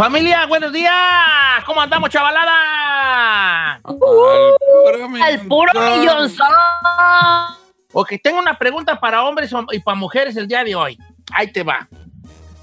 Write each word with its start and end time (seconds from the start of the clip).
Familia, 0.00 0.46
buenos 0.46 0.72
días. 0.72 0.94
¿Cómo 1.66 1.78
andamos, 1.78 2.08
chavalada? 2.08 3.74
Al 3.84 5.40
puro 5.46 5.72
millonzón. 5.74 6.48
Ok, 7.92 8.14
tengo 8.22 8.38
una 8.38 8.56
pregunta 8.56 8.98
para 8.98 9.22
hombres 9.24 9.52
y 9.72 9.78
para 9.80 9.94
mujeres 9.94 10.34
el 10.38 10.48
día 10.48 10.64
de 10.64 10.74
hoy. 10.74 10.98
Ahí 11.34 11.52
te 11.52 11.62
va. 11.62 11.86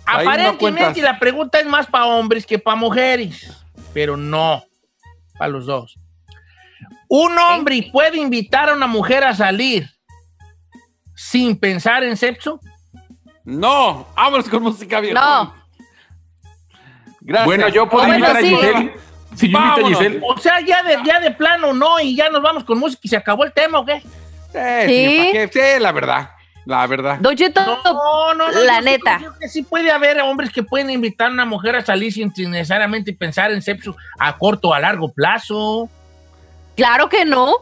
Ahí 0.08 0.26
Aparentemente 0.26 1.00
la 1.00 1.20
pregunta 1.20 1.60
es 1.60 1.68
más 1.68 1.86
para 1.86 2.08
hombres 2.08 2.44
que 2.44 2.58
para 2.58 2.76
mujeres, 2.76 3.56
pero 3.94 4.18
no, 4.18 4.64
para 5.38 5.50
los 5.50 5.68
dos. 5.68 5.96
Un 7.08 7.38
hombre 7.38 7.88
puede 7.94 8.18
invitar 8.18 8.68
a 8.68 8.74
una 8.74 8.88
mujer 8.88 9.24
a 9.24 9.36
salir 9.36 9.88
sin 11.14 11.56
pensar 11.56 12.04
en 12.04 12.18
sexo. 12.18 12.60
No, 13.44 14.08
vámonos 14.16 14.50
con 14.50 14.64
música 14.64 15.00
vieja. 15.00 15.22
No. 15.22 15.57
Gracias. 17.28 17.46
Bueno, 17.46 17.68
yo 17.70 17.88
puedo 17.90 18.08
Bueno, 18.08 18.26
invitar 18.26 18.42
sí. 18.42 18.54
a 18.54 18.58
Giselle. 18.58 18.94
Si 19.36 19.50
yo 19.52 19.60
invito 19.60 19.86
a. 19.86 19.90
Giselle. 19.90 20.22
O 20.24 20.38
sea, 20.40 20.62
ya 20.62 20.82
de, 20.82 20.98
ya 21.06 21.20
de 21.20 21.32
plano 21.32 21.74
no, 21.74 22.00
y 22.00 22.16
ya 22.16 22.30
nos 22.30 22.42
vamos 22.42 22.64
con 22.64 22.80
música 22.80 23.02
y 23.04 23.10
se 23.10 23.18
acabó 23.18 23.44
el 23.44 23.52
tema, 23.52 23.80
¿o 23.80 23.86
qué? 23.86 24.02
Eh, 24.54 24.84
Sí. 24.88 24.96
señor, 24.96 25.34
¿para 25.34 25.48
qué? 25.50 25.50
Sí, 25.76 25.80
la 25.84 25.92
verdad. 25.92 26.30
La 26.66 26.86
verdad. 26.88 27.18
Don 27.22 27.36
Cheto, 27.36 27.62
No, 27.66 28.34
no, 28.34 28.52
no. 28.52 28.60
La 28.64 28.80
yo 28.80 28.86
neta. 28.86 29.18
creo 29.20 29.34
que 29.40 29.48
sí 29.48 29.62
puede 29.64 29.92
haber 29.92 30.20
hombres 30.22 30.52
que 30.52 30.64
pueden 30.64 30.90
invitar 30.90 31.28
a 31.30 31.32
una 31.32 31.46
mujer 31.46 31.76
a 31.76 31.86
salir 31.86 32.12
sin 32.12 32.32
necesariamente 32.50 33.14
pensar 33.14 33.52
en 33.52 33.62
sexo 33.62 33.96
a 34.20 34.38
corto 34.38 34.70
o 34.70 34.74
a 34.74 34.80
largo 34.80 35.10
plazo. 35.12 35.90
claro 36.76 37.08
que 37.10 37.24
no. 37.26 37.54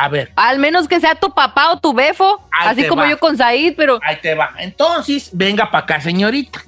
A 0.00 0.08
ver, 0.08 0.30
Al 0.36 0.58
menos 0.60 0.86
que 0.86 1.00
sea 1.00 1.14
tu 1.16 1.34
papá 1.34 1.72
o 1.72 1.80
tu 1.80 1.92
befo. 1.92 2.40
Ahí 2.52 2.68
así 2.68 2.82
te 2.82 2.88
como 2.88 3.02
va. 3.02 3.10
yo 3.10 3.18
con 3.18 3.36
Said, 3.36 3.74
pero. 3.76 3.98
ahí 4.02 4.16
te 4.22 4.34
va. 4.34 4.52
Entonces, 4.58 5.28
venga 5.32 5.70
para 5.70 5.84
acá, 5.84 6.00
señorita. 6.00 6.60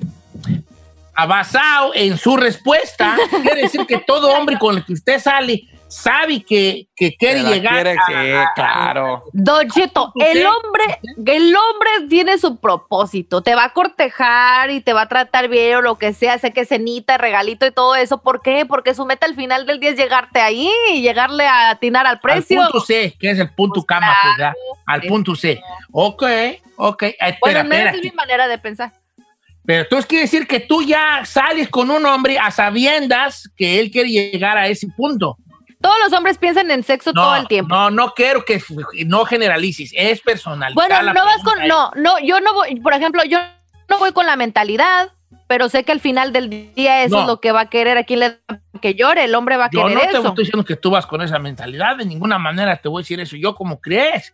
Basado 1.26 1.92
en 1.94 2.16
su 2.18 2.36
respuesta, 2.36 3.16
quiere 3.42 3.62
decir 3.62 3.86
que 3.86 3.98
todo 3.98 4.30
hombre 4.36 4.58
con 4.58 4.76
el 4.76 4.84
que 4.84 4.92
usted 4.94 5.18
sale 5.20 5.62
sabe 5.88 6.44
que, 6.44 6.86
que 6.94 7.16
quiere 7.16 7.42
llegar 7.42 7.72
quiere, 7.82 7.96
a- 7.98 8.04
sí, 8.06 8.50
claro. 8.54 9.24
Don 9.32 9.68
Cheto, 9.68 10.12
¿Usted? 10.14 10.36
el 10.36 10.46
hombre, 10.46 11.00
el 11.26 11.56
hombre 11.56 11.90
tiene 12.08 12.38
su 12.38 12.60
propósito. 12.60 13.42
Te 13.42 13.56
va 13.56 13.64
a 13.64 13.72
cortejar 13.72 14.70
y 14.70 14.80
te 14.82 14.92
va 14.92 15.02
a 15.02 15.08
tratar 15.08 15.48
bien 15.48 15.74
o 15.78 15.82
lo 15.82 15.98
que 15.98 16.12
sea, 16.12 16.38
sé 16.38 16.52
que 16.52 16.64
cenita, 16.64 17.18
regalito 17.18 17.66
y 17.66 17.72
todo 17.72 17.96
eso. 17.96 18.18
¿Por 18.22 18.40
qué? 18.40 18.66
Porque 18.66 18.94
su 18.94 19.04
meta 19.04 19.26
al 19.26 19.34
final 19.34 19.66
del 19.66 19.80
día 19.80 19.90
es 19.90 19.96
llegarte 19.96 20.40
ahí 20.40 20.70
y 20.94 21.02
llegarle 21.02 21.48
a 21.48 21.70
atinar 21.70 22.06
al 22.06 22.20
precio. 22.20 22.60
Al 22.62 22.68
punto 22.70 22.86
C, 22.86 23.16
que 23.18 23.30
es 23.30 23.40
el 23.40 23.50
punto 23.52 23.80
Pues 23.80 23.86
cama, 23.86 24.06
claro, 24.06 24.20
pues, 24.22 24.36
¿verdad? 24.38 24.52
Al 24.86 25.02
sí. 25.02 25.08
punto 25.08 25.34
C. 25.34 25.60
Ok, 25.90 26.22
ok. 26.76 27.02
Espera, 27.02 27.36
Bueno, 27.40 27.64
menos 27.64 27.86
espera. 27.86 27.96
es 27.96 28.02
mi 28.04 28.10
manera 28.12 28.46
de 28.46 28.58
pensar. 28.58 28.92
Pero 29.66 29.82
entonces 29.82 30.06
quiere 30.06 30.22
decir 30.24 30.46
que 30.46 30.60
tú 30.60 30.82
ya 30.82 31.24
sales 31.24 31.68
con 31.68 31.90
un 31.90 32.04
hombre 32.06 32.38
a 32.38 32.50
sabiendas 32.50 33.48
que 33.56 33.78
él 33.80 33.90
quiere 33.90 34.08
llegar 34.10 34.56
a 34.58 34.66
ese 34.68 34.88
punto. 34.96 35.36
Todos 35.80 35.96
los 36.04 36.12
hombres 36.12 36.36
piensan 36.38 36.70
en 36.70 36.82
sexo 36.82 37.12
todo 37.12 37.36
el 37.36 37.46
tiempo. 37.48 37.74
No, 37.74 37.90
no 37.90 38.12
quiero 38.14 38.44
que 38.44 38.62
no 39.06 39.24
generalices, 39.24 39.92
es 39.94 40.20
personal. 40.20 40.74
Bueno, 40.74 41.02
no 41.02 41.24
vas 41.24 41.42
con, 41.42 41.66
no, 41.66 41.90
no, 41.96 42.18
yo 42.20 42.40
no 42.40 42.52
voy, 42.52 42.78
por 42.80 42.92
ejemplo, 42.92 43.22
yo 43.24 43.38
no 43.88 43.98
voy 43.98 44.12
con 44.12 44.26
la 44.26 44.36
mentalidad, 44.36 45.12
pero 45.46 45.68
sé 45.68 45.84
que 45.84 45.92
al 45.92 46.00
final 46.00 46.32
del 46.32 46.50
día 46.74 47.02
eso 47.02 47.16
No. 47.16 47.20
es 47.22 47.26
lo 47.28 47.40
que 47.40 47.52
va 47.52 47.62
a 47.62 47.70
querer 47.70 47.96
a 47.96 48.04
quien 48.04 48.20
le 48.20 48.38
que 48.82 48.94
llore, 48.94 49.24
el 49.24 49.34
hombre 49.34 49.56
va 49.56 49.66
a 49.66 49.70
Yo 49.70 49.82
querer 49.86 49.94
no 49.94 50.00
te 50.10 50.18
eso. 50.18 50.28
estoy 50.28 50.44
diciendo 50.44 50.64
que 50.64 50.76
tú 50.76 50.90
vas 50.90 51.06
con 51.06 51.22
esa 51.22 51.38
mentalidad, 51.38 51.96
de 51.96 52.04
ninguna 52.04 52.38
manera 52.38 52.76
te 52.76 52.88
voy 52.88 53.00
a 53.00 53.02
decir 53.02 53.20
eso. 53.20 53.36
Yo 53.36 53.54
como 53.54 53.80
crees. 53.80 54.32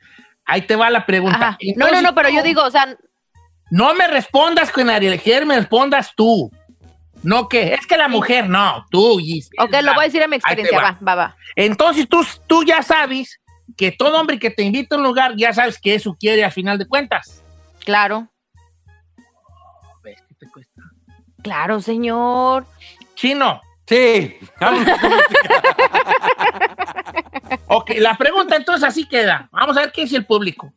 Ahí 0.48 0.62
te 0.62 0.76
va 0.76 0.88
la 0.90 1.04
pregunta. 1.06 1.58
No, 1.76 1.90
no, 1.90 2.00
no, 2.02 2.14
pero 2.14 2.28
yo 2.28 2.40
digo, 2.44 2.62
o 2.62 2.70
sea, 2.70 2.96
No 3.70 3.94
me 3.94 4.06
respondas 4.06 4.70
con 4.70 4.88
Ariel, 4.90 5.20
me 5.46 5.56
respondas 5.56 6.12
tú. 6.16 6.50
No 7.22 7.48
que, 7.48 7.74
es 7.74 7.86
que 7.86 7.96
la 7.96 8.08
mujer, 8.08 8.48
no, 8.48 8.84
tú. 8.90 9.18
Giselle, 9.18 9.56
ok, 9.58 9.82
lo 9.82 9.94
voy 9.94 10.04
a 10.04 10.06
decir 10.06 10.22
a 10.22 10.28
mi 10.28 10.36
experiencia, 10.36 10.78
va. 10.78 10.92
va, 10.92 10.98
va, 11.02 11.14
va. 11.14 11.36
Entonces 11.56 12.08
tú, 12.08 12.24
tú 12.46 12.62
ya 12.62 12.82
sabes 12.82 13.40
que 13.76 13.90
todo 13.90 14.20
hombre 14.20 14.38
que 14.38 14.50
te 14.50 14.62
invita 14.62 14.94
a 14.94 14.98
un 14.98 15.04
lugar, 15.04 15.34
ya 15.36 15.52
sabes 15.52 15.78
que 15.80 15.94
eso 15.94 16.16
quiere 16.18 16.44
al 16.44 16.52
final 16.52 16.78
de 16.78 16.86
cuentas. 16.86 17.42
Claro, 17.84 18.28
¿Ves 20.02 20.22
qué 20.28 20.34
te 20.34 20.50
cuesta? 20.50 20.82
claro, 21.42 21.80
señor. 21.80 22.66
Chino. 23.14 23.60
Sí. 23.86 24.36
Ok, 27.68 27.90
la 27.98 28.16
pregunta 28.16 28.56
entonces 28.56 28.84
así 28.84 29.06
queda. 29.08 29.48
Vamos 29.52 29.76
a 29.76 29.80
ver 29.80 29.92
qué 29.92 30.02
dice 30.02 30.16
el 30.16 30.26
público. 30.26 30.72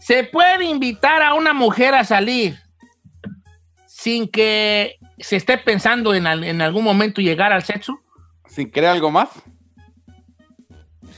¿Se 0.00 0.24
puede 0.24 0.64
invitar 0.64 1.22
a 1.22 1.34
una 1.34 1.52
mujer 1.52 1.94
a 1.94 2.04
salir 2.04 2.58
sin 3.86 4.28
que 4.28 4.96
se 5.18 5.36
esté 5.36 5.58
pensando 5.58 6.14
en, 6.14 6.26
al- 6.26 6.44
en 6.44 6.60
algún 6.62 6.84
momento 6.84 7.20
llegar 7.20 7.52
al 7.52 7.62
sexo? 7.64 7.98
¿Sin 8.46 8.70
querer 8.70 8.90
algo 8.90 9.10
más? 9.10 9.28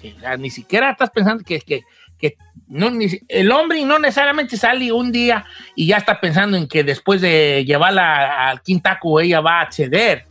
Sí, 0.00 0.14
o 0.16 0.20
sea, 0.20 0.36
ni 0.36 0.50
siquiera 0.50 0.90
estás 0.90 1.10
pensando 1.10 1.44
que, 1.44 1.60
que, 1.60 1.82
que 2.18 2.36
no, 2.68 2.90
ni 2.90 3.06
el 3.28 3.52
hombre 3.52 3.84
no 3.84 3.98
necesariamente 3.98 4.56
sale 4.56 4.90
un 4.92 5.12
día 5.12 5.44
y 5.74 5.86
ya 5.88 5.98
está 5.98 6.20
pensando 6.20 6.56
en 6.56 6.66
que 6.66 6.82
después 6.84 7.20
de 7.20 7.64
llevarla 7.66 8.48
al 8.48 8.62
quintaco 8.62 9.20
ella 9.20 9.40
va 9.40 9.58
a 9.58 9.62
acceder. 9.62 10.24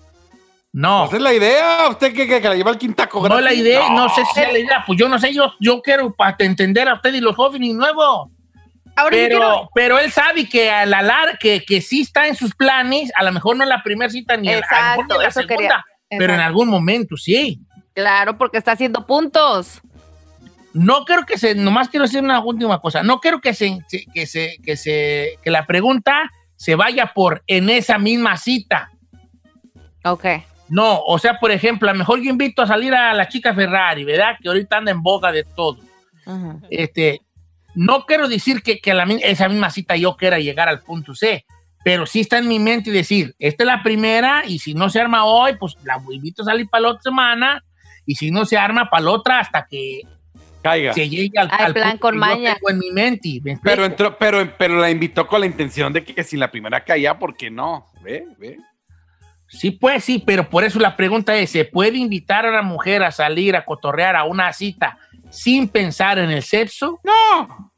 No. 0.71 1.05
Pues 1.05 1.17
es 1.17 1.21
la 1.21 1.33
idea. 1.33 1.87
¿Usted 1.89 2.13
que, 2.13 2.27
que 2.27 2.39
la 2.41 2.55
lleva 2.55 2.71
al 2.71 2.77
quintaco? 2.77 3.27
No 3.27 3.37
es 3.37 3.43
la 3.43 3.53
idea, 3.53 3.89
no. 3.91 4.09
sé 4.09 4.23
si 4.33 4.39
es 4.39 4.51
la 4.53 4.59
idea. 4.59 4.83
Pues 4.85 4.97
yo 4.99 5.07
no 5.09 5.19
sé, 5.19 5.33
yo, 5.33 5.53
yo 5.59 5.81
quiero 5.81 6.13
para 6.13 6.35
entender 6.39 6.87
a 6.89 6.95
usted 6.95 7.13
y 7.13 7.21
los 7.21 7.35
jóvenes 7.35 7.73
nuevos. 7.75 8.29
Ahora 8.99 9.11
Pero, 9.11 9.39
quiero- 9.39 9.69
pero 9.75 9.99
él 9.99 10.11
sabe 10.11 10.47
que 10.49 10.69
a 10.69 10.85
la 10.85 11.37
que, 11.39 11.63
que 11.65 11.81
sí 11.81 12.01
está 12.01 12.27
en 12.27 12.35
sus 12.35 12.53
planes, 12.55 13.11
a 13.15 13.23
lo 13.23 13.31
mejor 13.31 13.55
no 13.57 13.63
en 13.63 13.69
la 13.69 13.81
primera 13.83 14.09
cita 14.09 14.35
ni 14.37 14.49
en 14.49 14.59
la- 14.59 14.67
a 14.69 14.93
Exacto, 14.93 15.03
ni 15.07 15.15
en 15.15 15.23
la 15.23 15.31
segunda, 15.31 15.55
quería. 15.55 15.85
pero 16.09 16.23
en 16.23 16.29
Exacto. 16.31 16.47
algún 16.47 16.67
momento 16.69 17.17
sí. 17.17 17.59
Claro, 17.93 18.37
porque 18.37 18.57
está 18.57 18.73
haciendo 18.73 19.05
puntos. 19.05 19.81
No 20.73 21.03
quiero 21.05 21.25
que 21.25 21.37
se, 21.37 21.55
nomás 21.55 21.89
quiero 21.89 22.05
decir 22.05 22.21
una 22.23 22.39
última 22.39 22.79
cosa, 22.79 23.01
no 23.03 23.19
quiero 23.19 23.41
que 23.41 23.53
se, 23.53 23.79
que 24.13 24.25
se, 24.27 24.57
que 24.63 24.77
se, 24.77 25.37
que 25.43 25.49
la 25.49 25.65
pregunta 25.65 26.29
se 26.55 26.75
vaya 26.75 27.11
por 27.13 27.41
en 27.47 27.69
esa 27.69 27.97
misma 27.97 28.37
cita. 28.37 28.91
Ok. 30.05 30.25
No, 30.69 30.99
o 31.01 31.17
sea, 31.17 31.39
por 31.39 31.49
ejemplo, 31.51 31.89
a 31.89 31.93
lo 31.93 31.99
mejor 31.99 32.21
yo 32.21 32.29
invito 32.29 32.61
a 32.61 32.67
salir 32.67 32.93
a 32.93 33.13
la 33.13 33.27
chica 33.27 33.55
Ferrari, 33.55 34.03
¿verdad? 34.03 34.35
Que 34.41 34.49
ahorita 34.49 34.77
anda 34.77 34.91
en 34.91 35.01
boga 35.01 35.31
de 35.31 35.43
todo. 35.43 35.79
Este, 36.69 37.21
no 37.79 38.05
quiero 38.05 38.27
decir 38.27 38.61
que, 38.61 38.81
la 38.93 39.05
esa 39.21 39.47
misma 39.47 39.69
cita 39.69 39.95
yo 39.95 40.17
quiera 40.17 40.37
llegar 40.37 40.67
al 40.67 40.81
punto 40.81 41.15
C, 41.15 41.45
pero 41.81 42.05
sí 42.05 42.19
está 42.19 42.37
en 42.37 42.49
mi 42.49 42.59
mente 42.59 42.89
y 42.89 42.93
decir, 42.93 43.35
esta 43.39 43.63
es 43.63 43.67
la 43.67 43.83
primera 43.83 44.43
y 44.45 44.59
si 44.59 44.73
no 44.73 44.89
se 44.89 44.99
arma 44.99 45.23
hoy, 45.23 45.55
pues 45.57 45.77
la 45.85 45.97
invito 46.11 46.41
a 46.41 46.45
salir 46.45 46.67
para 46.67 46.81
la 46.81 46.89
otra 46.89 47.03
semana 47.03 47.63
y 48.05 48.15
si 48.15 48.31
no 48.31 48.43
se 48.43 48.57
arma 48.57 48.89
para 48.89 49.03
la 49.05 49.11
otra 49.11 49.39
hasta 49.39 49.65
que 49.65 50.01
Caiga. 50.61 50.91
se 50.91 51.07
llegue 51.07 51.39
al, 51.39 51.49
Al 51.51 51.73
plan 51.73 51.91
punto 51.91 52.01
con 52.01 52.15
que 52.15 52.19
maña. 52.19 52.57
en 52.67 52.79
mi 52.79 52.91
mente. 52.91 53.39
¿me 53.41 53.57
Pero 53.63 53.85
entró, 53.85 54.17
pero, 54.17 54.45
pero 54.57 54.77
la 54.77 54.91
invitó 54.91 55.25
con 55.25 55.39
la 55.39 55.45
intención 55.45 55.93
de 55.93 56.03
que, 56.03 56.13
que 56.13 56.25
si 56.25 56.35
la 56.35 56.51
primera 56.51 56.83
caía, 56.83 57.17
¿por 57.17 57.37
qué 57.37 57.49
no? 57.49 57.85
¿Ve? 58.03 58.25
¿Ve? 58.37 58.57
Sí, 59.47 59.71
pues 59.71 60.03
sí, 60.03 60.21
pero 60.25 60.49
por 60.49 60.65
eso 60.65 60.79
la 60.79 60.97
pregunta 60.97 61.33
es, 61.37 61.49
¿se 61.51 61.63
puede 61.63 61.97
invitar 61.97 62.45
a 62.45 62.49
una 62.49 62.61
mujer 62.61 63.03
a 63.03 63.11
salir 63.11 63.55
a 63.55 63.63
cotorrear 63.63 64.17
a 64.17 64.25
una 64.25 64.51
cita 64.51 64.97
sin 65.29 65.69
pensar 65.69 66.19
en 66.19 66.29
el 66.29 66.43
sexo? 66.43 66.99
No. 67.03 67.68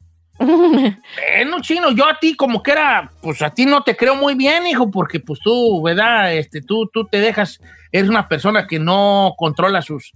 Bueno, 0.46 1.60
chino, 1.60 1.90
yo 1.92 2.06
a 2.08 2.18
ti 2.18 2.34
como 2.34 2.62
que 2.62 2.72
era, 2.72 3.10
pues 3.22 3.42
a 3.42 3.50
ti 3.50 3.64
no 3.66 3.82
te 3.82 3.96
creo 3.96 4.14
muy 4.16 4.34
bien, 4.34 4.66
hijo, 4.66 4.90
porque 4.90 5.20
pues 5.20 5.40
tú, 5.40 5.82
¿verdad? 5.82 6.34
Este, 6.34 6.60
tú, 6.60 6.88
tú 6.92 7.06
te 7.06 7.18
dejas, 7.20 7.60
eres 7.90 8.08
una 8.08 8.28
persona 8.28 8.66
que 8.66 8.78
no 8.78 9.34
controla 9.36 9.82
sus, 9.82 10.12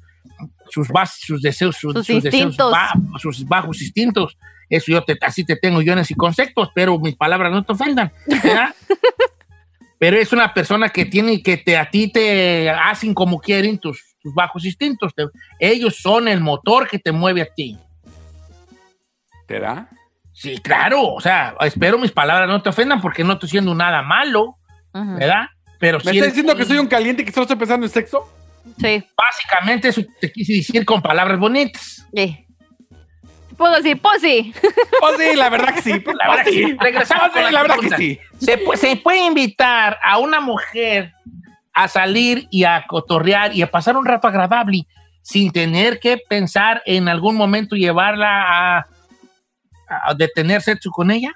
sus 0.71 0.89
bases, 0.89 1.21
sus 1.27 1.43
deseos, 1.43 1.77
sus, 1.77 1.93
Sus 1.95 2.07
sus 2.07 2.23
deseos 2.23 2.43
instintos. 2.45 2.71
ba- 2.73 2.93
sus 3.19 3.47
bajos 3.47 3.81
instintos. 3.83 4.37
Eso 4.69 4.91
yo 4.91 5.03
te, 5.05 5.17
así 5.23 5.45
te 5.45 5.55
tengo 5.57 5.81
yo 5.81 5.93
en 5.93 6.01
esos 6.01 6.17
conceptos, 6.17 6.71
pero 6.75 6.99
mis 6.99 7.15
palabras 7.17 7.53
no 7.53 7.65
te 7.65 7.73
ofendan, 7.73 8.11
¿verdad? 8.27 8.75
pero 9.99 10.17
es 10.19 10.33
una 10.33 10.53
persona 10.53 10.89
que 10.89 11.05
tiene, 11.05 11.43
que 11.43 11.57
te, 11.57 11.77
a 11.77 11.89
ti 11.89 12.11
te 12.11 12.69
hacen 12.71 13.15
como 13.15 13.39
quieren 13.41 13.79
tus, 13.79 14.17
tus 14.21 14.35
bajos 14.35 14.65
instintos. 14.65 15.15
Te- 15.15 15.29
ellos 15.61 15.97
son 16.03 16.27
el 16.27 16.41
motor 16.41 16.89
que 16.89 16.99
te 16.99 17.13
mueve 17.13 17.43
a 17.43 17.47
ti. 17.47 17.79
¿Será? 19.49 19.89
Sí, 20.39 20.59
claro, 20.59 21.15
o 21.15 21.21
sea, 21.21 21.55
espero 21.63 21.97
mis 21.99 22.13
palabras 22.13 22.47
no 22.47 22.61
te 22.61 22.69
ofendan 22.69 23.01
porque 23.01 23.25
no 23.25 23.33
estoy 23.33 23.47
haciendo 23.49 23.75
nada 23.75 24.03
malo. 24.03 24.57
¿verdad? 24.93 25.47
Pero 25.79 25.99
¿Me 25.99 26.05
sí 26.05 26.09
está 26.11 26.25
eres- 26.25 26.33
diciendo 26.35 26.55
que 26.57 26.65
soy 26.65 26.79
un 26.79 26.87
caliente 26.87 27.23
y 27.23 27.25
que 27.25 27.33
solo 27.33 27.43
estoy 27.45 27.57
pensando 27.57 27.87
en 27.87 27.93
sexo? 27.93 28.31
Sí. 28.81 29.03
Básicamente 29.17 29.89
eso 29.89 30.03
te 30.21 30.31
quise 30.33 30.55
decir 30.55 30.85
con 30.85 31.01
palabras 31.03 31.39
bonitas. 31.39 32.07
sí. 32.15 32.43
Puedo 33.57 33.75
decir, 33.77 33.99
pues 34.03 34.21
sí. 34.21 34.53
Oh, 35.01 35.13
sí, 35.19 35.35
la 35.35 35.49
verdad 35.49 35.75
que 35.75 35.81
sí. 35.81 35.91
La 35.93 36.29
verdad 36.29 36.45
que 36.45 36.51
sí. 36.53 36.77
Regresamos 36.79 37.29
Oh, 37.31 37.33
sí, 37.35 37.43
con 37.43 37.53
la 37.55 37.63
verdad 37.63 37.77
que 37.81 37.97
sí. 37.97 38.19
¿Se, 38.39 38.63
pu- 38.63 38.77
se 38.77 38.97
puede 38.97 39.25
invitar 39.25 39.99
a 40.03 40.19
una 40.19 40.41
mujer 40.41 41.13
a 41.73 41.89
salir 41.89 42.49
y 42.51 42.65
a 42.65 42.85
cotorrear 42.87 43.55
y 43.57 43.63
a 43.63 43.71
pasar 43.71 43.97
un 43.97 44.05
rato 44.05 44.29
agradable 44.29 44.87
sin 45.23 45.53
tener 45.53 45.99
que 46.01 46.19
pensar 46.19 46.83
en 46.85 47.09
algún 47.09 47.35
momento 47.37 47.77
llevarla 47.77 48.77
a, 48.79 48.87
a 49.89 50.15
detener 50.15 50.63
sexo 50.63 50.91
con 50.91 51.11
ella? 51.11 51.33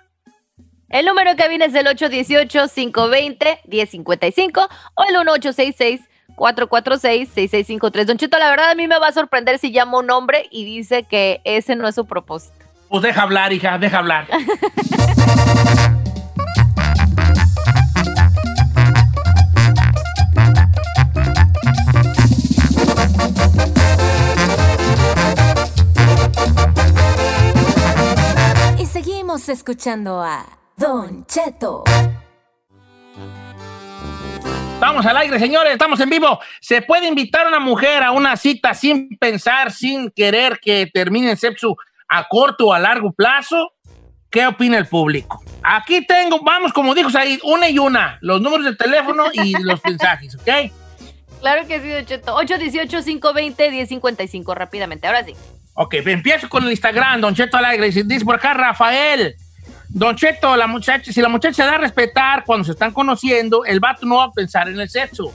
El 0.91 1.07
número 1.07 1.35
que 1.37 1.49
viene 1.49 1.65
es 1.67 1.75
el 1.75 1.87
818-520-1055 1.87 4.69
o 4.95 5.05
el 5.05 5.15
1866-446-6653. 6.37 8.05
Don 8.05 8.19
Cheto, 8.19 8.37
la 8.39 8.51
verdad 8.51 8.71
a 8.71 8.75
mí 8.75 8.89
me 8.89 8.99
va 8.99 9.07
a 9.09 9.13
sorprender 9.13 9.61
si 9.61 9.71
llama 9.71 9.99
un 9.99 10.11
hombre 10.11 10.49
y 10.51 10.65
dice 10.65 11.05
que 11.05 11.41
ese 11.45 11.77
no 11.77 11.87
es 11.87 11.95
su 11.95 12.07
propósito. 12.07 12.57
Pues 12.89 13.05
deja 13.05 13.23
hablar, 13.23 13.53
hija, 13.53 13.79
deja 13.79 13.99
hablar. 13.99 14.27
Escuchando 29.31 30.21
a 30.21 30.45
Don 30.77 31.25
Cheto. 31.25 31.85
Estamos 34.75 35.07
al 35.07 35.17
aire, 35.19 35.39
señores, 35.39 35.73
estamos 35.73 36.01
en 36.01 36.11
vivo. 36.11 36.41
¿Se 36.61 36.83
puede 36.83 37.07
invitar 37.07 37.47
a 37.47 37.49
una 37.49 37.61
mujer 37.61 38.03
a 38.03 38.11
una 38.11 38.37
cita 38.37 38.75
sin 38.75 39.17
pensar, 39.19 39.71
sin 39.71 40.11
querer 40.11 40.59
que 40.61 40.91
termine 40.93 41.31
el 41.31 41.39
sexo 41.39 41.77
a 42.09 42.27
corto 42.27 42.67
o 42.67 42.73
a 42.73 42.81
largo 42.81 43.13
plazo? 43.13 43.75
¿Qué 44.31 44.49
opina 44.49 44.79
el 44.79 44.89
público? 44.89 45.41
Aquí 45.63 46.05
tengo, 46.05 46.41
vamos, 46.43 46.73
como 46.73 46.93
dijo 46.93 47.17
ahí, 47.17 47.39
una 47.45 47.69
y 47.69 47.79
una, 47.79 48.19
los 48.23 48.41
números 48.41 48.67
de 48.67 48.75
teléfono 48.75 49.27
y 49.33 49.53
los 49.63 49.81
mensajes, 49.85 50.35
¿ok? 50.35 50.49
Claro 51.39 51.69
que 51.69 51.81
sí, 51.81 51.89
Don 51.89 52.05
Cheto. 52.05 52.37
818-520-1055, 52.37 54.57
rápidamente. 54.57 55.07
Ahora 55.07 55.25
sí. 55.25 55.37
Ok, 55.83 55.95
empiezo 56.05 56.47
con 56.51 56.63
el 56.65 56.71
Instagram, 56.73 57.23
Don 57.23 57.35
Cheto 57.35 57.57
Alegre. 57.57 57.87
Dice 57.87 58.05
dice 58.05 58.23
por 58.25 58.35
acá 58.35 58.53
Rafael. 58.53 59.35
Don 59.89 60.15
Cheto, 60.15 60.55
la 60.55 60.67
muchacha, 60.67 61.11
si 61.11 61.23
la 61.23 61.31
muchacha 61.31 61.55
se 61.55 61.63
da 61.65 61.77
a 61.77 61.79
respetar 61.79 62.45
cuando 62.45 62.65
se 62.67 62.73
están 62.73 62.93
conociendo, 62.93 63.65
el 63.65 63.81
vato 63.81 64.05
no 64.05 64.17
va 64.19 64.25
a 64.25 64.31
pensar 64.33 64.69
en 64.69 64.79
el 64.79 64.91
sexo. 64.91 65.33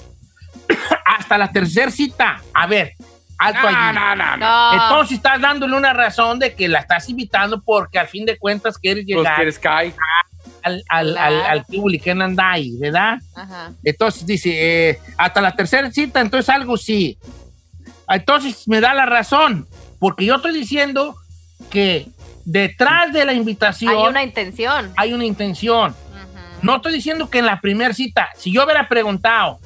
Hasta 1.06 1.38
la 1.40 1.52
tercera 1.52 1.90
cita. 1.90 2.42
A 2.54 2.68
ver, 2.68 2.94
alto 3.40 3.60
No, 3.64 3.68
allí. 3.70 3.96
no, 3.98 4.16
no, 4.16 4.38
no. 4.38 4.38
No. 4.38 4.74
Entonces 4.74 5.18
estás 5.18 5.42
dándole 5.42 5.76
una 5.76 5.94
razón 5.94 6.38
de 6.38 6.54
que 6.54 6.68
la 6.68 6.80
estás 6.80 7.10
invitando 7.10 7.62
porque 7.64 7.98
al 7.98 8.08
fin 8.08 8.24
de 8.26 8.38
cuentas 8.38 8.78
quieres 8.78 9.04
Pues 9.06 9.18
llegar 9.18 9.36
quieres 9.36 9.56
Sky. 9.56 9.94
al, 10.62 10.84
al, 10.90 11.12
Claro. 11.14 11.20
al, 11.20 11.42
al 11.42 11.66
que 11.66 12.16
¿verdad? 12.80 13.18
Ajá. 13.36 13.72
Entonces 13.84 14.26
dice, 14.28 14.90
eh, 14.92 15.00
hasta 15.18 15.42
la 15.42 15.56
tercera 15.56 15.90
cita, 15.92 16.22
entonces 16.22 16.50
algo 16.50 16.78
sí. 16.78 17.18
Entonces 18.08 18.68
me 18.68 18.80
da 18.80 18.94
la 18.94 19.06
razón, 19.08 19.68
porque 20.06 20.24
yo 20.24 20.36
estoy 20.36 20.54
diciendo 20.54 21.16
que 21.72 22.06
detrás 22.46 23.12
de 23.12 23.26
la 23.26 23.34
invitación 23.34 23.92
Hay 23.92 24.06
una 24.08 24.22
intención. 24.22 24.94
hay 24.98 25.14
una 25.14 25.26
intención. 25.26 25.96
No 26.62 26.76
estoy 26.76 26.94
diciendo 26.94 27.28
que 27.28 27.40
en 27.40 27.48
la 27.48 27.60
primera 27.60 27.92
cita, 27.92 28.30
si 28.38 28.52
yo 28.54 28.66
hubiera 28.66 28.88
preguntado, 28.88 29.60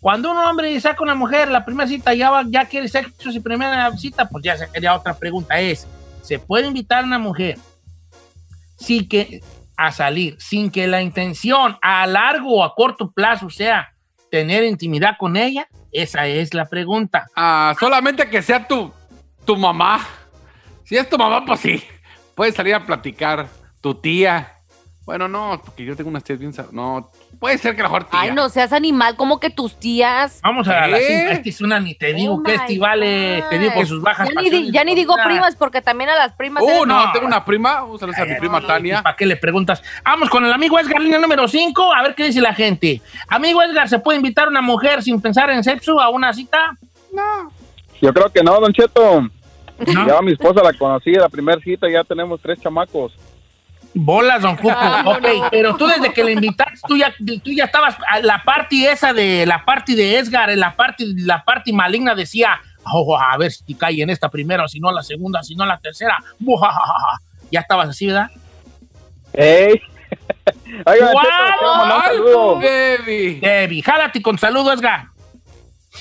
cuando 0.00 0.30
un 0.30 0.38
hombre 0.38 0.80
saca 0.80 1.00
a 1.00 1.02
una 1.02 1.14
mujer, 1.14 1.50
la 1.50 1.62
primera 1.66 1.86
cita 1.86 2.14
ya, 2.14 2.30
va- 2.30 2.44
ya 2.48 2.64
quiere 2.64 2.88
sexo, 2.88 3.30
si 3.30 3.40
primera 3.40 3.94
cita, 3.98 4.26
pues 4.30 4.42
ya 4.42 4.56
sería 4.56 4.94
otra 4.94 5.12
pregunta. 5.12 5.60
Es, 5.60 5.86
¿se 6.22 6.38
puede 6.38 6.66
invitar 6.68 7.02
a 7.04 7.06
una 7.06 7.18
mujer 7.18 7.58
sin 8.78 9.06
que, 9.06 9.42
a 9.76 9.92
salir 9.92 10.36
sin 10.40 10.70
que 10.70 10.86
la 10.86 11.02
intención 11.02 11.76
a 11.82 12.06
largo 12.06 12.60
o 12.60 12.64
a 12.64 12.74
corto 12.74 13.10
plazo 13.10 13.50
sea 13.50 13.92
tener 14.30 14.64
intimidad 14.64 15.16
con 15.18 15.36
ella? 15.36 15.68
Esa 15.92 16.26
es 16.26 16.54
la 16.54 16.64
pregunta. 16.64 17.26
Ah, 17.36 17.74
solamente 17.78 18.26
que 18.30 18.40
sea 18.40 18.66
tu, 18.66 18.90
tu 19.44 19.56
mamá. 19.56 20.00
Si 20.84 20.96
es 20.96 21.08
tu 21.08 21.16
mamá, 21.18 21.44
pues 21.44 21.60
sí. 21.60 21.82
Puedes 22.34 22.54
salir 22.54 22.74
a 22.74 22.84
platicar. 22.84 23.48
Tu 23.80 23.94
tía. 23.94 24.58
Bueno, 25.04 25.26
no, 25.26 25.60
porque 25.64 25.84
yo 25.84 25.96
tengo 25.96 26.08
unas 26.08 26.22
tías 26.22 26.38
bien... 26.38 26.52
No, 26.70 27.10
puede 27.40 27.58
ser 27.58 27.74
que 27.74 27.80
a 27.80 27.84
lo 27.84 27.90
mejor 27.90 28.04
tía. 28.08 28.20
Ay, 28.20 28.30
no 28.30 28.48
seas 28.48 28.72
animal, 28.72 29.16
como 29.16 29.40
que 29.40 29.50
tus 29.50 29.74
tías. 29.80 30.38
Vamos 30.44 30.68
a 30.68 30.86
la 30.86 30.96
¿Qué? 30.96 31.28
cinta. 31.34 31.48
Es 31.48 31.60
una, 31.60 31.80
ni 31.80 31.96
te 31.96 32.14
digo 32.14 32.34
Oh 32.34 32.42
que 32.44 32.52
my 32.52 32.58
este 32.58 32.78
vale, 32.78 33.40
God. 33.40 33.48
te 33.50 33.58
digo 33.58 33.74
con 33.74 33.86
sus 33.86 34.00
bajas 34.00 34.28
Ya 34.32 34.40
ni, 34.40 34.70
ya 34.70 34.84
ni 34.84 34.94
digo 34.94 35.16
primas, 35.24 35.56
porque 35.56 35.82
también 35.82 36.08
a 36.10 36.14
las 36.14 36.32
primas. 36.34 36.62
Uh, 36.62 36.68
eres- 36.68 36.86
no, 36.86 37.06
no. 37.06 37.12
tengo 37.12 37.26
una 37.26 37.44
prima. 37.44 37.82
Un 37.82 37.98
saludo 37.98 38.22
a 38.22 38.24
mi 38.26 38.34
prima 38.36 38.60
Tania. 38.64 39.02
¿Para 39.02 39.16
qué 39.16 39.26
le 39.26 39.34
preguntas? 39.36 39.82
Vamos 40.04 40.30
con 40.30 40.44
el 40.44 40.52
amigo 40.52 40.78
Edgar, 40.78 41.00
línea 41.02 41.18
número 41.18 41.48
5, 41.48 41.92
a 41.92 42.02
ver 42.04 42.14
qué 42.14 42.26
dice 42.26 42.40
la 42.40 42.54
gente. 42.54 43.02
Amigo 43.26 43.60
Edgar, 43.60 43.88
¿se 43.88 43.98
puede 43.98 44.18
invitar 44.18 44.46
a 44.46 44.50
una 44.50 44.62
mujer 44.62 45.02
sin 45.02 45.20
pensar 45.20 45.50
en 45.50 45.64
sexo 45.64 45.98
a 46.00 46.10
una 46.10 46.32
cita? 46.32 46.78
Yo 48.02 48.12
creo 48.12 48.28
que 48.30 48.42
no, 48.42 48.60
Don 48.60 48.72
Cheto. 48.72 49.22
No. 49.22 50.06
Ya 50.06 50.20
mi 50.20 50.32
esposa 50.32 50.62
la 50.62 50.72
conocí 50.74 51.10
en 51.10 51.20
la 51.20 51.28
primera 51.28 51.60
cita, 51.60 51.88
ya 51.88 52.04
tenemos 52.04 52.40
tres 52.40 52.60
chamacos. 52.60 53.12
Bolas, 53.94 54.40
don 54.42 54.56
Cuco. 54.56 54.70
Ah, 54.74 55.02
ok, 55.06 55.22
no. 55.22 55.48
pero 55.50 55.76
tú 55.76 55.86
desde 55.86 56.12
que 56.12 56.24
le 56.24 56.32
invitaste, 56.32 56.78
tú 56.86 56.96
ya, 56.96 57.12
tú 57.44 57.50
ya 57.52 57.64
estabas, 57.64 57.96
a 58.08 58.20
la 58.20 58.42
parte 58.42 58.90
esa 58.90 59.12
de 59.12 59.44
la 59.46 59.64
parte 59.64 59.94
de 59.94 60.18
Edgar, 60.18 60.50
en 60.50 60.60
la 60.60 60.74
parte, 60.74 61.04
la 61.16 61.44
parte 61.44 61.72
maligna 61.72 62.14
decía, 62.14 62.58
"Oh, 62.90 63.16
a 63.16 63.36
ver 63.36 63.52
si 63.52 63.74
cae 63.74 64.00
en 64.02 64.10
esta 64.10 64.28
primera, 64.30 64.64
o 64.64 64.68
si 64.68 64.80
no 64.80 64.90
la 64.92 65.02
segunda, 65.02 65.42
si 65.42 65.54
no 65.54 65.64
la 65.66 65.78
tercera. 65.78 66.16
Ya 67.50 67.60
estabas 67.60 67.90
así, 67.90 68.06
¿verdad? 68.06 68.30
¡Ey! 69.34 69.80
Oiga, 70.86 71.04
Don 71.06 71.12
¡Guau! 71.12 71.24
Cheto, 71.24 71.58
quiero 71.58 71.74
mandar 71.76 71.96
un 71.96 72.02
¡Ay, 72.02 72.16
saludo. 72.16 72.54
baby! 72.56 73.34
Debbie, 73.40 73.82
jálate 73.82 74.22
con 74.22 74.38
saludo, 74.38 74.72
Edgar. 74.72 75.06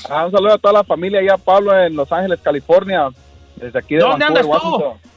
Ah, 0.09 0.25
un 0.25 0.31
saludo 0.31 0.53
a 0.53 0.57
toda 0.57 0.73
la 0.75 0.83
familia 0.83 1.19
allá, 1.19 1.37
Pablo, 1.37 1.77
en 1.77 1.95
Los 1.95 2.11
Ángeles, 2.11 2.39
California. 2.41 3.09
Desde 3.55 3.77
aquí 3.79 3.95
de 3.95 4.01
¿Dónde 4.01 4.25
Vancouver, 4.25 4.43
andas 4.45 4.61
tú? 4.61 4.67
Washington. 4.69 5.11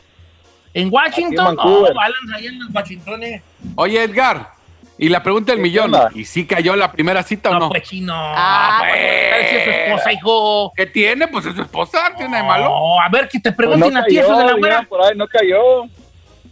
¿En 0.74 0.92
Washington? 0.92 1.52
En. 1.52 1.58
Oh, 1.60 1.86
Alan, 1.86 2.34
ahí 2.34 2.46
en 2.46 2.58
Washington. 2.74 3.22
eh. 3.22 3.42
Oye, 3.76 4.02
Edgar. 4.02 4.52
Y 4.96 5.08
la 5.08 5.22
pregunta 5.22 5.50
del 5.52 5.58
¿Qué 5.58 5.62
millón. 5.62 5.86
onda? 5.86 6.10
¿Y 6.14 6.24
si 6.24 6.46
cayó 6.46 6.76
la 6.76 6.92
primera 6.92 7.22
cita 7.24 7.50
o 7.50 7.54
No, 7.54 7.58
no? 7.60 7.68
pues 7.68 7.82
chino. 7.82 8.12
Ah, 8.16 8.82
pues, 8.88 8.92
¿qué 9.00 9.48
si 9.50 9.56
es 9.56 9.64
su 9.64 9.70
esposa, 9.70 10.12
hijo? 10.12 10.72
¿Qué 10.76 10.86
tiene? 10.86 11.26
Pues 11.28 11.46
es 11.46 11.54
su 11.56 11.62
esposa. 11.62 11.98
¿Qué 12.10 12.18
tiene 12.18 12.36
de 12.36 12.42
malo? 12.44 12.64
No, 12.68 13.00
a 13.00 13.08
ver, 13.08 13.28
que 13.28 13.38
te 13.40 13.50
Pues 13.50 13.56
pregunten 13.56 13.92
no 13.94 14.00
a 14.00 14.04
ti 14.04 14.18
eso 14.18 14.36
de 14.36 14.44
la 14.44 14.52
güera. 14.54 14.82
por 14.88 15.02
ahí, 15.04 15.16
no 15.16 15.26
cayó. 15.26 15.84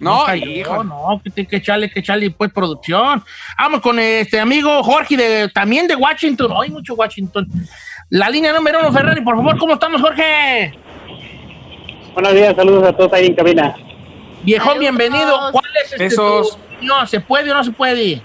No, 0.00 0.24
cayó, 0.26 0.44
hijo. 0.50 0.82
no, 0.82 1.20
que 1.22 1.30
te 1.30 1.46
que 1.46 1.56
echarle, 1.56 1.88
que 1.88 2.00
echarle 2.00 2.28
pues 2.30 2.52
producción. 2.52 3.22
Vamos 3.56 3.80
con 3.80 4.00
este 4.00 4.40
amigo 4.40 4.82
Jorge 4.82 5.16
de 5.16 5.48
también 5.50 5.86
de 5.86 5.94
Washington. 5.94 6.52
Hay 6.60 6.70
mucho 6.70 6.94
Washington. 6.94 7.46
La 8.12 8.28
línea 8.28 8.52
número 8.52 8.80
uno, 8.80 8.92
Ferrari, 8.92 9.22
por 9.22 9.36
favor, 9.36 9.56
¿cómo 9.56 9.72
estamos, 9.72 10.02
Jorge? 10.02 10.74
Buenos 12.12 12.34
días, 12.34 12.54
saludos 12.54 12.86
a 12.86 12.92
todos 12.92 13.10
ahí 13.14 13.24
en 13.24 13.34
cabina. 13.34 13.74
Viejón, 14.42 14.74
Saludos. 14.74 14.80
bienvenido. 14.80 15.38
¿Cuál 15.50 15.64
es 15.82 15.92
este, 15.98 16.20
opinión? 16.20 17.06
¿Se 17.06 17.20
puede 17.20 17.50
o 17.50 17.54
no 17.54 17.64
se 17.64 17.70
puede? 17.70 18.20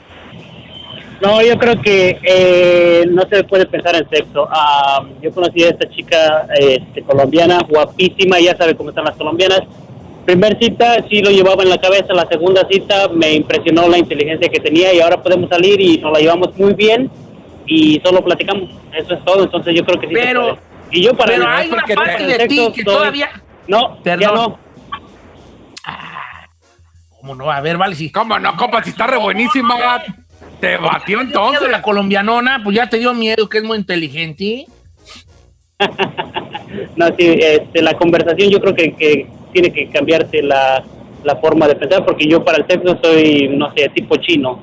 No, 1.21 1.41
yo 1.41 1.57
creo 1.57 1.81
que 1.81 2.19
eh, 2.21 3.05
no 3.09 3.21
se 3.29 3.45
puede 3.45 3.65
pensar 3.65 3.95
en 3.95 4.09
sexo. 4.09 4.45
Ah, 4.51 5.05
yo 5.21 5.31
conocí 5.31 5.63
a 5.63 5.69
esta 5.69 5.89
chica 5.89 6.47
este, 6.59 7.01
colombiana, 7.03 7.59
guapísima, 7.65 8.41
ya 8.41 8.57
sabe 8.57 8.75
cómo 8.75 8.89
están 8.89 9.05
las 9.05 9.15
colombianas. 9.15 9.61
Primer 10.25 10.59
cita 10.59 10.97
sí 11.09 11.21
lo 11.21 11.29
llevaba 11.29 11.63
en 11.63 11.69
la 11.69 11.79
cabeza, 11.79 12.13
la 12.13 12.27
segunda 12.27 12.67
cita 12.69 13.07
me 13.07 13.31
impresionó 13.31 13.87
la 13.87 13.97
inteligencia 13.97 14.49
que 14.49 14.59
tenía 14.59 14.93
y 14.93 14.99
ahora 14.99 15.23
podemos 15.23 15.49
salir 15.49 15.79
y 15.79 15.97
nos 15.99 16.11
la 16.11 16.19
llevamos 16.19 16.53
muy 16.57 16.73
bien 16.73 17.09
y 17.67 18.01
solo 18.03 18.23
platicamos. 18.23 18.69
Eso 18.93 19.13
es 19.13 19.25
todo, 19.25 19.43
entonces 19.43 19.75
yo 19.75 19.85
creo 19.85 19.99
que 19.99 20.07
sí 20.07 20.13
Pero-. 20.13 20.57
Y 20.89 21.03
yo 21.03 21.13
para 21.13 21.33
Pero 21.33 21.47
hay 21.49 21.69
una 21.69 21.83
parte 21.83 22.25
de 22.25 22.47
ti 22.47 22.71
que 22.73 22.83
todavía... 22.83 23.29
No, 23.67 24.01
Perdón. 24.01 24.21
ya 24.21 24.31
no. 24.31 24.59
¿Cómo 27.19 27.35
no? 27.35 27.51
A 27.51 27.59
ver, 27.59 27.77
vale, 27.77 27.93
si... 27.93 28.09
¿Cómo 28.09 28.39
no, 28.39 28.55
compa? 28.55 28.81
Si 28.81 28.91
está 28.91 29.05
re 29.05 29.17
buenísima. 29.17 29.75
Te 30.61 30.77
batió 30.77 31.19
Entonces, 31.19 31.55
entonces. 31.55 31.71
la 31.71 31.81
colombianona, 31.81 32.61
pues 32.63 32.77
ya 32.77 32.89
te 32.89 32.99
dio 32.99 33.13
miedo, 33.13 33.49
que 33.49 33.57
es 33.57 33.63
muy 33.63 33.77
inteligente. 33.77 34.65
No, 36.97 37.07
sí, 37.17 37.39
este, 37.39 37.81
la 37.81 37.93
conversación 37.93 38.49
yo 38.49 38.59
creo 38.59 38.75
que, 38.75 38.93
que 38.93 39.27
tiene 39.53 39.71
que 39.71 39.89
cambiarse 39.89 40.41
la, 40.41 40.83
la 41.23 41.35
forma 41.37 41.67
de 41.67 41.75
pensar, 41.75 42.05
porque 42.05 42.27
yo 42.27 42.43
para 42.43 42.57
el 42.57 42.67
sexo 42.67 42.97
soy, 43.01 43.47
no 43.49 43.73
sé, 43.73 43.89
tipo 43.89 44.17
chino, 44.17 44.61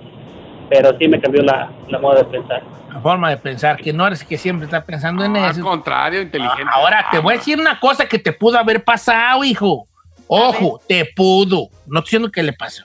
pero 0.75 0.99
sí 0.99 1.07
me 1.07 1.21
cambió 1.21 1.41
la, 1.43 1.71
la 1.89 1.99
moda 2.01 2.19
de 2.19 2.25
pensar. 2.25 2.61
La 2.93 3.01
forma 3.01 3.31
de 3.31 3.37
pensar, 3.37 3.77
que 3.77 3.93
no 3.93 4.05
eres 4.09 4.25
que 4.25 4.37
siempre 4.37 4.65
está 4.65 4.85
pensando 4.85 5.25
en 5.25 5.37
Al 5.37 5.53
eso. 5.53 5.63
contrario, 5.63 6.21
inteligente. 6.21 6.65
Ahora 6.73 7.07
te 7.13 7.21
voy 7.21 7.35
a 7.35 7.37
decir 7.39 7.61
una 7.61 7.79
cosa 7.79 8.07
que 8.07 8.19
te 8.19 8.33
pudo 8.33 8.59
haber 8.59 8.83
pasado, 8.83 9.45
hijo. 9.45 9.87
Ojo, 10.27 10.81
te 10.89 11.05
pudo. 11.15 11.69
No 11.87 12.01
estoy 12.01 12.03
diciendo 12.03 12.33
que 12.33 12.43
le 12.43 12.53
pasó. 12.53 12.85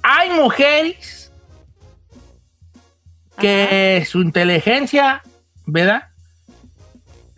Hay 0.00 0.30
mujeres 0.30 1.32
que 3.36 4.06
su 4.08 4.20
inteligencia, 4.20 5.22
¿verdad? 5.66 6.04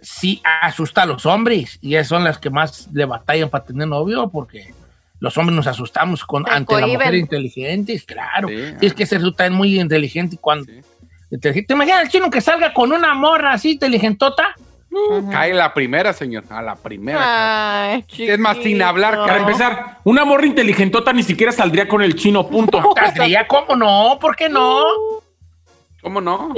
Sí 0.03 0.43
asusta 0.61 1.03
a 1.03 1.07
los 1.07 1.25
hombres 1.25 1.79
y 1.81 1.95
esas 1.95 2.09
son 2.09 2.25
las 2.25 2.39
que 2.39 2.51
más 2.51 2.89
le 2.93 3.07
batallan 3.07 3.49
para 3.49 3.65
tener 3.65 3.89
novio 3.89 4.29
porque 4.29 4.75
los 5.23 5.39
hombres 5.39 5.55
nos 5.55 5.69
asustamos 5.69 6.25
con, 6.25 6.45
ante 6.51 6.81
la 6.81 6.85
mujer 6.89 7.15
inteligente, 7.15 8.03
claro. 8.05 8.49
Sí, 8.49 8.57
Tienes 8.81 8.93
que 8.95 9.07
ser 9.07 9.21
tú 9.21 9.31
también 9.33 9.55
muy 9.57 9.81
inteligente 9.81 10.35
y 10.35 10.39
cuando 10.39 10.65
Sí. 10.65 10.81
inteligente. 11.31 11.69
¿Te 11.69 11.75
imaginas 11.75 12.03
el 12.03 12.09
chino 12.09 12.29
que 12.29 12.41
salga 12.41 12.75
con 12.75 12.91
una 12.91 13.15
morra 13.15 13.53
así 13.53 13.71
inteligentota? 13.71 14.53
Uh, 14.91 15.31
Cae 15.31 15.55
la 15.55 15.73
primera, 15.73 16.13
señor. 16.13 16.43
A 16.51 16.61
la 16.61 16.75
primera. 16.75 17.93
Ay, 17.93 18.05
Es 18.19 18.39
más, 18.41 18.57
sin 18.59 18.83
hablar. 18.83 19.17
Para 19.17 19.39
empezar, 19.39 20.01
una 20.03 20.25
morra 20.25 20.45
inteligentota 20.45 21.13
ni 21.13 21.23
siquiera 21.23 21.53
saldría 21.53 21.87
con 21.87 22.03
el 22.03 22.17
chino, 22.17 22.49
punto. 22.49 22.83
¿Saldría? 22.97 23.47
¿Cómo 23.47 23.77
no? 23.77 24.19
¿Por 24.21 24.35
qué 24.35 24.49
no? 24.49 24.83
¿Cómo 26.03 26.21
no? 26.21 26.53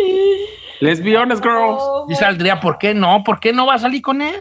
Let's 0.80 1.02
be 1.02 1.18
honest, 1.18 1.42
girls. 1.44 1.82
Y 2.08 2.14
saldría, 2.14 2.60
¿por 2.60 2.78
qué 2.78 2.94
no? 2.94 3.22
¿Por 3.22 3.38
qué 3.40 3.52
no 3.52 3.66
va 3.66 3.74
a 3.74 3.78
salir 3.78 4.00
con 4.00 4.22
él? 4.22 4.40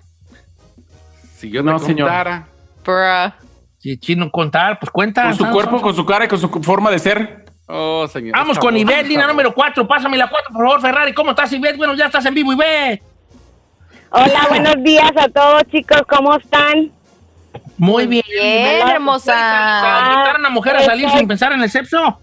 Si 1.36 1.50
yo 1.52 1.62
No, 1.62 1.78
señor. 1.78 2.08
contara. 2.08 2.48
Bruh. 2.86 3.43
Si 3.84 3.98
chino 3.98 4.32
contar, 4.32 4.80
pues 4.80 4.90
cuenta. 4.90 5.24
Con 5.24 5.36
su 5.36 5.50
cuerpo, 5.50 5.82
con 5.82 5.94
su 5.94 6.06
cara 6.06 6.24
y 6.24 6.30
con 6.30 6.40
su 6.40 6.48
forma 6.48 6.90
de 6.90 7.00
ser. 7.00 7.44
Oh, 7.68 8.08
señor. 8.08 8.32
Vamos 8.32 8.58
con 8.58 8.78
Ivette, 8.78 9.10
línea 9.10 9.28
número 9.28 9.54
4. 9.54 9.86
Pásame 9.86 10.18
la 10.18 10.30
4, 10.30 10.54
por 10.54 10.66
favor, 10.66 10.80
Ferrari. 10.82 11.14
¿Cómo 11.14 11.32
estás, 11.32 11.52
Ivette? 11.52 11.76
Bueno, 11.76 11.94
ya 11.94 12.06
estás 12.06 12.26
en 12.26 12.34
vivo, 12.34 12.54
Ivette. 12.54 13.04
Hola, 14.12 14.46
buenos 14.48 14.82
días 14.86 15.12
a 15.18 15.28
todos 15.28 15.64
chicos, 15.70 16.02
¿cómo 16.08 16.34
están? 16.38 16.94
Muy 17.78 18.08
bien. 18.08 18.24
Bien, 18.30 18.80
¿Para 18.80 18.94
hermosa. 18.94 19.34
invitar 19.34 20.36
a 20.38 20.40
una 20.40 20.50
mujer 20.50 20.78
a 20.78 20.84
salir 20.84 21.10
sin 21.10 21.28
pensar 21.28 21.52
en 21.52 21.62
el 21.62 21.70
sexo? 21.70 22.20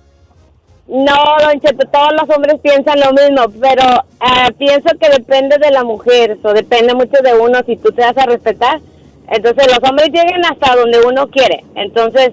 No, 0.88 1.14
don 1.42 1.60
Cheto, 1.60 1.86
todos 1.88 2.12
los 2.18 2.34
hombres 2.34 2.58
piensan 2.62 2.98
lo 3.00 3.12
mismo, 3.12 3.60
pero 3.60 4.02
eh, 4.22 4.50
pienso 4.56 4.88
que 4.98 5.10
depende 5.10 5.58
de 5.58 5.70
la 5.72 5.84
mujer, 5.84 6.38
o 6.42 6.54
depende 6.54 6.94
mucho 6.94 7.20
de 7.22 7.34
uno 7.34 7.60
si 7.66 7.76
tú 7.76 7.92
te 7.92 8.00
vas 8.00 8.16
a 8.16 8.24
respetar. 8.24 8.80
Entonces 9.30 9.66
los 9.68 9.88
hombres 9.88 10.08
llegan 10.08 10.44
hasta 10.44 10.74
donde 10.76 10.98
uno 11.06 11.28
quiere, 11.28 11.64
entonces 11.76 12.32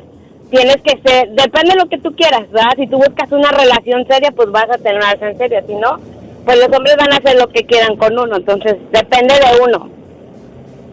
tienes 0.49 0.77
que 0.77 0.99
ser, 1.05 1.29
depende 1.29 1.73
de 1.73 1.79
lo 1.79 1.89
que 1.89 1.99
tú 1.99 2.15
quieras, 2.15 2.49
¿verdad? 2.51 2.71
Si 2.77 2.87
tú 2.87 2.97
buscas 2.97 3.31
una 3.31 3.51
relación 3.51 4.05
seria, 4.07 4.31
pues 4.31 4.49
vas 4.49 4.69
a 4.69 4.77
tener 4.77 4.95
una 4.95 5.13
relación 5.13 5.37
seria, 5.37 5.63
si 5.67 5.75
no, 5.75 5.99
pues 6.45 6.57
los 6.57 6.75
hombres 6.75 6.95
van 6.97 7.13
a 7.13 7.17
hacer 7.17 7.37
lo 7.37 7.49
que 7.49 7.65
quieran 7.65 7.97
con 7.97 8.17
uno, 8.17 8.37
entonces 8.37 8.77
depende 8.91 9.35
de 9.35 9.61
uno. 9.63 9.89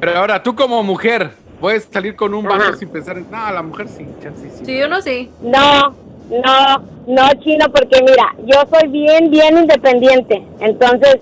Pero 0.01 0.19
ahora, 0.19 0.43
tú 0.43 0.55
como 0.55 0.83
mujer, 0.83 1.31
puedes 1.61 1.85
salir 1.85 2.17
con 2.17 2.35
un 2.35 2.45
vato 2.45 2.75
sin 2.77 2.89
pensar 2.91 3.17
en. 3.17 3.31
No, 3.31 3.51
la 3.51 3.63
mujer 3.63 3.89
sí, 3.89 4.07
chance 4.23 4.51
sí. 4.51 4.67
Sí, 4.67 4.83
uno 4.83 5.01
sí. 5.01 5.31
No, 5.41 5.95
no, 6.29 6.83
no, 7.07 7.35
chino, 7.41 7.67
porque 7.71 8.03
mira, 8.03 8.35
yo 8.45 8.63
soy 8.71 8.89
bien, 8.89 9.31
bien 9.31 9.57
independiente. 9.57 10.45
Entonces, 10.61 11.21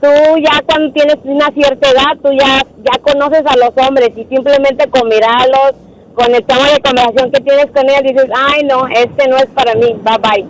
tú 0.00 0.38
ya 0.38 0.62
cuando 0.66 0.92
tienes 0.92 1.16
una 1.24 1.50
cierta 1.50 1.90
edad, 1.90 2.16
tú 2.22 2.30
ya, 2.32 2.64
ya 2.82 2.98
conoces 3.00 3.42
a 3.46 3.56
los 3.56 3.70
hombres 3.86 4.10
y 4.16 4.24
simplemente 4.24 4.88
con 4.88 5.08
mirarlos, 5.08 5.72
con 6.14 6.34
el 6.34 6.44
tema 6.44 6.70
de 6.70 6.80
conversación 6.80 7.32
que 7.32 7.40
tienes 7.40 7.66
con 7.66 7.88
ellos, 7.88 8.02
dices, 8.02 8.28
ay, 8.34 8.62
no, 8.64 8.86
este 8.88 9.28
no 9.28 9.36
es 9.36 9.46
para 9.46 9.74
mí, 9.74 9.96
bye 10.02 10.18
bye. 10.18 10.46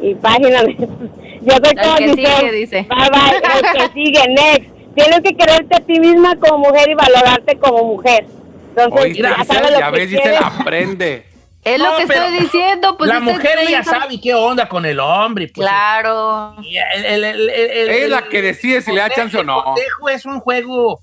Y 0.00 0.14
página. 0.14 0.62
Yo 1.40 1.54
soy 1.54 1.70
El 1.70 1.78
como 1.78 1.96
que 1.96 2.04
dice, 2.04 2.36
sigue, 2.36 2.52
dice. 2.52 2.86
Bye 2.88 3.10
bye, 3.10 3.36
el 3.36 3.78
que 3.78 3.92
sigue, 3.94 4.28
next. 4.28 4.70
Tienes 4.94 5.20
que 5.20 5.36
quererte 5.36 5.76
a 5.76 5.80
ti 5.80 6.00
misma 6.00 6.36
como 6.36 6.68
mujer 6.68 6.88
y 6.88 6.94
valorarte 6.94 7.56
como 7.58 7.84
mujer. 7.84 8.26
Entonces, 8.70 9.04
Oíste, 9.04 9.22
ya 9.22 9.44
sabes 9.44 9.70
lo 9.72 9.78
ya 9.78 9.92
que 9.92 10.06
ves, 10.06 10.40
aprende. 10.42 11.24
Es 11.74 11.80
lo 11.80 11.96
que 11.96 12.06
pero 12.06 12.24
estoy 12.24 12.40
diciendo. 12.40 12.96
Pues 12.96 13.08
la 13.08 13.20
mujer 13.20 13.58
ella 13.60 13.80
dijo- 13.80 13.90
sabe 13.90 14.20
qué 14.20 14.34
onda 14.34 14.68
con 14.68 14.84
el 14.86 14.98
hombre. 15.00 15.50
Pues, 15.54 15.66
Claro. 15.68 16.56
El- 16.94 17.04
el- 17.04 17.24
el- 17.24 17.50
el- 17.50 17.50
el- 17.50 17.88
Es 17.90 18.10
la 18.10 18.18
el- 18.18 18.28
que 18.28 18.42
decide 18.42 18.80
si 18.82 18.92
le 18.92 19.00
da 19.00 19.10
chance 19.10 19.36
o 19.38 19.44
no. 19.44 19.58
El 19.58 19.64
cotejo 19.64 20.08
es 20.08 20.24
un 20.26 20.40
juego 20.40 21.00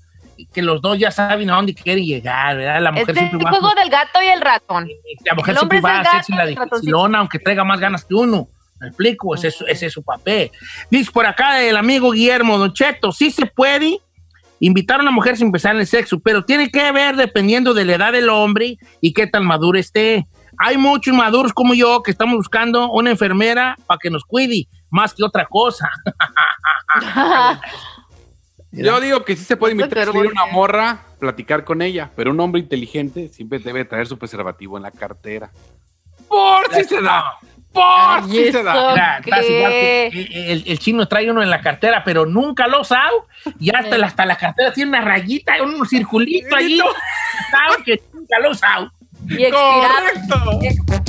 que 0.52 0.60
los 0.62 0.82
dos 0.82 0.98
ya 0.98 1.10
saben 1.10 1.50
a 1.50 1.54
dónde 1.56 1.74
quieren 1.74 2.04
llegar, 2.04 2.56
¿verdad? 2.56 2.80
La 2.80 2.90
mujer 2.92 3.08
Este 3.10 3.20
siempre 3.20 3.44
va 3.44 3.50
juego 3.50 3.74
del 3.74 3.88
gato 3.88 4.22
y 4.22 4.26
el 4.26 4.40
ratón. 4.40 4.88
La 5.24 5.34
mujer 5.34 5.52
El 5.52 5.58
siempre 5.58 5.80
va 5.80 5.90
a 5.90 5.94
es 5.94 6.00
el 6.00 6.06
hacerse 6.08 6.32
gato, 6.32 6.44
la 6.44 6.50
el 6.50 6.70
dificilona, 6.70 7.18
aunque 7.20 7.38
traiga 7.38 7.64
más 7.64 7.80
ganas 7.80 8.04
que 8.04 8.14
uno. 8.14 8.48
¿Me 8.78 8.88
explico? 8.88 9.34
Ese, 9.34 9.48
es- 9.48 9.64
ese 9.66 9.86
es 9.86 9.92
su 9.94 10.02
papel. 10.02 10.50
Dice 10.90 11.10
por 11.10 11.24
acá 11.24 11.62
el 11.62 11.76
amigo 11.78 12.10
Guillermo 12.10 12.58
Don 12.58 12.74
Cheto, 12.74 13.10
sí 13.12 13.30
se 13.30 13.46
puede 13.46 13.98
invitar 14.60 14.98
a 15.00 15.02
una 15.02 15.10
mujer 15.10 15.36
sin 15.38 15.46
empezar 15.46 15.74
en 15.74 15.80
el 15.80 15.86
sexo, 15.86 16.20
pero 16.20 16.44
tiene 16.44 16.70
que 16.70 16.92
ver 16.92 17.16
dependiendo 17.16 17.72
de 17.72 17.84
la 17.86 17.94
edad 17.94 18.12
del 18.12 18.28
hombre 18.28 18.76
y 19.00 19.14
qué 19.14 19.26
tan 19.26 19.46
maduro 19.46 19.78
esté. 19.78 20.26
Hay 20.58 20.76
muchos 20.76 21.14
maduros 21.14 21.52
como 21.52 21.74
yo 21.74 22.02
que 22.02 22.10
estamos 22.10 22.36
buscando 22.36 22.90
una 22.90 23.10
enfermera 23.10 23.76
para 23.86 23.98
que 23.98 24.10
nos 24.10 24.24
cuide, 24.24 24.68
más 24.90 25.14
que 25.14 25.24
otra 25.24 25.46
cosa. 25.46 25.90
Yo 28.72 29.00
digo 29.00 29.24
que 29.24 29.36
sí 29.36 29.44
se 29.44 29.56
puede 29.56 29.72
invitar 29.72 30.08
a 30.08 30.10
una 30.10 30.20
bien. 30.20 30.34
morra, 30.52 30.98
platicar 31.18 31.64
con 31.64 31.80
ella, 31.80 32.10
pero 32.14 32.30
un 32.30 32.40
hombre 32.40 32.60
inteligente 32.60 33.28
siempre 33.28 33.58
debe 33.58 33.86
traer 33.86 34.06
su 34.06 34.18
preservativo 34.18 34.76
en 34.76 34.82
la 34.82 34.90
cartera. 34.90 35.50
Por 36.28 36.74
si 36.74 36.84
se 36.84 37.00
da. 37.00 37.36
Por 37.72 38.28
si 38.28 38.52
se 38.52 38.62
da. 38.62 38.74
eso. 38.74 38.90
Mira, 38.90 39.18
estás 39.18 39.40
¿Qué? 39.40 39.56
igual 39.56 39.72
que 39.72 40.52
el, 40.52 40.64
el 40.66 40.78
chino 40.78 41.06
trae 41.08 41.30
uno 41.30 41.42
en 41.42 41.48
la 41.50 41.60
cartera, 41.60 42.02
pero 42.04 42.26
nunca 42.26 42.66
lo 42.66 42.84
sabe. 42.84 43.14
Y 43.58 43.74
hasta, 43.74 43.96
la, 43.96 44.08
hasta 44.08 44.26
la 44.26 44.36
cartera 44.36 44.72
tiene 44.72 44.90
una 44.90 45.00
rayita, 45.00 45.62
un 45.62 45.86
circulito 45.86 46.54
allí. 46.54 46.78
Sabe 47.50 47.84
que 47.84 48.02
nunca 48.12 48.38
lo 48.40 48.54
sabe. 48.54 48.90
Y 49.28 49.44
expirado. 49.44 50.58
Correcto. 50.58 51.06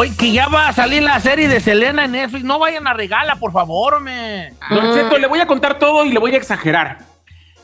Oye, 0.00 0.14
que 0.16 0.30
ya 0.30 0.46
va 0.46 0.68
a 0.68 0.72
salir 0.72 1.02
la 1.02 1.18
serie 1.18 1.48
de 1.48 1.58
Selena 1.58 2.04
en 2.04 2.12
Netflix. 2.12 2.44
No 2.44 2.60
vayan 2.60 2.86
a 2.86 2.94
regala, 2.94 3.34
por 3.34 3.50
favor, 3.50 3.94
hombre. 3.94 4.52
Don 4.70 4.94
Cheto, 4.94 5.18
le 5.18 5.26
voy 5.26 5.40
a 5.40 5.46
contar 5.48 5.76
todo 5.80 6.04
y 6.04 6.12
le 6.12 6.20
voy 6.20 6.32
a 6.34 6.36
exagerar. 6.36 6.98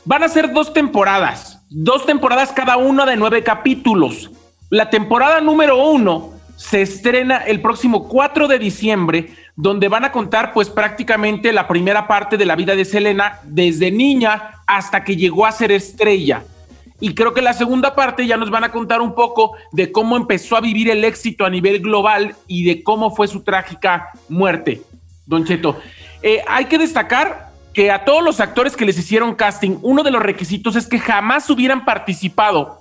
Van 0.03 0.21
a 0.21 0.27
ser 0.27 0.51
dos 0.51 0.73
temporadas, 0.73 1.61
dos 1.69 2.05
temporadas 2.05 2.51
cada 2.51 2.75
una 2.75 3.05
de 3.05 3.15
nueve 3.15 3.41
capítulos. 3.41 4.31
La 4.69 4.89
temporada 4.89 5.39
número 5.39 5.77
uno 5.77 6.31
se 6.57 6.81
estrena 6.81 7.37
el 7.37 7.61
próximo 7.61 8.09
4 8.09 8.49
de 8.49 8.59
diciembre, 8.59 9.33
donde 9.55 9.87
van 9.87 10.03
a 10.03 10.11
contar 10.11 10.51
pues 10.51 10.69
prácticamente 10.69 11.53
la 11.53 11.69
primera 11.69 12.05
parte 12.05 12.35
de 12.35 12.45
la 12.45 12.57
vida 12.57 12.75
de 12.75 12.83
Selena 12.83 13.39
desde 13.43 13.91
niña 13.91 14.61
hasta 14.67 15.05
que 15.05 15.15
llegó 15.15 15.45
a 15.45 15.53
ser 15.53 15.71
estrella. 15.71 16.43
Y 16.99 17.13
creo 17.13 17.33
que 17.33 17.41
la 17.41 17.53
segunda 17.53 17.93
parte 17.93 18.25
ya 18.25 18.37
nos 18.37 18.49
van 18.49 18.63
a 18.63 18.71
contar 18.71 19.01
un 19.01 19.15
poco 19.15 19.53
de 19.71 19.91
cómo 19.91 20.15
empezó 20.15 20.55
a 20.55 20.61
vivir 20.61 20.89
el 20.89 21.03
éxito 21.03 21.45
a 21.45 21.49
nivel 21.49 21.79
global 21.79 22.35
y 22.47 22.63
de 22.63 22.83
cómo 22.83 23.13
fue 23.13 23.27
su 23.27 23.43
trágica 23.43 24.11
muerte. 24.29 24.81
Don 25.25 25.43
Cheto, 25.43 25.77
eh, 26.21 26.41
hay 26.47 26.65
que 26.65 26.77
destacar 26.77 27.49
que 27.73 27.91
a 27.91 28.05
todos 28.05 28.23
los 28.23 28.39
actores 28.39 28.77
que 28.77 28.85
les 28.85 28.97
hicieron 28.97 29.35
casting, 29.35 29.77
uno 29.81 30.03
de 30.03 30.11
los 30.11 30.21
requisitos 30.21 30.77
es 30.77 30.87
que 30.87 30.99
jamás 30.99 31.49
hubieran 31.49 31.83
participado 31.83 32.79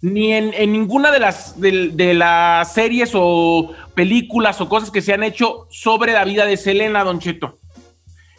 ni 0.00 0.32
en, 0.32 0.72
ninguna 0.72 1.12
de 1.12 1.18
las, 1.18 1.60
de, 1.60 1.90
de 1.92 2.14
las 2.14 2.72
series 2.72 3.12
o 3.14 3.74
películas 3.94 4.58
o 4.62 4.68
cosas 4.68 4.90
que 4.90 5.02
se 5.02 5.12
han 5.12 5.22
hecho 5.22 5.66
sobre 5.70 6.14
la 6.14 6.24
vida 6.24 6.46
de 6.46 6.56
Selena, 6.56 7.04
Don 7.04 7.20
Cheto. 7.20 7.59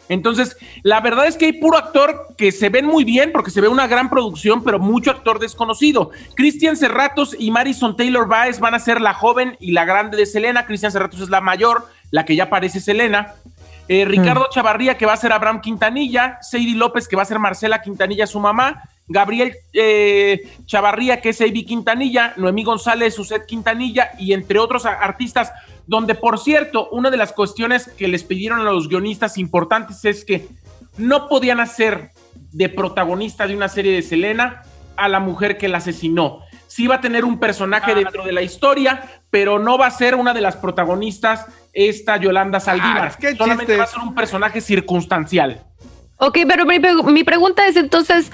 Entonces, 0.08 0.56
la 0.82 1.00
verdad 1.00 1.26
es 1.26 1.36
que 1.36 1.46
hay 1.46 1.52
puro 1.54 1.78
actor 1.78 2.34
que 2.36 2.52
se 2.52 2.68
ven 2.68 2.86
muy 2.86 3.04
bien 3.04 3.30
porque 3.32 3.50
se 3.50 3.60
ve 3.60 3.68
una 3.68 3.86
gran 3.86 4.10
producción, 4.10 4.62
pero 4.62 4.78
mucho 4.78 5.10
actor 5.10 5.38
desconocido. 5.38 6.10
Cristian 6.34 6.76
Serratos 6.76 7.36
y 7.38 7.50
Marison 7.50 7.96
Taylor 7.96 8.26
Baez 8.26 8.60
van 8.60 8.74
a 8.74 8.78
ser 8.78 9.00
la 9.00 9.14
joven 9.14 9.56
y 9.60 9.72
la 9.72 9.84
grande 9.84 10.16
de 10.16 10.26
Selena. 10.26 10.66
Cristian 10.66 10.92
Serratos 10.92 11.20
es 11.20 11.30
la 11.30 11.40
mayor, 11.40 11.86
la 12.10 12.24
que 12.24 12.36
ya 12.36 12.50
parece 12.50 12.80
Selena. 12.80 13.34
Eh, 13.88 14.04
Ricardo 14.04 14.48
Chavarría, 14.50 14.96
que 14.96 15.06
va 15.06 15.12
a 15.12 15.16
ser 15.16 15.32
Abraham 15.32 15.60
Quintanilla. 15.60 16.38
Sadie 16.40 16.76
López, 16.76 17.08
que 17.08 17.16
va 17.16 17.22
a 17.22 17.26
ser 17.26 17.38
Marcela 17.38 17.82
Quintanilla, 17.82 18.26
su 18.26 18.40
mamá. 18.40 18.82
Gabriel 19.08 19.54
eh, 19.72 20.42
Chavarría, 20.66 21.20
que 21.20 21.30
es 21.30 21.40
Avi 21.40 21.64
Quintanilla. 21.64 22.34
Noemí 22.36 22.64
González, 22.64 23.14
Suset 23.14 23.44
Quintanilla. 23.44 24.12
Y 24.18 24.32
entre 24.32 24.58
otros 24.58 24.86
artistas, 24.86 25.52
donde 25.86 26.14
por 26.14 26.38
cierto, 26.38 26.88
una 26.90 27.10
de 27.10 27.16
las 27.16 27.32
cuestiones 27.32 27.90
que 27.96 28.08
les 28.08 28.24
pidieron 28.24 28.60
a 28.60 28.70
los 28.70 28.88
guionistas 28.88 29.38
importantes 29.38 30.04
es 30.04 30.24
que 30.24 30.48
no 30.98 31.28
podían 31.28 31.60
hacer 31.60 32.10
de 32.52 32.68
protagonista 32.68 33.46
de 33.46 33.56
una 33.56 33.68
serie 33.68 33.92
de 33.92 34.02
Selena 34.02 34.62
a 34.96 35.08
la 35.08 35.20
mujer 35.20 35.58
que 35.58 35.68
la 35.68 35.78
asesinó. 35.78 36.40
Sí 36.66 36.86
va 36.86 36.96
a 36.96 37.00
tener 37.00 37.24
un 37.24 37.38
personaje 37.38 37.94
dentro 37.94 38.24
de 38.24 38.32
la 38.32 38.42
historia, 38.42 39.02
pero 39.30 39.58
no 39.58 39.76
va 39.78 39.86
a 39.86 39.90
ser 39.90 40.14
una 40.14 40.32
de 40.32 40.40
las 40.40 40.56
protagonistas 40.56 41.46
esta 41.72 42.16
Yolanda 42.18 42.60
Saldívar. 42.60 43.04
Ah, 43.04 43.06
es 43.08 43.16
que 43.16 43.36
Solamente 43.36 43.72
chistes. 43.72 43.78
va 43.78 43.84
a 43.84 43.86
ser 43.86 44.00
un 44.00 44.14
personaje 44.14 44.60
circunstancial. 44.60 45.60
Ok, 46.18 46.38
pero 46.46 46.64
mi, 46.64 46.78
pre- 46.78 47.02
mi 47.04 47.24
pregunta 47.24 47.66
es 47.66 47.76
entonces, 47.76 48.30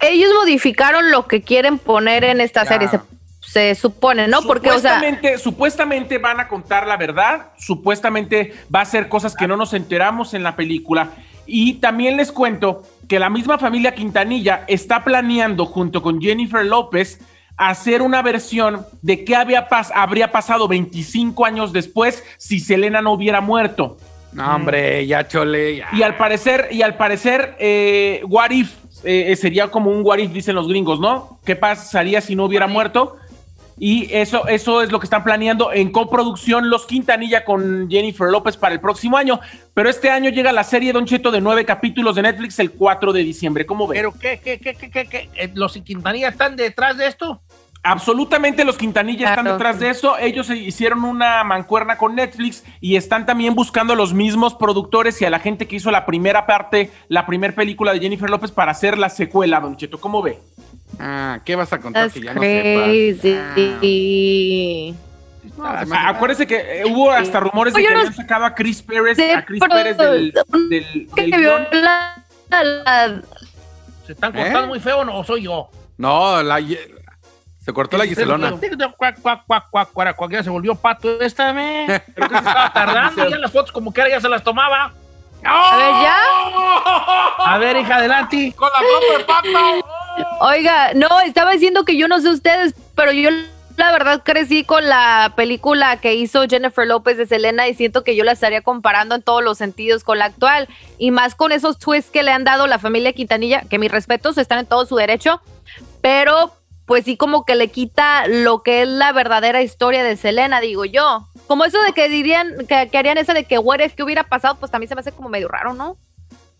ellos 0.00 0.30
modificaron 0.38 1.10
lo 1.10 1.26
que 1.26 1.42
quieren 1.42 1.78
poner 1.78 2.24
en 2.24 2.40
esta 2.40 2.64
serie, 2.64 2.88
se, 2.88 3.00
se 3.46 3.74
supone, 3.74 4.28
¿no? 4.28 4.42
Porque, 4.42 4.70
o 4.70 4.78
sea, 4.78 4.94
supuestamente, 4.96 5.38
supuestamente 5.38 6.18
van 6.18 6.40
a 6.40 6.48
contar 6.48 6.86
la 6.86 6.96
verdad, 6.96 7.52
supuestamente 7.58 8.52
va 8.74 8.80
a 8.80 8.84
ser 8.84 9.08
cosas 9.08 9.34
que 9.34 9.46
no 9.46 9.56
nos 9.56 9.72
enteramos 9.72 10.34
en 10.34 10.42
la 10.42 10.56
película. 10.56 11.10
Y 11.46 11.74
también 11.74 12.16
les 12.16 12.32
cuento 12.32 12.82
que 13.08 13.18
la 13.20 13.30
misma 13.30 13.56
familia 13.58 13.94
Quintanilla 13.94 14.64
está 14.66 15.04
planeando 15.04 15.64
junto 15.64 16.02
con 16.02 16.20
Jennifer 16.20 16.64
López 16.66 17.20
hacer 17.56 18.02
una 18.02 18.20
versión 18.20 18.84
de 19.00 19.24
qué 19.24 19.36
había 19.36 19.68
pas- 19.68 19.92
habría 19.94 20.32
pasado 20.32 20.66
25 20.68 21.46
años 21.46 21.72
después 21.72 22.22
si 22.36 22.58
Selena 22.58 23.00
no 23.00 23.12
hubiera 23.12 23.40
muerto. 23.40 23.96
No, 24.32 24.54
hombre, 24.54 25.06
ya 25.06 25.26
chole. 25.26 25.76
ya. 25.76 25.88
Y 25.92 26.02
al 26.02 26.16
parecer, 26.16 26.68
y 26.70 26.82
al 26.82 26.96
parecer, 26.96 27.56
eh, 27.58 28.20
What 28.28 28.50
If 28.50 28.72
eh, 29.04 29.34
sería 29.36 29.68
como 29.68 29.90
un 29.90 30.04
What 30.04 30.18
If, 30.18 30.32
dicen 30.32 30.54
los 30.56 30.68
gringos, 30.68 31.00
¿no? 31.00 31.38
¿Qué 31.46 31.56
pasaría 31.56 32.20
si 32.20 32.34
no 32.36 32.44
hubiera 32.44 32.66
muerto? 32.66 33.16
Y 33.78 34.08
eso, 34.14 34.48
eso 34.48 34.82
es 34.82 34.90
lo 34.90 34.98
que 34.98 35.04
están 35.04 35.22
planeando 35.22 35.72
en 35.72 35.92
coproducción 35.92 36.70
Los 36.70 36.86
Quintanilla 36.86 37.44
con 37.44 37.90
Jennifer 37.90 38.28
López 38.28 38.56
para 38.56 38.74
el 38.74 38.80
próximo 38.80 39.18
año. 39.18 39.38
Pero 39.74 39.90
este 39.90 40.08
año 40.08 40.30
llega 40.30 40.50
la 40.52 40.64
serie 40.64 40.92
Don 40.92 41.04
Cheto 41.04 41.30
de 41.30 41.42
nueve 41.42 41.66
capítulos 41.66 42.16
de 42.16 42.22
Netflix 42.22 42.58
el 42.58 42.72
4 42.72 43.12
de 43.12 43.22
diciembre. 43.22 43.66
¿Cómo 43.66 43.86
ven? 43.86 43.98
¿Pero 43.98 44.12
qué, 44.18 44.40
qué, 44.42 44.58
qué, 44.58 44.74
qué, 44.74 44.90
qué, 44.90 45.06
qué? 45.06 45.30
Eh, 45.34 45.50
¿Los 45.54 45.74
Quintanilla 45.74 46.28
están 46.28 46.56
detrás 46.56 46.96
de 46.96 47.06
esto? 47.06 47.42
Absolutamente 47.86 48.64
los 48.64 48.76
Quintanilla 48.76 49.30
están 49.30 49.44
detrás 49.44 49.78
de 49.78 49.90
eso. 49.90 50.18
Ellos 50.18 50.46
se 50.48 50.56
hicieron 50.56 51.04
una 51.04 51.44
mancuerna 51.44 51.96
con 51.96 52.16
Netflix 52.16 52.64
y 52.80 52.96
están 52.96 53.26
también 53.26 53.54
buscando 53.54 53.92
a 53.92 53.96
los 53.96 54.12
mismos 54.12 54.54
productores 54.54 55.20
y 55.22 55.24
a 55.24 55.30
la 55.30 55.38
gente 55.38 55.68
que 55.68 55.76
hizo 55.76 55.90
la 55.90 56.04
primera 56.04 56.46
parte, 56.46 56.90
la 57.08 57.26
primera 57.26 57.54
película 57.54 57.92
de 57.92 58.00
Jennifer 58.00 58.28
López 58.28 58.50
para 58.50 58.72
hacer 58.72 58.98
la 58.98 59.08
secuela, 59.08 59.60
Don 59.60 59.76
Cheto. 59.76 59.98
¿Cómo 60.00 60.20
ve? 60.20 60.38
Ah, 60.98 61.40
¿qué 61.44 61.54
vas 61.56 61.72
a 61.72 61.80
contar 61.80 62.04
That's 62.10 62.14
que 62.14 62.20
ya 62.22 62.34
no 62.34 62.40
sepas? 62.40 62.88
crazy. 62.88 63.36
Ah, 63.36 63.56
Ah, 65.58 66.08
Acuérdense 66.08 66.46
que 66.46 66.80
eh, 66.80 66.84
hubo 66.86 67.10
hasta 67.10 67.40
rumores 67.40 67.72
de 67.72 67.82
que 67.82 67.90
no 67.90 67.98
habían 68.00 68.12
sacado 68.14 68.44
a 68.44 68.54
Chris 68.54 68.82
Pérez, 68.82 69.18
a 69.34 69.44
Chris 69.44 69.60
pero- 69.60 69.74
Pérez 69.74 69.96
del, 69.96 70.34
del, 70.68 71.08
Que 71.14 71.22
del 71.22 71.30
vio 71.30 71.38
guion. 71.56 71.66
la- 71.82 72.24
la- 72.50 73.22
¿Se 74.06 74.12
están 74.12 74.32
cortando 74.32 74.64
¿Eh? 74.64 74.66
muy 74.66 74.80
feo 74.80 75.04
no? 75.04 75.18
o 75.18 75.24
soy 75.24 75.42
yo? 75.42 75.70
No, 75.98 76.42
la, 76.42 76.60
se 77.66 77.72
cortó 77.72 77.98
la 77.98 78.06
Giselona. 78.06 78.52
Cuac, 78.96 79.20
cuac, 79.20 79.44
cuac, 79.44 79.70
cuac, 79.70 79.90
cuac, 79.90 80.14
cuac, 80.14 80.30
ya 80.30 80.44
se 80.44 80.50
volvió 80.50 80.76
pato 80.76 81.20
esta 81.20 81.50
vez. 81.50 82.00
Pero 82.14 82.28
que 82.28 82.34
se 82.34 82.38
estaba 82.38 82.72
tardando, 82.72 83.28
ya 83.28 83.38
las 83.38 83.50
fotos 83.50 83.72
como 83.72 83.92
que 83.92 84.02
era 84.02 84.10
ya 84.10 84.20
se 84.20 84.28
las 84.28 84.44
tomaba. 84.44 84.92
A 85.44 85.76
ver, 85.76 85.92
ya. 86.00 86.16
A 87.38 87.58
ver, 87.58 87.76
hija, 87.76 87.96
adelante. 87.96 88.54
Con 88.54 88.68
la 88.68 88.78
ropa 88.78 89.42
de 89.42 89.50
pato. 89.50 89.88
Oiga, 90.42 90.92
no, 90.94 91.20
estaba 91.22 91.50
diciendo 91.50 91.84
que 91.84 91.96
yo 91.96 92.06
no 92.06 92.20
sé 92.20 92.30
ustedes, 92.30 92.72
pero 92.94 93.10
yo 93.10 93.30
la 93.76 93.90
verdad 93.90 94.22
crecí 94.24 94.62
con 94.62 94.88
la 94.88 95.32
película 95.34 95.96
que 95.96 96.14
hizo 96.14 96.46
Jennifer 96.46 96.86
López 96.86 97.18
de 97.18 97.26
Selena 97.26 97.66
y 97.66 97.74
siento 97.74 98.04
que 98.04 98.14
yo 98.14 98.22
la 98.22 98.30
estaría 98.30 98.62
comparando 98.62 99.16
en 99.16 99.22
todos 99.22 99.42
los 99.42 99.58
sentidos 99.58 100.04
con 100.04 100.20
la 100.20 100.26
actual 100.26 100.68
y 100.98 101.10
más 101.10 101.34
con 101.34 101.50
esos 101.50 101.80
twists 101.80 102.12
que 102.12 102.22
le 102.22 102.30
han 102.30 102.44
dado 102.44 102.68
la 102.68 102.78
familia 102.78 103.12
Quintanilla, 103.12 103.62
que 103.68 103.80
mis 103.80 103.90
respetos 103.90 104.38
están 104.38 104.60
en 104.60 104.66
todo 104.66 104.86
su 104.86 104.94
derecho, 104.94 105.42
pero 106.00 106.52
pues 106.86 107.04
sí 107.04 107.16
como 107.16 107.44
que 107.44 107.54
le 107.56 107.68
quita 107.68 108.26
lo 108.28 108.62
que 108.62 108.82
es 108.82 108.88
la 108.88 109.12
verdadera 109.12 109.60
historia 109.62 110.02
de 110.04 110.16
Selena, 110.16 110.60
digo 110.60 110.84
yo. 110.84 111.28
Como 111.46 111.64
eso 111.64 111.82
de 111.82 111.92
que 111.92 112.08
dirían, 112.08 112.54
que, 112.68 112.88
que 112.90 112.98
harían 112.98 113.18
esa 113.18 113.34
de 113.34 113.44
que 113.44 113.58
what 113.58 113.80
if, 113.80 113.94
que 113.94 114.02
hubiera 114.02 114.24
pasado, 114.24 114.56
pues 114.58 114.70
también 114.72 114.88
se 114.88 114.94
me 114.94 115.00
hace 115.00 115.12
como 115.12 115.28
medio 115.28 115.48
raro, 115.48 115.74
¿no? 115.74 115.96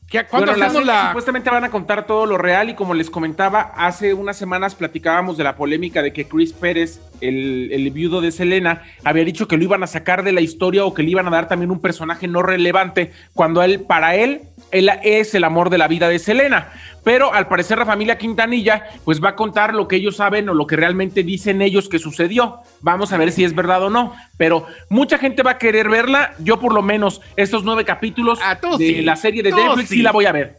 ¿Qué- 0.09 0.25
¿Cuándo 0.25 0.53
Bueno, 0.53 0.65
hacemos 0.67 0.87
la...? 0.87 1.09
Supuestamente 1.09 1.51
van 1.51 1.65
a 1.65 1.71
contar 1.71 2.07
todo 2.07 2.27
lo 2.27 2.39
real 2.39 2.71
y 2.71 2.75
como 2.75 2.95
les 2.95 3.11
comentaba, 3.11 3.73
hace 3.77 4.15
unas 4.15 4.37
semanas 4.37 4.77
platicábamos 4.77 5.37
de 5.37 5.43
la 5.43 5.57
polémica 5.57 6.01
de 6.01 6.13
que 6.13 6.29
Chris 6.29 6.53
Pérez, 6.53 7.01
el, 7.21 7.71
el 7.73 7.91
viudo 7.91 8.21
de 8.21 8.31
Selena, 8.31 8.85
había 9.03 9.25
dicho 9.25 9.49
que 9.49 9.57
lo 9.57 9.65
iban 9.65 9.83
a 9.83 9.89
sacar 9.89 10.23
de 10.23 10.31
la 10.31 10.41
historia 10.43 10.85
o 10.85 10.95
que 10.95 11.03
le 11.03 11.11
iban 11.11 11.27
a 11.27 11.31
dar 11.31 11.49
también 11.49 11.73
un 11.73 11.81
personaje 11.81 12.29
no 12.29 12.43
relevante, 12.45 13.11
cuando 13.35 13.63
él, 13.65 13.81
para 13.81 14.15
él, 14.15 14.43
él 14.71 14.91
es 15.03 15.35
el 15.35 15.43
amor 15.43 15.71
de 15.71 15.79
la 15.79 15.89
vida 15.89 16.09
de 16.09 16.21
Selena. 16.21 16.71
Pero 17.07 17.33
al 17.33 17.47
parecer 17.47 17.79
la 17.79 17.87
familia 17.87 18.19
Quintanilla 18.19 18.85
pues 19.05 19.23
va 19.23 19.29
a 19.29 19.37
contar 19.37 19.73
lo 19.73 19.87
que 19.87 19.95
ellos 19.95 20.17
saben 20.17 20.49
o 20.49 20.55
lo 20.55 20.67
que 20.67 20.75
realmente 20.75 21.23
dicen 21.23 21.63
ellos 21.63 21.89
que 21.89 22.01
sucedió. 22.01 22.59
Vamos 22.81 23.13
a 23.13 23.17
ver 23.17 23.31
si 23.31 23.45
es 23.45 23.55
verdad 23.55 23.81
o 23.85 23.91
no. 23.91 24.13
Pero 24.37 24.67
mucha 24.89 25.17
gente 25.17 25.45
va 25.45 25.53
a 25.53 25.59
querer 25.59 25.89
verla. 25.89 26.35
Yo 26.41 26.59
por 26.59 26.75
lo 26.75 26.83
menos 26.83 27.21
estos 27.37 27.63
nueve 27.63 27.85
capítulos 27.85 28.41
Ah, 28.43 28.59
de 28.77 28.77
sí. 28.77 29.03
la 29.03 29.15
serie 29.15 29.45
de 29.45 29.51
Tú 29.51 29.57
Netflix 29.57 29.89
sí 29.89 29.95
sí. 29.99 30.03
la 30.03 30.11
voy 30.11 30.27
a 30.27 30.33
ver. 30.33 30.59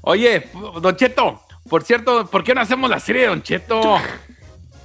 Oye, 0.00 0.48
Don 0.80 0.96
Cheto, 0.96 1.42
por 1.68 1.84
cierto, 1.84 2.26
¿por 2.26 2.42
qué 2.42 2.54
no 2.54 2.62
hacemos 2.62 2.88
la 2.88 3.00
serie 3.00 3.22
de 3.22 3.28
Don 3.28 3.42
Cheto? 3.42 3.96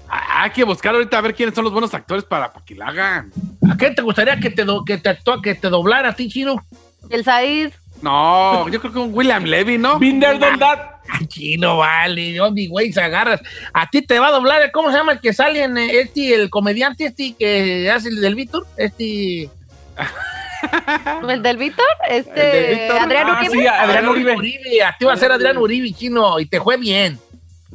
Ah, 0.10 0.44
Hay 0.44 0.50
que 0.52 0.66
buscar 0.66 0.94
ahorita 0.94 1.18
a 1.18 1.22
ver 1.22 1.34
quiénes 1.34 1.56
son 1.56 1.64
los 1.64 1.72
buenos 1.74 1.94
actores 1.94 2.24
para, 2.26 2.52
para 2.52 2.66
que 2.66 2.76
la 2.76 2.88
hagan. 2.88 3.32
¿A 3.72 3.78
qué 3.78 3.92
te 3.92 4.02
gustaría 4.02 4.38
que 4.40 4.50
te, 4.50 4.64
do- 4.66 4.84
que 4.86 4.98
te, 4.98 5.10
actúa- 5.10 5.42
que 5.42 5.56
te 5.56 5.70
doblara 5.70 6.10
a 6.10 6.16
ti, 6.16 6.28
Chino? 6.30 6.64
El 7.10 7.24
Said. 7.24 7.72
No, 8.02 8.68
yo 8.70 8.80
creo 8.80 8.94
que 8.94 9.00
un 9.00 9.14
William 9.14 9.44
Levy, 9.44 9.78
¿no? 9.78 9.98
Been 10.00 10.20
there, 10.20 10.38
done 10.38 10.60
that. 10.60 10.80
Ay, 11.10 11.26
Chino, 11.28 11.78
vale, 11.78 12.36
¿dónde 12.36 12.68
güey 12.68 12.92
se 12.92 13.02
agarras? 13.02 13.42
A 13.74 13.90
ti 13.90 14.02
te 14.02 14.20
va 14.20 14.28
a 14.28 14.32
doblar, 14.32 14.72
¿cómo 14.72 14.92
se 14.92 14.98
llama 14.98 15.14
el 15.14 15.20
que 15.22 15.32
sale 15.34 15.64
en 15.64 15.78
eh, 15.78 16.02
este, 16.02 16.36
el 16.36 16.50
comediante 16.50 17.06
este 17.06 17.34
que 17.38 17.90
hace 17.90 18.10
el 18.10 18.22
del 18.22 18.36
Víctor? 18.36 18.68
Este... 18.78 19.50
¿El 21.30 21.42
del 21.44 21.58
Víctor? 21.58 21.86
Este, 22.10 22.32
¿El 22.42 22.52
del 22.52 22.76
Víctor? 22.80 22.98
Adrián 23.00 23.28
Ah, 23.30 23.40
Uribe. 23.40 23.52
sí, 23.62 23.68
Adrián 23.68 24.08
Uribe. 24.10 24.84
A 24.84 24.98
ti 24.98 25.06
va 25.06 25.14
a 25.14 25.18
ser 25.18 25.32
Adrián 25.32 25.58
Uribe, 25.58 25.92
Chino, 25.94 26.40
y 26.40 26.46
te 26.46 26.60
fue 26.60 26.78
bien. 26.78 27.20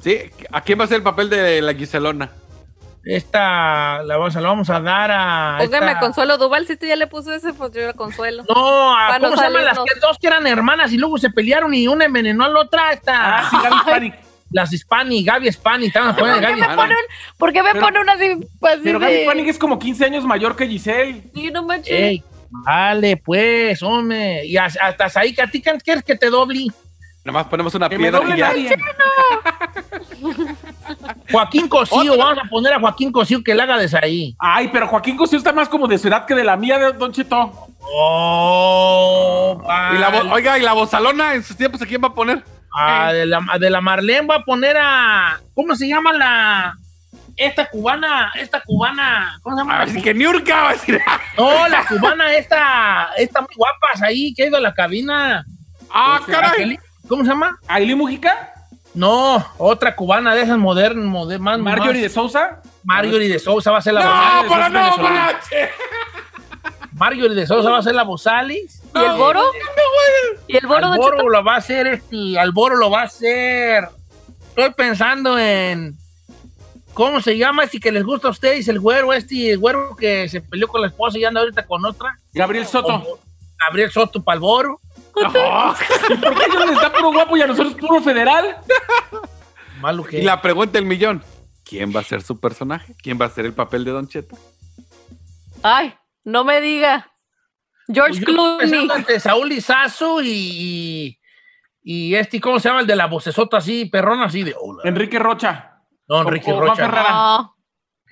Sí, 0.02 0.18
¿a 0.50 0.60
quién 0.60 0.80
va 0.80 0.84
a 0.84 0.88
ser 0.88 0.96
el 0.98 1.02
papel 1.02 1.30
de 1.30 1.62
la 1.62 1.74
Giselona? 1.74 2.30
Esta 3.04 4.02
la 4.04 4.16
vamos, 4.16 4.36
a- 4.36 4.40
la 4.40 4.48
vamos 4.48 4.70
a 4.70 4.80
dar 4.80 5.10
a. 5.12 5.56
Póngame 5.58 5.86
esta- 5.88 6.00
Consuelo 6.00 6.38
Duval, 6.38 6.66
si 6.66 6.76
tú 6.76 6.86
ya 6.86 6.96
le 6.96 7.06
puso 7.08 7.32
ese, 7.32 7.52
pues 7.52 7.72
yo 7.72 7.86
la 7.86 7.92
consuelo. 7.94 8.44
No, 8.48 8.96
a- 8.96 9.18
¿cómo 9.18 9.30
no 9.30 9.36
se 9.36 9.42
llaman 9.44 9.64
las 9.64 9.78
que 9.78 10.00
dos 10.00 10.18
que 10.20 10.26
eran 10.28 10.46
hermanas 10.46 10.92
y 10.92 10.98
luego 10.98 11.18
se 11.18 11.30
pelearon 11.30 11.74
y 11.74 11.88
una 11.88 12.04
envenenó 12.04 12.44
a 12.44 12.48
la 12.48 12.60
otra? 12.60 12.92
Esta. 12.92 13.38
Ah, 13.38 13.48
sí, 13.50 13.56
Gaby 13.62 13.76
Hispanic. 13.76 14.14
Las 14.54 14.70
Hispani, 14.70 15.24
Gaby 15.24 15.48
Hispani, 15.48 15.86
estaban 15.86 16.10
a 16.10 16.14
¿Por 16.16 16.24
qué 16.34 16.40
Gaby 16.40 16.52
me 16.54 16.58
Hispani. 16.60 16.76
ponen, 16.76 16.96
por 17.38 17.52
qué 17.54 17.62
me 17.62 17.70
Pero- 17.72 17.84
ponen 17.86 18.08
así? 18.10 18.34
Pues, 18.60 18.80
Pero 18.84 18.98
así 18.98 19.04
Gaby 19.04 19.14
de- 19.14 19.20
Hispanic 19.22 19.48
es 19.48 19.58
como 19.58 19.78
15 19.78 20.04
años 20.04 20.24
mayor 20.26 20.54
que 20.56 20.68
Giselle. 20.68 21.22
Sí, 21.34 21.50
no 21.50 21.62
manches. 21.62 21.90
Ey, 21.98 22.22
vale, 22.50 23.16
pues, 23.16 23.82
hombre. 23.82 24.44
Y 24.44 24.58
as- 24.58 24.76
hasta 24.80 25.20
ahí, 25.20 25.34
¿a 25.42 25.46
ti 25.46 25.62
qué 25.62 25.72
quieres 25.82 26.04
que 26.04 26.16
te 26.16 26.28
doble? 26.28 26.66
Nada 27.24 27.38
más 27.38 27.46
ponemos 27.46 27.74
una 27.74 27.88
piedra 27.88 28.20
y 28.34 28.38
ya. 28.38 28.52
Joaquín 31.30 31.68
Cosío, 31.68 32.16
vamos 32.18 32.38
a 32.44 32.48
poner 32.48 32.72
a 32.72 32.80
Joaquín 32.80 33.12
Cosío 33.12 33.42
que 33.44 33.54
le 33.54 33.62
haga 33.62 33.78
de 33.78 33.98
ahí. 34.02 34.34
Ay, 34.38 34.68
pero 34.72 34.88
Joaquín 34.88 35.16
Cosío 35.16 35.38
está 35.38 35.52
más 35.52 35.68
como 35.68 35.86
de 35.86 35.98
su 35.98 36.08
edad 36.08 36.26
que 36.26 36.34
de 36.34 36.44
la 36.44 36.56
mía, 36.56 36.78
de 36.78 36.92
Don 36.92 37.12
Cheto. 37.12 37.52
Oh, 37.80 39.62
Y 39.94 39.98
la 39.98 40.08
oiga, 40.32 40.58
¿y 40.58 40.62
la 40.62 40.72
bozalona 40.72 41.34
en 41.34 41.42
sus 41.44 41.56
tiempos 41.56 41.80
a 41.82 41.86
quién 41.86 42.02
va 42.02 42.08
a 42.08 42.14
poner? 42.14 42.44
Ah, 42.74 43.12
de, 43.12 43.26
la, 43.26 43.40
de 43.58 43.70
la 43.70 43.80
Marlene 43.80 44.26
voy 44.26 44.36
a 44.36 44.40
poner 44.44 44.76
a. 44.80 45.40
¿Cómo 45.54 45.74
se 45.76 45.86
llama 45.88 46.12
la. 46.12 46.74
Esta 47.36 47.68
cubana, 47.70 48.30
esta 48.38 48.60
cubana, 48.60 49.38
¿cómo 49.42 49.56
se 49.56 49.60
llama? 49.62 49.74
A 49.74 49.78
la 49.78 49.84
ver 49.86 49.94
si 49.94 50.02
que 50.02 50.12
Niurka 50.12 50.62
va 50.62 50.68
a 50.70 50.72
decir. 50.72 51.00
No, 51.38 51.66
la 51.68 51.84
cubana 51.86 52.32
esta, 52.34 53.08
esta 53.16 53.40
muy 53.40 53.54
guapas 53.56 54.02
ahí, 54.02 54.34
que 54.34 54.44
ha 54.44 54.46
ido 54.48 54.56
a 54.58 54.60
la 54.60 54.74
cabina. 54.74 55.44
¡Ah, 55.90 56.18
Este, 56.20 56.32
caray! 56.32 56.78
¿Cómo 57.12 57.24
se 57.24 57.28
llama? 57.28 57.58
Ailey 57.68 57.94
Mujica, 57.94 58.54
No, 58.94 59.46
otra 59.58 59.94
cubana 59.94 60.34
de 60.34 60.40
esas 60.40 60.56
modernas, 60.56 61.04
moder, 61.04 61.38
más 61.40 61.58
Marjorie 61.58 61.92
más- 61.92 62.02
de 62.04 62.08
Sousa. 62.08 62.62
Marjorie 62.84 63.28
de 63.28 63.38
Sousa 63.38 63.70
va 63.70 63.78
a 63.78 63.82
ser 63.82 63.92
la 63.92 64.00
¡No, 64.42 64.48
para 64.48 64.70
no, 64.70 64.80
venezolana. 64.80 65.26
manche! 65.26 65.68
Marjorie 66.92 67.34
de 67.34 67.46
Sousa 67.46 67.68
va 67.68 67.78
a 67.78 67.82
ser 67.82 67.94
la 67.94 68.04
Bozales. 68.04 68.82
¿Y 68.94 68.98
el 68.98 69.12
Boro? 69.18 69.42
¿Y 70.48 70.56
el 70.56 70.66
Boro, 70.66 70.86
Alboro 70.86 71.28
lo 71.28 71.44
va 71.44 71.56
a 71.56 71.58
hacer 71.58 71.86
este, 71.86 72.38
Alboro 72.38 72.76
lo 72.76 72.90
va 72.90 73.02
a 73.02 73.04
hacer. 73.04 73.88
Estoy 74.48 74.70
pensando 74.74 75.38
en 75.38 75.94
¿cómo 76.94 77.20
se 77.20 77.36
llama 77.36 77.64
este 77.64 77.78
que 77.78 77.92
les 77.92 78.04
gusta 78.04 78.28
a 78.28 78.30
ustedes? 78.30 78.68
El 78.68 78.80
güero, 78.80 79.12
este 79.12 79.50
el 79.52 79.58
güero 79.58 79.94
que 79.96 80.30
se 80.30 80.40
peleó 80.40 80.66
con 80.66 80.80
la 80.80 80.86
esposa 80.86 81.18
y 81.18 81.24
anda 81.26 81.40
ahorita 81.40 81.66
con 81.66 81.84
otra. 81.84 82.18
Gabriel 82.32 82.66
Soto. 82.66 83.18
Gabriel 83.66 83.90
Soto 83.90 84.22
Palboro. 84.22 84.80
¿Por 85.12 85.32
qué 85.32 86.44
ellos 86.48 86.66
les 86.70 86.80
da 86.80 86.92
puro 86.92 87.12
guapo 87.12 87.36
y 87.36 87.42
a 87.42 87.46
nosotros 87.46 87.74
puro 87.74 88.00
federal? 88.00 88.56
Malo 89.80 90.04
que. 90.04 90.18
Y 90.20 90.22
la 90.22 90.40
pregunta 90.40 90.72
del 90.72 90.86
millón. 90.86 91.22
¿Quién 91.64 91.94
va 91.94 92.00
a 92.00 92.04
ser 92.04 92.22
su 92.22 92.38
personaje? 92.40 92.94
¿Quién 93.02 93.18
va 93.20 93.26
a 93.26 93.30
ser 93.30 93.46
el 93.46 93.52
papel 93.54 93.84
de 93.84 93.90
Don 93.92 94.08
Cheto? 94.08 94.36
Ay, 95.62 95.94
no 96.24 96.44
me 96.44 96.60
diga. 96.60 97.10
George 97.88 98.20
Pues 98.22 98.24
Clooney. 98.24 98.88
entre 98.96 99.20
Saúl 99.20 99.48
Lizazo 99.48 100.22
y, 100.22 100.28
y, 100.28 101.18
y 101.82 102.14
este, 102.14 102.40
¿cómo 102.40 102.58
se 102.60 102.68
llama? 102.68 102.80
El 102.80 102.86
de 102.86 102.96
la 102.96 103.06
vocesota 103.06 103.58
así, 103.58 103.86
perrona 103.86 104.24
así 104.26 104.42
de 104.42 104.54
hola. 104.60 104.82
Enrique 104.84 105.18
Rocha. 105.18 105.80
No, 106.08 106.22
Enrique 106.22 106.52
o 106.52 106.60
Rocha. 106.60 106.74
Ferrara. 106.76 107.10
No, 107.10 107.56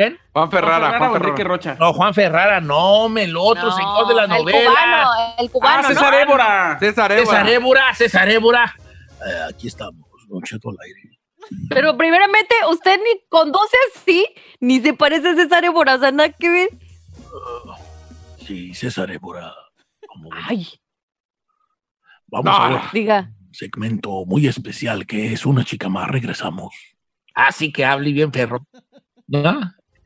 ¿Quién? 0.00 0.18
Juan 0.32 0.50
Ferrara, 0.50 0.88
Juan 0.88 0.98
Juan 0.98 1.10
o 1.12 1.16
Enrique 1.16 1.36
Ferrara. 1.36 1.54
Rocha. 1.56 1.76
No, 1.78 1.92
Juan 1.92 2.14
Ferrara, 2.14 2.60
no, 2.60 3.08
me 3.10 3.24
el 3.24 3.36
otro 3.36 3.64
no, 3.66 3.76
señor 3.76 4.08
de 4.08 4.14
la 4.14 4.22
El 4.24 4.30
novela. 4.30 4.70
cubano, 4.70 5.34
el 5.38 5.50
cubano, 5.50 5.74
Ah, 5.78 5.82
¿no? 5.82 5.88
César 5.88 6.14
Évora. 6.14 6.78
César 6.80 7.12
Évora. 7.12 7.26
César 7.26 7.48
Évora, 7.50 7.94
César 7.94 8.28
Évora. 8.30 8.74
Eh, 9.26 9.40
aquí 9.50 9.68
estamos, 9.68 10.08
Don 10.28 10.42
Cheto 10.42 10.70
al 10.70 10.76
aire. 10.86 11.18
Pero 11.68 11.96
primeramente, 11.98 12.54
usted 12.70 12.98
ni 12.98 13.20
conduce 13.28 13.76
así, 13.94 14.26
ni 14.60 14.80
se 14.80 14.94
parece 14.94 15.28
a 15.28 15.34
César 15.34 15.64
Évora, 15.66 15.96
o 15.96 15.98
sea, 15.98 16.10
nada 16.12 16.30
que 16.30 16.48
ver. 16.48 16.68
Sí, 18.46 18.72
César 18.72 19.10
Évora. 19.10 19.52
Ay, 20.48 20.66
Vamos 22.28 22.44
No, 22.44 22.52
a 22.64 22.68
ver. 22.70 22.80
Diga. 22.92 23.30
Segmento 23.52 24.24
muy 24.24 24.46
especial 24.46 25.04
que 25.06 25.32
es 25.32 25.44
una 25.44 25.64
chica 25.64 25.88
más. 25.88 26.08
Regresamos. 26.08 26.72
Así 27.34 27.72
que 27.72 27.84
hable 27.84 28.12
bien, 28.12 28.30
perro. 28.30 28.64
¿No? 29.26 29.60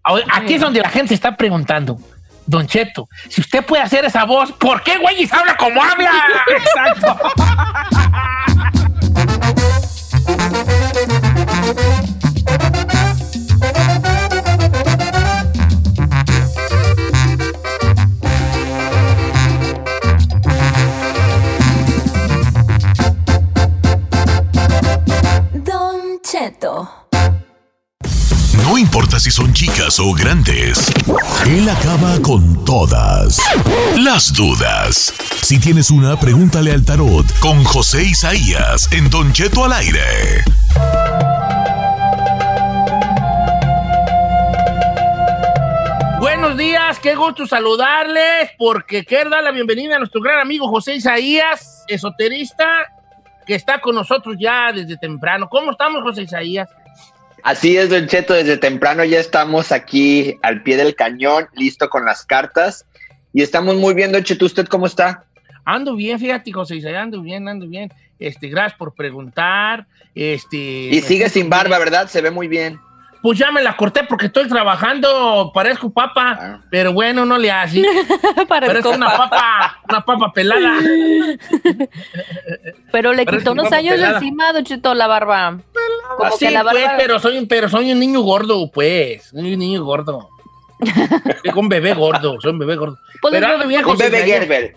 Ahora, 0.05 0.25
Aquí 0.33 0.55
es 0.55 0.61
donde 0.61 0.81
la 0.81 0.91
gente 0.91 1.09
se 1.09 1.15
está 1.15 1.37
preguntando. 1.37 1.99
Don 2.47 2.67
Cheto, 2.67 3.09
si 3.31 3.41
usted 3.41 3.65
puede 3.65 3.83
hacer 3.83 4.05
esa 4.05 4.25
voz, 4.25 4.53
¿por 4.53 4.83
qué 4.83 4.99
güeyes 4.99 5.33
habla 5.33 5.57
como 5.57 5.83
habla? 5.83 6.13
Exacto. 6.47 7.19
si 29.19 29.31
son 29.31 29.53
chicas 29.53 30.01
o 30.01 30.13
grandes, 30.13 30.93
él 31.47 31.69
acaba 31.69 32.21
con 32.21 32.65
todas 32.65 33.39
las 33.97 34.33
dudas. 34.33 35.15
Si 35.43 35.61
tienes 35.61 35.91
una, 35.91 36.19
pregúntale 36.19 36.73
al 36.73 36.85
tarot 36.85 37.27
con 37.39 37.63
José 37.65 38.03
Isaías 38.05 38.91
en 38.93 39.09
Don 39.11 39.33
Cheto 39.33 39.65
al 39.65 39.75
aire. 39.75 40.01
Buenos 46.21 46.57
días, 46.57 46.99
qué 46.99 47.15
gusto 47.15 47.47
saludarles, 47.47 48.51
porque 48.59 49.05
quiero 49.05 49.31
dar 49.31 49.45
la 49.45 49.53
bienvenida 49.53 49.97
a 49.97 49.99
nuestro 49.99 50.21
gran 50.21 50.41
amigo 50.41 50.69
José 50.69 50.97
Isaías, 50.97 51.85
esoterista, 51.87 52.93
que 53.47 53.55
está 53.55 53.81
con 53.81 53.95
nosotros 53.95 54.37
ya 54.39 54.73
desde 54.73 54.97
temprano. 54.97 55.49
¿Cómo 55.49 55.71
estamos, 55.71 56.03
José 56.03 56.23
Isaías? 56.23 56.69
Así 57.45 57.77
es, 57.77 57.91
Don 57.91 58.07
Cheto, 58.07 58.33
desde 58.33 58.57
temprano 58.57 59.05
ya 59.05 59.21
estamos 59.21 59.71
aquí 59.71 60.39
al 60.41 60.63
pie 60.63 60.79
del 60.79 60.95
cañón, 60.95 61.47
listo 61.55 61.91
con 61.91 62.07
las 62.07 62.25
cartas. 62.25 62.87
Y 63.35 63.43
estamos 63.43 63.77
muy 63.77 63.93
bien, 63.93 64.13
Don 64.13 64.25
Cheto. 64.25 64.47
¿Usted 64.47 64.67
cómo 64.67 64.87
está? 64.87 65.27
Ando 65.67 65.95
bien, 65.95 66.19
fíjate, 66.19 66.51
José 66.53 66.77
Isaías, 66.77 67.03
ando 67.03 67.21
bien, 67.21 67.47
ando 67.47 67.69
bien. 67.69 67.93
Este, 68.19 68.49
gracias 68.49 68.79
por 68.79 68.95
preguntar. 68.95 69.87
Este, 70.15 70.57
Y 70.57 71.03
sigue 71.03 71.29
sin 71.29 71.51
barba, 71.51 71.79
¿verdad? 71.79 72.09
Se 72.09 72.23
ve 72.23 72.31
muy 72.31 72.49
bien. 72.49 72.81
Pues 73.25 73.39
ya 73.39 73.51
me 73.51 73.63
la 73.63 73.75
corté 73.75 74.03
porque 74.07 74.27
estoy 74.27 74.47
trabajando, 74.49 75.51
parezco 75.55 75.91
papa, 75.91 76.39
Ah. 76.39 76.61
pero 76.71 76.93
bueno, 76.93 77.25
no 77.25 77.39
le 77.39 77.51
hace. 77.51 77.83
Parezco 78.47 78.49
Parezco 78.49 78.91
una 78.91 79.17
papa, 79.17 79.79
una 79.89 80.05
papa 80.05 80.31
pelada. 80.35 80.75
Pero 82.93 83.15
le 83.15 83.25
quitó 83.25 83.53
unos 83.53 83.73
años 83.73 83.95
pelada. 83.95 84.19
encima, 84.19 84.53
Don 84.53 84.63
Cheto, 84.65 84.93
la 84.95 85.07
barba. 85.07 85.59
Como 86.19 86.29
Así, 86.29 86.45
que 86.47 86.51
la 86.53 86.65
pues, 86.65 86.87
pero 86.99 87.19
soy, 87.19 87.39
un- 87.39 87.49
pero 87.49 87.71
soy 87.71 87.91
un 87.93 87.99
niño 87.99 88.21
gordo, 88.21 88.71
pues. 88.71 89.29
Soy 89.31 89.55
un 89.55 89.59
niño 89.59 89.83
gordo. 89.85 90.29
un 91.57 91.69
bebé 91.71 91.95
gordo, 91.95 92.37
soy 92.43 92.53
un 92.53 92.59
bebé 92.59 92.77
gordo. 92.77 92.99
Pues 93.23 93.33
pero 93.33 93.55
un 93.55 93.61
bebé- 93.63 93.87
Un 93.87 93.97
bebé. 93.97 94.23
Gerber. 94.27 94.77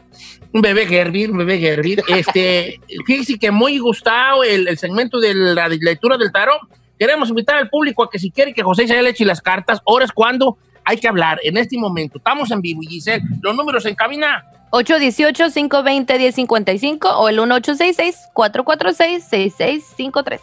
Un 0.53 0.61
bebé 0.61 0.85
Gerber, 0.87 1.31
un 1.31 1.37
bebé 1.39 1.59
Gerber. 1.59 2.01
Este, 2.07 2.79
fíjese 3.05 3.37
que 3.37 3.51
muy 3.51 3.77
gustado 3.79 4.45
el, 4.45 4.69
el 4.69 4.77
segmento 4.77 5.19
de 5.19 5.33
la 5.35 5.67
lectura 5.67 6.17
del 6.17 6.31
tarot. 6.31 6.61
Queremos 6.97 7.29
invitar 7.29 7.57
al 7.57 7.69
público 7.69 8.03
a 8.03 8.09
que 8.09 8.19
si 8.19 8.31
quiere 8.31 8.53
que 8.53 8.63
José 8.63 8.83
Isaías 8.83 9.03
le 9.03 9.11
eche 9.11 9.23
las 9.25 9.41
cartas, 9.41 9.81
ahora 9.85 10.05
es 10.05 10.11
cuando 10.11 10.57
hay 10.83 10.97
que 10.97 11.07
hablar. 11.07 11.39
En 11.43 11.55
este 11.57 11.77
momento, 11.77 12.17
estamos 12.17 12.49
en 12.51 12.61
vivo, 12.61 12.81
Giselle. 12.81 13.23
Los 13.41 13.55
números 13.55 13.85
en 13.85 13.95
cabina. 13.95 14.43
818-520-1055 14.71 17.09
o 17.15 17.29
el 17.29 17.39
1866-446-6653. 17.39 20.39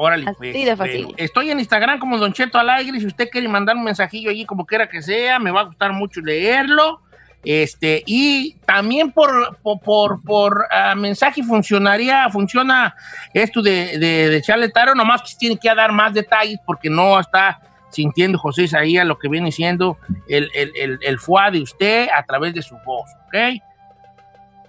Órale, 0.00 0.26
Así 0.28 0.36
pues. 0.38 0.54
de 0.54 0.76
fácil. 0.76 1.06
Bueno, 1.06 1.18
estoy 1.18 1.50
en 1.50 1.58
Instagram 1.58 1.98
como 1.98 2.18
Don 2.18 2.32
Cheto 2.32 2.56
Alegre. 2.58 3.00
Si 3.00 3.06
usted 3.06 3.28
quiere 3.28 3.48
mandar 3.48 3.74
un 3.76 3.82
mensajillo 3.82 4.30
allí, 4.30 4.44
como 4.44 4.64
quiera 4.64 4.88
que 4.88 5.02
sea, 5.02 5.40
me 5.40 5.50
va 5.50 5.62
a 5.62 5.64
gustar 5.64 5.92
mucho 5.92 6.20
leerlo. 6.20 7.00
Este, 7.44 8.02
y 8.06 8.56
también 8.66 9.12
por, 9.12 9.56
por, 9.62 9.80
por, 9.80 10.22
por, 10.22 10.66
ah, 10.70 10.94
mensaje 10.96 11.42
funcionaría, 11.42 12.28
funciona 12.30 12.94
esto 13.32 13.62
de, 13.62 13.96
de, 13.98 14.28
de 14.42 14.68
taro, 14.70 14.94
nomás 14.94 15.22
que 15.22 15.36
tiene 15.38 15.56
que 15.56 15.72
dar 15.74 15.92
más 15.92 16.12
detalles 16.12 16.58
porque 16.66 16.90
no 16.90 17.18
está 17.18 17.60
sintiendo 17.90 18.38
José 18.38 18.64
Isaías 18.64 19.06
lo 19.06 19.18
que 19.18 19.28
viene 19.28 19.50
siendo 19.52 19.96
el, 20.28 20.50
el, 20.54 20.72
el, 20.76 20.98
el 21.00 21.18
fuá 21.18 21.50
de 21.50 21.62
usted 21.62 22.08
a 22.14 22.22
través 22.24 22.52
de 22.54 22.60
su 22.60 22.76
voz, 22.84 23.08
¿ok? 23.28 23.62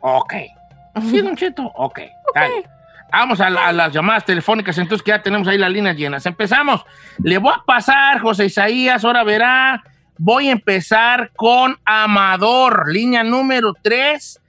Ok. 0.01 0.33
Sí, 1.09 1.21
Don 1.21 1.35
Cheto, 1.35 1.63
ok. 1.75 1.97
bien. 2.35 2.63
Vamos 3.11 3.41
a, 3.41 3.49
la- 3.49 3.67
a 3.67 3.73
las 3.73 3.91
llamadas 3.91 4.23
telefónicas, 4.23 4.77
entonces 4.77 5.03
que 5.03 5.09
ya 5.11 5.21
tenemos 5.23 5.47
ahí 5.47 5.57
las 5.57 5.71
líneas 5.71 5.95
llenas. 5.97 6.25
Empezamos. 6.27 6.85
Le 7.23 7.39
voy 7.39 7.53
a 7.57 7.63
pasar, 7.65 8.19
José 8.19 8.45
Isaías, 8.45 9.03
ahora 9.03 9.23
verá. 9.23 9.83
Voy 10.21 10.49
a 10.49 10.51
empezar 10.51 11.31
con 11.33 11.77
Amador, 11.85 12.91
línea 12.91 13.23
número 13.23 13.71
3, 13.81 14.41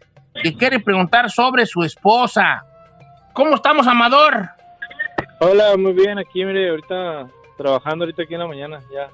que 0.43 0.53
quiere 0.57 0.81
preguntar 0.81 1.31
sobre 1.31 1.65
su 1.65 1.85
esposa. 1.85 2.65
¿Cómo 3.33 3.55
estamos, 3.55 3.87
Amador? 3.87 4.49
Hola, 5.39 5.77
muy 5.77 5.93
bien, 5.93 6.19
aquí 6.19 6.45
mire, 6.45 6.71
ahorita 6.71 7.29
trabajando 7.57 8.05
ahorita 8.05 8.25
aquí 8.25 8.35
en 8.35 8.41
la 8.41 8.49
mañana, 8.49 8.81
ya. 8.93 9.11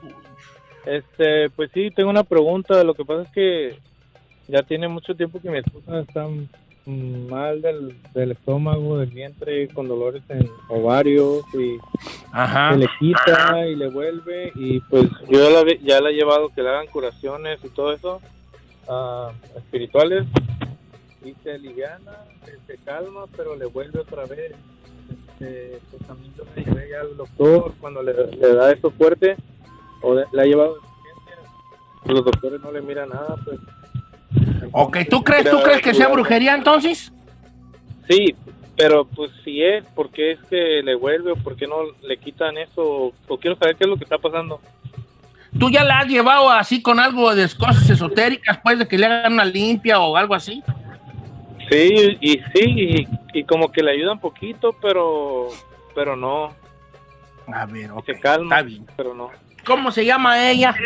Este, 0.91 1.51
pues 1.51 1.71
sí, 1.75 1.91
tengo 1.91 2.09
una 2.09 2.25
pregunta, 2.25 2.83
lo 2.85 2.95
que 2.95 3.05
pasa 3.05 3.25
es 3.25 3.31
que 3.33 3.79
ya 4.49 4.63
tiene 4.63 4.89
mucho 4.89 5.15
tiempo 5.15 5.39
que 5.39 5.51
mi 5.51 5.59
esposa 5.59 6.01
está 6.01 6.25
mal 6.87 7.61
del, 7.63 7.97
del 8.15 8.33
estómago, 8.33 8.99
del 8.99 9.11
vientre, 9.11 9.69
con 9.69 9.89
dolores 9.89 10.23
en 10.29 10.49
ovarios 10.69 11.45
y 11.55 11.79
Ajá. 12.33 12.73
se 12.73 12.79
le 12.79 12.89
quita 12.99 13.67
y 13.67 13.77
le 13.77 13.89
vuelve 13.89 14.53
y 14.55 14.81
pues 14.81 15.09
yo 15.29 15.51
ya 15.51 15.51
la, 15.51 15.75
ya 15.83 16.01
la 16.01 16.11
he 16.11 16.15
llevado 16.15 16.49
que 16.51 16.63
le 16.63 16.69
hagan 16.69 16.87
curaciones 16.87 17.59
y 17.65 17.69
todo 17.71 17.93
eso 17.93 18.21
ah, 18.89 19.33
espirituales 19.57 20.25
y 21.25 21.35
se 21.43 21.53
aliviana, 21.53 22.13
se, 22.45 22.59
se 22.67 22.83
calma, 22.85 23.25
pero 23.37 23.57
le 23.57 23.67
vuelve 23.67 24.01
otra 24.01 24.25
vez. 24.27 24.53
Este, 25.39 25.79
pues 25.91 26.03
también 26.07 26.33
yo 26.35 26.45
me 26.55 26.65
llevé 26.65 26.89
ya 26.91 27.01
al 27.01 27.17
doctor 27.17 27.75
cuando 27.81 28.03
le, 28.03 28.13
le 28.13 28.55
da 28.55 28.73
eso 28.73 28.91
fuerte 28.91 29.37
o 30.03 30.15
le, 30.15 30.25
le 30.33 30.43
ha 30.43 30.45
llevado 30.45 30.79
los 32.13 32.25
doctores 32.25 32.61
no 32.61 32.71
le 32.71 32.81
miran 32.83 33.09
nada, 33.09 33.37
pues. 33.45 33.59
Ok, 34.73 34.99
¿tú 35.09 35.23
crees, 35.25 35.49
¿tú 35.51 35.61
crees 35.63 35.81
que 35.83 35.95
sea 35.95 36.09
brujería 36.09 36.55
entonces? 36.55 37.13
Sí, 38.09 38.35
pero 38.77 39.05
pues 39.07 39.31
si 39.45 39.63
es, 39.63 39.85
¿por 39.87 40.11
qué 40.11 40.33
es 40.33 40.39
que 40.51 40.83
le 40.83 40.95
vuelve 40.95 41.33
o 41.33 41.37
por 41.37 41.57
qué 41.57 41.67
no 41.67 41.77
le 42.03 42.17
quitan 42.19 42.59
eso? 42.59 43.13
O, 43.29 43.39
quiero 43.39 43.57
saber 43.57 43.77
qué 43.77 43.85
es 43.85 43.91
lo 43.91 43.97
que 43.97 44.05
está 44.05 44.19
pasando. 44.19 44.61
¿Tú 45.59 45.71
ya 45.71 45.83
la 45.85 46.01
has 46.01 46.07
llevado 46.07 46.51
así 46.51 46.83
con 46.83 47.01
algo 47.01 47.35
de 47.35 47.49
cosas 47.57 47.89
esotéricas, 47.89 48.59
pues, 48.63 48.79
de 48.79 48.87
que 48.87 48.99
le 48.99 49.07
hagan 49.07 49.33
una 49.33 49.45
limpia 49.45 49.99
o 50.01 50.17
algo 50.17 50.35
así? 50.35 50.63
Sí, 51.71 52.19
y 52.21 52.33
sí, 52.55 52.61
y, 52.65 53.09
y 53.33 53.45
como 53.45 53.73
que 53.73 53.83
le 53.83 53.93
ayudan 53.93 54.21
poquito, 54.21 54.77
pero 54.81 55.49
pero 55.95 56.15
no, 56.15 56.53
A 57.51 57.65
ver, 57.67 57.91
ok. 57.91 58.05
se 58.05 58.21
calma, 58.21 58.57
Está 58.57 58.67
bien. 58.69 58.87
pero 58.97 59.15
no. 59.15 59.31
¿Cómo 59.65 59.91
se 59.91 60.05
llama 60.05 60.49
ella? 60.51 60.77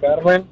Carmen, 0.00 0.44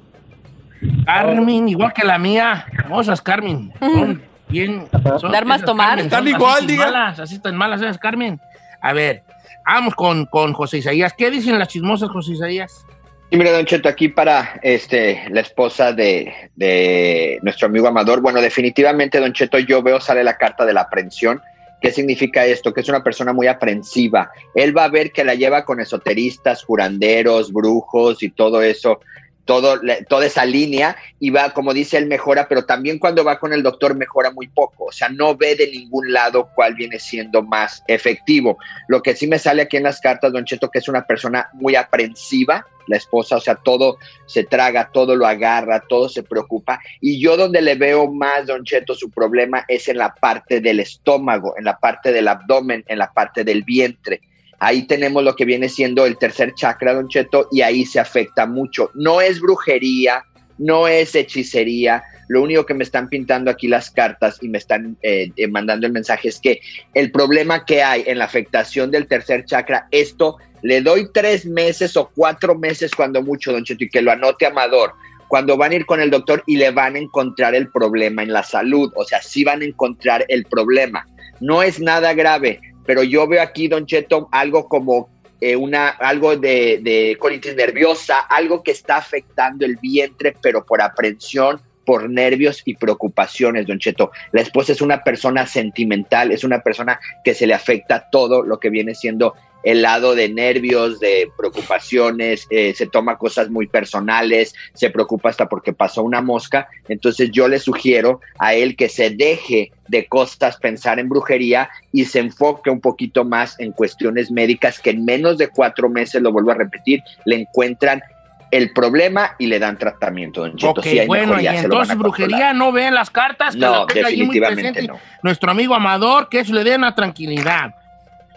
Carmen, 1.05 1.69
igual 1.69 1.93
que 1.93 2.05
la 2.05 2.17
mía. 2.17 2.65
Famosas 2.83 3.21
Carmen. 3.21 3.71
Son 3.79 4.21
bien. 4.49 4.87
Son 5.19 5.31
Dar 5.31 5.45
más 5.45 5.63
tomar. 5.63 5.89
Carmen, 5.89 6.05
Están 6.05 6.27
igual, 6.27 6.57
así 6.57 6.67
diga. 6.67 6.85
Malas, 6.85 7.19
así 7.19 7.39
tan 7.39 7.55
malas 7.55 7.81
esas 7.81 7.97
Carmen. 7.97 8.39
A 8.81 8.93
ver, 8.93 9.23
vamos 9.65 9.95
con, 9.95 10.25
con 10.25 10.53
José 10.53 10.79
Isaías. 10.79 11.13
¿Qué 11.17 11.31
dicen 11.31 11.57
las 11.57 11.67
chismosas, 11.67 12.09
José 12.09 12.33
Isaías? 12.33 12.85
Y 13.29 13.35
mire, 13.37 13.51
Don 13.51 13.65
Cheto, 13.65 13.89
aquí 13.89 14.07
para 14.07 14.59
este, 14.63 15.25
la 15.31 15.41
esposa 15.41 15.91
de, 15.91 16.33
de 16.55 17.39
nuestro 17.41 17.67
amigo 17.67 17.87
Amador. 17.87 18.21
Bueno, 18.21 18.39
definitivamente, 18.39 19.19
Don 19.19 19.33
Cheto, 19.33 19.59
yo 19.59 19.83
veo 19.83 19.99
sale 19.99 20.23
la 20.23 20.37
carta 20.37 20.65
de 20.65 20.73
la 20.73 20.81
aprensión. 20.81 21.41
¿Qué 21.81 21.91
significa 21.91 22.45
esto? 22.45 22.73
Que 22.73 22.81
es 22.81 22.89
una 22.89 23.03
persona 23.03 23.33
muy 23.33 23.47
aprensiva. 23.47 24.31
Él 24.55 24.75
va 24.75 24.85
a 24.85 24.89
ver 24.89 25.11
que 25.11 25.23
la 25.23 25.35
lleva 25.35 25.65
con 25.65 25.79
esoteristas, 25.79 26.63
curanderos, 26.63 27.51
brujos 27.51 28.23
y 28.23 28.29
todo 28.29 28.61
eso, 28.61 28.99
todo, 29.47 29.79
toda 30.07 30.27
esa 30.27 30.45
línea, 30.45 30.95
y 31.19 31.31
va, 31.31 31.49
como 31.49 31.73
dice 31.73 31.97
él, 31.97 32.05
mejora, 32.05 32.47
pero 32.47 32.65
también 32.65 32.99
cuando 32.99 33.23
va 33.23 33.39
con 33.39 33.53
el 33.53 33.63
doctor 33.63 33.95
mejora 33.95 34.29
muy 34.29 34.47
poco. 34.47 34.85
O 34.85 34.91
sea, 34.91 35.09
no 35.09 35.35
ve 35.35 35.55
de 35.55 35.71
ningún 35.71 36.13
lado 36.13 36.49
cuál 36.53 36.75
viene 36.75 36.99
siendo 36.99 37.41
más 37.41 37.83
efectivo. 37.87 38.59
Lo 38.87 39.01
que 39.01 39.15
sí 39.15 39.25
me 39.25 39.39
sale 39.39 39.63
aquí 39.63 39.77
en 39.77 39.83
las 39.83 39.99
cartas, 39.99 40.31
Don 40.31 40.45
Cheto, 40.45 40.69
que 40.69 40.79
es 40.79 40.87
una 40.87 41.07
persona 41.07 41.49
muy 41.53 41.75
aprensiva, 41.75 42.67
la 42.87 42.97
esposa, 42.97 43.37
o 43.37 43.41
sea, 43.41 43.55
todo 43.55 43.97
se 44.25 44.43
traga, 44.43 44.89
todo 44.93 45.15
lo 45.15 45.25
agarra, 45.25 45.83
todo 45.87 46.09
se 46.09 46.23
preocupa. 46.23 46.79
Y 47.01 47.19
yo 47.19 47.37
donde 47.37 47.61
le 47.61 47.75
veo 47.75 48.11
más, 48.11 48.45
Don 48.45 48.63
Cheto, 48.63 48.95
su 48.95 49.09
problema 49.09 49.65
es 49.67 49.87
en 49.87 49.97
la 49.97 50.13
parte 50.13 50.61
del 50.61 50.79
estómago, 50.79 51.55
en 51.57 51.65
la 51.65 51.77
parte 51.77 52.11
del 52.11 52.27
abdomen, 52.27 52.83
en 52.87 52.99
la 52.99 53.11
parte 53.11 53.43
del 53.43 53.63
vientre. 53.63 54.21
Ahí 54.59 54.87
tenemos 54.87 55.23
lo 55.23 55.35
que 55.35 55.45
viene 55.45 55.69
siendo 55.69 56.05
el 56.05 56.17
tercer 56.17 56.53
chakra, 56.55 56.93
Don 56.93 57.07
Cheto, 57.07 57.47
y 57.51 57.61
ahí 57.61 57.85
se 57.85 57.99
afecta 57.99 58.45
mucho. 58.45 58.89
No 58.93 59.21
es 59.21 59.39
brujería, 59.39 60.23
no 60.57 60.87
es 60.87 61.13
hechicería, 61.15 62.03
Lo 62.29 62.41
único 62.41 62.65
que 62.65 62.73
me 62.73 62.83
están 62.83 63.07
pintando 63.07 63.49
aquí 63.49 63.67
las 63.67 63.89
cartas 63.89 64.39
y 64.41 64.49
me 64.49 64.57
están 64.57 64.97
eh, 65.01 65.31
eh, 65.37 65.47
mandando 65.47 65.87
el 65.87 65.93
mensaje 65.93 66.27
es 66.27 66.39
que 66.39 66.59
el 66.93 67.11
problema 67.11 67.63
que 67.63 67.81
hay 67.81 68.03
en 68.05 68.17
la 68.17 68.25
afectación 68.25 68.91
del 68.91 69.07
tercer 69.07 69.45
chakra, 69.45 69.87
esto 69.91 70.37
le 70.61 70.81
doy 70.81 71.07
tres 71.13 71.45
meses 71.45 71.95
o 71.95 72.11
cuatro 72.13 72.55
meses 72.55 72.93
cuando 72.93 73.21
mucho, 73.21 73.53
don 73.53 73.63
Cheto, 73.63 73.85
y 73.85 73.89
que 73.89 74.01
lo 74.01 74.11
anote 74.11 74.45
Amador 74.45 74.93
cuando 75.27 75.57
van 75.57 75.71
a 75.71 75.75
ir 75.75 75.85
con 75.85 76.01
el 76.01 76.09
doctor 76.09 76.43
y 76.45 76.57
le 76.57 76.71
van 76.71 76.95
a 76.95 76.99
encontrar 76.99 77.53
el 77.53 77.69
problema 77.69 78.23
en 78.23 78.31
la 78.31 78.43
salud, 78.43 78.91
o 78.95 79.03
sea, 79.03 79.21
sí 79.21 79.43
van 79.43 79.61
a 79.61 79.65
encontrar 79.65 80.25
el 80.29 80.45
problema. 80.45 81.05
No 81.39 81.61
es 81.61 81.79
nada 81.79 82.13
grave, 82.13 82.59
pero 82.87 83.03
yo 83.03 83.27
veo 83.27 83.41
aquí, 83.43 83.67
don 83.67 83.85
Cheto, 83.85 84.29
algo 84.31 84.67
como 84.67 85.09
eh, 85.41 85.55
una, 85.55 85.89
algo 85.89 86.35
de, 86.37 86.79
de 86.81 87.17
colitis 87.19 87.55
nerviosa, 87.55 88.21
algo 88.21 88.63
que 88.63 88.71
está 88.71 88.95
afectando 88.95 89.65
el 89.65 89.75
vientre, 89.75 90.35
pero 90.41 90.65
por 90.65 90.81
aprensión, 90.81 91.61
por 91.87 92.09
nervios 92.09 92.63
y 92.65 92.75
preocupaciones, 92.75 93.65
don 93.65 93.79
Cheto. 93.79 94.11
La 94.33 94.41
esposa 94.41 94.73
es 94.73 94.81
una 94.81 95.05
persona 95.05 95.47
sentimental, 95.47 96.33
es 96.33 96.43
una 96.43 96.59
persona 96.59 96.99
que 97.23 97.33
se 97.33 97.47
le 97.47 97.53
afecta 97.53 98.09
todo 98.11 98.43
lo 98.43 98.59
que 98.59 98.69
viene 98.69 98.93
siendo 98.93 99.35
el 99.63 99.81
lado 99.81 100.13
de 100.13 100.27
nervios, 100.27 100.99
de 100.99 101.31
preocupaciones, 101.37 102.45
eh, 102.49 102.73
se 102.75 102.87
toma 102.87 103.17
cosas 103.17 103.49
muy 103.49 103.67
personales, 103.67 104.53
se 104.73 104.89
preocupa 104.89 105.29
hasta 105.29 105.47
porque 105.47 105.73
pasó 105.73 106.03
una 106.03 106.21
mosca. 106.21 106.67
Entonces 106.89 107.31
yo 107.31 107.47
le 107.47 107.59
sugiero 107.59 108.19
a 108.37 108.53
él 108.53 108.75
que 108.75 108.89
se 108.89 109.09
deje 109.09 109.71
de 109.87 110.05
cosas 110.07 110.57
pensar 110.57 110.99
en 110.99 111.07
brujería 111.09 111.69
y 111.93 112.05
se 112.05 112.19
enfoque 112.19 112.69
un 112.69 112.81
poquito 112.81 113.23
más 113.23 113.57
en 113.59 113.71
cuestiones 113.71 114.29
médicas 114.29 114.79
que 114.79 114.89
en 114.89 115.05
menos 115.05 115.37
de 115.37 115.47
cuatro 115.47 115.89
meses, 115.89 116.21
lo 116.21 116.31
vuelvo 116.31 116.51
a 116.51 116.55
repetir, 116.55 117.01
le 117.25 117.37
encuentran 117.37 118.01
el 118.51 118.71
problema 118.71 119.35
y 119.37 119.47
le 119.47 119.59
dan 119.59 119.77
tratamiento, 119.77 120.41
don 120.41 120.55
Cheto. 120.55 120.71
Ok, 120.71 120.83
Sí 120.83 120.99
hay 120.99 121.07
bueno, 121.07 121.33
y 121.33 121.43
mejoría, 121.43 121.59
entonces 121.61 121.97
brujería 121.97 122.53
no 122.53 122.71
ven 122.71 122.93
las 122.93 123.09
cartas 123.09 123.55
que 123.55 123.61
No, 123.61 123.85
la 123.85 123.85
muy 123.85 123.93
definitivamente 123.93 124.71
presente 124.73 124.87
no. 124.87 124.99
nuestro 125.23 125.51
amigo 125.51 125.75
Amador, 125.75 126.29
que 126.29 126.39
eso 126.39 126.53
le 126.53 126.63
dé 126.63 126.75
una 126.75 126.95
tranquilidad. 126.95 127.75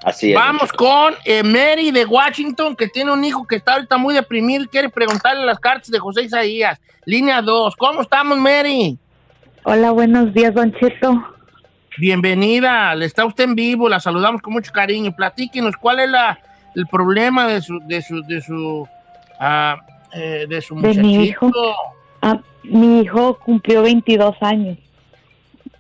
Así 0.03 0.31
es. 0.31 0.35
Vamos 0.35 0.73
con 0.73 1.15
eh, 1.25 1.43
Mary 1.43 1.91
de 1.91 2.07
Washington, 2.07 2.75
que 2.75 2.89
tiene 2.89 3.13
un 3.13 3.23
hijo 3.25 3.47
que 3.47 3.57
está 3.57 3.75
ahorita 3.75 3.99
muy 3.99 4.15
deprimido 4.15 4.65
y 4.65 4.69
quiere 4.69 4.89
preguntarle 4.89 5.45
las 5.45 5.59
cartas 5.59 5.91
de 5.91 5.99
José 5.99 6.23
Isaías. 6.23 6.81
Línea 7.05 7.43
2. 7.43 7.77
¿Cómo 7.77 8.01
estamos, 8.01 8.39
Mary? 8.39 8.99
Hola, 9.65 9.91
buenos 9.91 10.33
días, 10.33 10.55
Don 10.55 10.73
Cheto. 10.73 11.23
Bienvenida, 11.99 12.95
le 12.95 13.05
está 13.05 13.27
usted 13.27 13.45
en 13.45 13.55
vivo, 13.55 13.89
la 13.89 14.01
saludamos 14.01 14.41
con 14.41 14.55
mucho 14.55 14.73
cariño. 14.73 15.13
Platíquenos 15.15 15.77
cuál 15.77 16.01
es 16.01 16.09
la, 16.09 16.39
el 16.75 16.87
problema 16.87 17.47
de 17.47 17.61
su, 17.61 17.79
de 17.81 18.01
su, 18.01 18.23
de 18.23 18.41
su, 18.41 18.89
ah, 19.39 19.77
eh, 20.13 20.47
de 20.49 20.61
su 20.61 20.75
De 20.81 20.95
mi 20.95 21.17
muchachito. 21.17 21.23
hijo. 21.23 21.51
Ah, 22.23 22.41
mi 22.65 23.01
hijo 23.01 23.39
cumplió 23.39 23.83
22 23.83 24.37
años. 24.43 24.79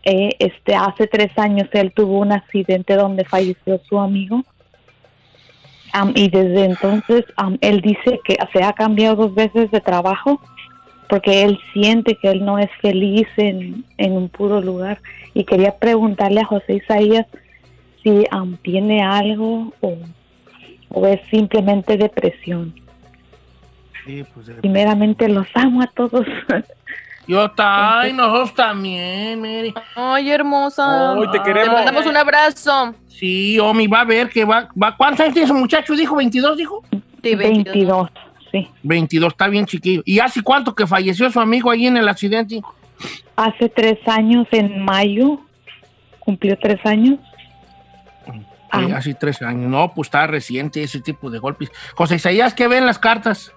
Eh, 0.02 0.30
este, 0.38 0.74
hace 0.74 1.06
tres 1.06 1.36
años 1.38 1.68
él 1.72 1.92
tuvo 1.92 2.20
un 2.20 2.32
accidente 2.32 2.94
donde 2.96 3.24
falleció 3.24 3.80
su 3.88 3.98
amigo. 3.98 4.42
Am, 5.92 6.12
y 6.14 6.28
desde 6.30 6.64
entonces 6.64 7.24
él 7.60 7.80
dice 7.80 8.20
que 8.24 8.36
se 8.52 8.62
ha 8.62 8.72
cambiado 8.72 9.16
dos 9.16 9.34
veces 9.34 9.70
de 9.72 9.80
trabajo 9.80 10.40
porque 11.08 11.42
él 11.42 11.58
siente 11.72 12.14
que 12.14 12.30
él 12.30 12.44
no 12.44 12.58
es 12.60 12.70
feliz 12.80 13.26
en, 13.36 13.84
en 13.98 14.12
un 14.12 14.28
puro 14.28 14.60
lugar. 14.60 15.00
Y 15.34 15.44
quería 15.44 15.76
preguntarle 15.76 16.40
a 16.40 16.44
José 16.44 16.74
Isaías 16.74 17.26
si 18.02 18.24
am, 18.30 18.56
tiene 18.62 19.02
algo 19.02 19.72
o, 19.80 19.96
o 20.90 21.06
es 21.06 21.20
simplemente 21.30 21.96
depresión. 21.96 22.72
Sí, 24.06 24.24
pues, 24.34 24.46
de- 24.46 24.54
Primeramente 24.54 25.28
los 25.28 25.46
amo 25.54 25.82
a 25.82 25.86
todos. 25.88 26.26
Yo 27.26 27.48
ta- 27.52 28.00
ay, 28.00 28.12
nosotros 28.12 28.54
también, 28.54 29.40
Mary. 29.40 29.72
Ay, 29.94 30.30
hermosa. 30.30 31.12
Ay, 31.14 31.22
te 31.30 31.38
Te 31.38 31.44
queremos. 31.44 31.74
mandamos 31.74 32.06
un 32.06 32.16
abrazo. 32.16 32.94
Sí, 33.08 33.58
Omi, 33.60 33.86
va 33.86 34.00
a 34.00 34.04
ver 34.04 34.30
que 34.30 34.44
va, 34.44 34.68
va. 34.80 34.96
¿Cuántos 34.96 35.20
años 35.20 35.34
tiene 35.34 35.44
ese 35.44 35.54
muchacho? 35.54 35.94
Dijo 35.94 36.16
22, 36.16 36.56
dijo. 36.56 36.82
Sí, 37.22 37.34
22. 37.34 37.74
22, 37.74 38.10
sí. 38.50 38.68
22, 38.82 39.32
está 39.32 39.46
bien 39.48 39.66
chiquillo. 39.66 40.02
¿Y 40.06 40.18
hace 40.18 40.42
cuánto 40.42 40.74
que 40.74 40.86
falleció 40.86 41.30
su 41.30 41.38
amigo 41.38 41.70
ahí 41.70 41.86
en 41.86 41.98
el 41.98 42.08
accidente? 42.08 42.62
Hace 43.36 43.68
tres 43.68 43.98
años, 44.08 44.46
en 44.50 44.82
mayo, 44.84 45.40
cumplió 46.18 46.58
tres 46.58 46.80
años. 46.84 47.18
Sí, 48.24 48.32
Ah. 48.72 48.86
hace 48.96 49.14
tres 49.14 49.40
años. 49.42 49.70
No, 49.70 49.92
pues 49.94 50.06
está 50.08 50.26
reciente 50.26 50.82
ese 50.82 51.00
tipo 51.00 51.30
de 51.30 51.38
golpes. 51.38 51.70
José 51.94 52.16
Isaías, 52.16 52.54
¿qué 52.54 52.66
ven 52.68 52.86
las 52.86 52.98
cartas? 52.98 53.52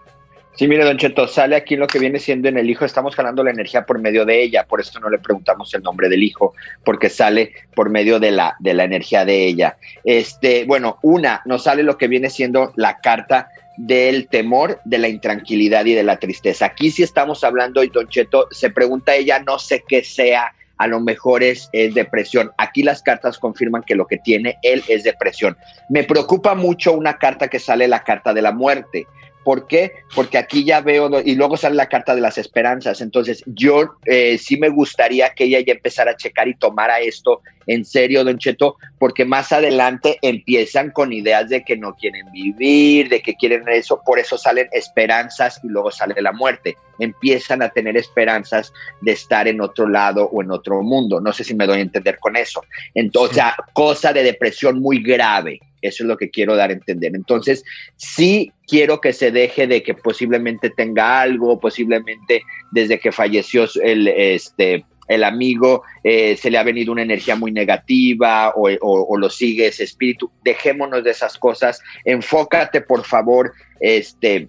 Sí, 0.55 0.67
mire, 0.67 0.85
Don 0.85 0.97
Cheto, 0.97 1.27
sale 1.27 1.55
aquí 1.55 1.75
lo 1.75 1.87
que 1.87 1.97
viene 1.97 2.19
siendo 2.19 2.47
en 2.47 2.59
el 2.59 2.69
hijo, 2.69 2.85
estamos 2.85 3.15
jalando 3.15 3.43
la 3.43 3.49
energía 3.49 3.87
por 3.87 3.97
medio 3.99 4.23
de 4.23 4.43
ella, 4.43 4.65
por 4.65 4.79
esto 4.79 4.99
no 4.99 5.09
le 5.09 5.17
preguntamos 5.17 5.73
el 5.73 5.81
nombre 5.81 6.09
del 6.09 6.21
hijo, 6.21 6.53
porque 6.85 7.09
sale 7.09 7.53
por 7.73 7.89
medio 7.89 8.19
de 8.19 8.29
la, 8.29 8.55
de 8.59 8.75
la 8.75 8.83
energía 8.83 9.25
de 9.25 9.45
ella. 9.45 9.77
Este, 10.03 10.65
bueno, 10.65 10.99
una, 11.01 11.41
nos 11.45 11.63
sale 11.63 11.81
lo 11.81 11.97
que 11.97 12.07
viene 12.07 12.29
siendo 12.29 12.71
la 12.75 12.99
carta 12.99 13.49
del 13.77 14.27
temor, 14.27 14.79
de 14.85 14.99
la 14.99 15.07
intranquilidad 15.07 15.85
y 15.85 15.95
de 15.95 16.03
la 16.03 16.17
tristeza. 16.17 16.67
Aquí 16.67 16.91
sí 16.91 17.01
estamos 17.01 17.43
hablando, 17.43 17.83
y 17.83 17.89
Don 17.89 18.07
Cheto, 18.07 18.47
se 18.51 18.69
pregunta 18.69 19.15
ella, 19.15 19.39
no 19.39 19.57
sé 19.57 19.83
qué 19.87 20.03
sea, 20.03 20.53
a 20.77 20.87
lo 20.87 20.99
mejor 20.99 21.41
es, 21.43 21.69
es 21.71 21.95
depresión. 21.95 22.51
Aquí 22.57 22.83
las 22.83 23.01
cartas 23.01 23.39
confirman 23.39 23.83
que 23.83 23.95
lo 23.95 24.05
que 24.05 24.17
tiene 24.17 24.57
él 24.61 24.83
es 24.87 25.03
depresión. 25.03 25.57
Me 25.89 26.03
preocupa 26.03 26.55
mucho 26.55 26.93
una 26.93 27.17
carta 27.17 27.47
que 27.47 27.59
sale, 27.59 27.87
la 27.87 28.03
carta 28.03 28.33
de 28.33 28.41
la 28.41 28.51
muerte. 28.51 29.07
¿Por 29.43 29.67
qué? 29.67 29.93
Porque 30.15 30.37
aquí 30.37 30.63
ya 30.63 30.81
veo, 30.81 31.09
y 31.23 31.35
luego 31.35 31.57
sale 31.57 31.75
la 31.75 31.89
carta 31.89 32.15
de 32.15 32.21
las 32.21 32.37
esperanzas. 32.37 33.01
Entonces, 33.01 33.43
yo 33.45 33.95
eh, 34.05 34.37
sí 34.37 34.57
me 34.57 34.69
gustaría 34.69 35.33
que 35.33 35.45
ella 35.45 35.59
ya 35.59 35.73
empezara 35.73 36.11
a 36.11 36.17
checar 36.17 36.47
y 36.47 36.55
tomara 36.55 36.99
esto 36.99 37.41
en 37.67 37.85
serio, 37.85 38.23
Don 38.23 38.37
Cheto, 38.37 38.77
porque 38.99 39.25
más 39.25 39.51
adelante 39.51 40.17
empiezan 40.21 40.91
con 40.91 41.13
ideas 41.13 41.49
de 41.49 41.63
que 41.63 41.77
no 41.77 41.95
quieren 41.95 42.31
vivir, 42.31 43.09
de 43.09 43.21
que 43.21 43.35
quieren 43.35 43.67
eso, 43.69 44.01
por 44.05 44.19
eso 44.19 44.37
salen 44.37 44.67
esperanzas 44.71 45.59
y 45.63 45.67
luego 45.67 45.91
sale 45.91 46.21
la 46.21 46.31
muerte. 46.31 46.77
Empiezan 46.99 47.61
a 47.61 47.69
tener 47.69 47.97
esperanzas 47.97 48.73
de 49.01 49.13
estar 49.13 49.47
en 49.47 49.61
otro 49.61 49.87
lado 49.87 50.29
o 50.31 50.41
en 50.41 50.51
otro 50.51 50.81
mundo. 50.81 51.19
No 51.19 51.33
sé 51.33 51.43
si 51.43 51.55
me 51.55 51.65
doy 51.65 51.79
a 51.79 51.81
entender 51.81 52.19
con 52.19 52.35
eso. 52.35 52.63
Entonces, 52.93 53.43
cosa 53.73 54.13
de 54.13 54.23
depresión 54.23 54.79
muy 54.79 55.01
grave. 55.01 55.59
Eso 55.87 56.03
es 56.03 56.07
lo 56.07 56.17
que 56.17 56.29
quiero 56.29 56.55
dar 56.55 56.69
a 56.69 56.73
entender. 56.73 57.13
Entonces, 57.15 57.63
sí 57.95 58.51
quiero 58.67 58.99
que 59.01 59.13
se 59.13 59.31
deje 59.31 59.67
de 59.67 59.83
que 59.83 59.93
posiblemente 59.93 60.69
tenga 60.69 61.21
algo, 61.21 61.59
posiblemente 61.59 62.43
desde 62.71 62.99
que 62.99 63.11
falleció 63.11 63.65
el, 63.83 64.07
este, 64.07 64.85
el 65.09 65.23
amigo, 65.25 65.83
eh, 66.03 66.37
se 66.37 66.49
le 66.49 66.57
ha 66.57 66.63
venido 66.63 66.91
una 66.91 67.01
energía 67.03 67.35
muy 67.35 67.51
negativa 67.51 68.49
o, 68.55 68.69
o- 68.69 69.05
o 69.09 69.17
lo 69.17 69.29
sigue 69.29 69.67
ese 69.67 69.83
espíritu. 69.83 70.31
Dejémonos 70.43 71.03
de 71.03 71.11
esas 71.11 71.37
cosas. 71.37 71.81
Enfócate, 72.05 72.81
por 72.81 73.03
favor, 73.03 73.51
este, 73.81 74.47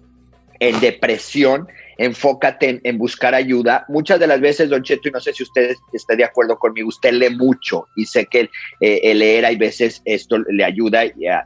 en 0.59 0.79
depresión, 0.79 1.67
enfócate 1.97 2.81
en, 2.83 2.97
buscar 2.97 3.33
ayuda. 3.33 3.85
Muchas 3.87 4.19
de 4.19 4.27
las 4.27 4.41
veces, 4.41 4.69
Don 4.69 4.83
Cheto, 4.83 5.07
y 5.09 5.11
no 5.11 5.19
sé 5.19 5.33
si 5.33 5.43
usted 5.43 5.75
está 5.93 6.15
de 6.15 6.23
acuerdo 6.25 6.57
conmigo, 6.59 6.89
usted 6.89 7.13
lee 7.13 7.29
mucho 7.29 7.87
y 7.95 8.05
sé 8.05 8.25
que 8.25 8.49
eh, 8.81 9.13
leer 9.13 9.45
hay 9.45 9.55
veces 9.55 10.01
esto 10.05 10.37
le 10.39 10.63
ayuda 10.63 11.01
a, 11.01 11.43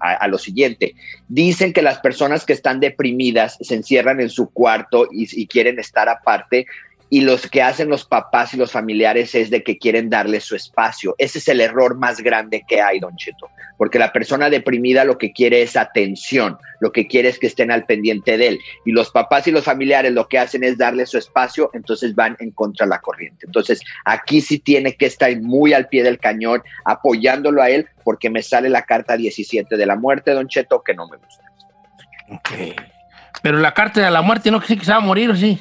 a- 0.00 0.16
a- 0.20 0.28
lo 0.28 0.38
siguiente. 0.38 0.94
Dicen 1.28 1.72
que 1.72 1.82
las 1.82 1.98
personas 2.00 2.44
que 2.44 2.52
están 2.52 2.80
deprimidas 2.80 3.58
se 3.60 3.74
encierran 3.76 4.20
en 4.20 4.30
su 4.30 4.50
cuarto 4.50 5.08
y 5.12 5.46
quieren 5.46 5.78
estar 5.78 6.08
aparte. 6.08 6.66
Y 7.08 7.20
los 7.20 7.48
que 7.48 7.62
hacen 7.62 7.88
los 7.88 8.04
papás 8.04 8.54
y 8.54 8.56
los 8.56 8.72
familiares 8.72 9.34
es 9.34 9.50
de 9.50 9.62
que 9.62 9.78
quieren 9.78 10.10
darle 10.10 10.40
su 10.40 10.56
espacio. 10.56 11.14
Ese 11.18 11.38
es 11.38 11.48
el 11.48 11.60
error 11.60 11.96
más 11.96 12.20
grande 12.20 12.64
que 12.66 12.80
hay, 12.80 12.98
Don 12.98 13.16
Cheto 13.16 13.48
porque 13.76 13.98
la 13.98 14.12
persona 14.12 14.50
deprimida 14.50 15.04
lo 15.04 15.18
que 15.18 15.32
quiere 15.32 15.62
es 15.62 15.76
atención, 15.76 16.58
lo 16.80 16.92
que 16.92 17.06
quiere 17.06 17.28
es 17.28 17.38
que 17.38 17.46
estén 17.46 17.70
al 17.70 17.84
pendiente 17.84 18.38
de 18.38 18.48
él. 18.48 18.60
Y 18.84 18.92
los 18.92 19.10
papás 19.10 19.46
y 19.46 19.52
los 19.52 19.64
familiares 19.64 20.12
lo 20.12 20.28
que 20.28 20.38
hacen 20.38 20.64
es 20.64 20.78
darle 20.78 21.06
su 21.06 21.18
espacio, 21.18 21.70
entonces 21.74 22.14
van 22.14 22.36
en 22.40 22.50
contra 22.50 22.86
de 22.86 22.90
la 22.90 23.00
corriente. 23.00 23.46
Entonces, 23.46 23.80
aquí 24.04 24.40
sí 24.40 24.58
tiene 24.58 24.94
que 24.94 25.06
estar 25.06 25.34
muy 25.40 25.72
al 25.72 25.88
pie 25.88 26.02
del 26.02 26.18
cañón, 26.18 26.62
apoyándolo 26.84 27.62
a 27.62 27.70
él, 27.70 27.88
porque 28.04 28.30
me 28.30 28.42
sale 28.42 28.68
la 28.68 28.82
carta 28.82 29.16
17 29.16 29.76
de 29.76 29.86
la 29.86 29.96
muerte, 29.96 30.32
Don 30.32 30.48
Cheto, 30.48 30.82
que 30.82 30.94
no 30.94 31.08
me 31.08 31.16
gusta. 31.16 31.44
Pero 33.42 33.58
la 33.58 33.74
carta 33.74 34.00
de 34.00 34.10
la 34.10 34.22
muerte 34.22 34.50
no 34.50 34.60
quiere 34.60 34.80
que 34.80 34.86
se 34.86 34.92
va 34.92 34.98
a 34.98 35.00
morir, 35.00 35.30
¿o 35.30 35.36
sí? 35.36 35.60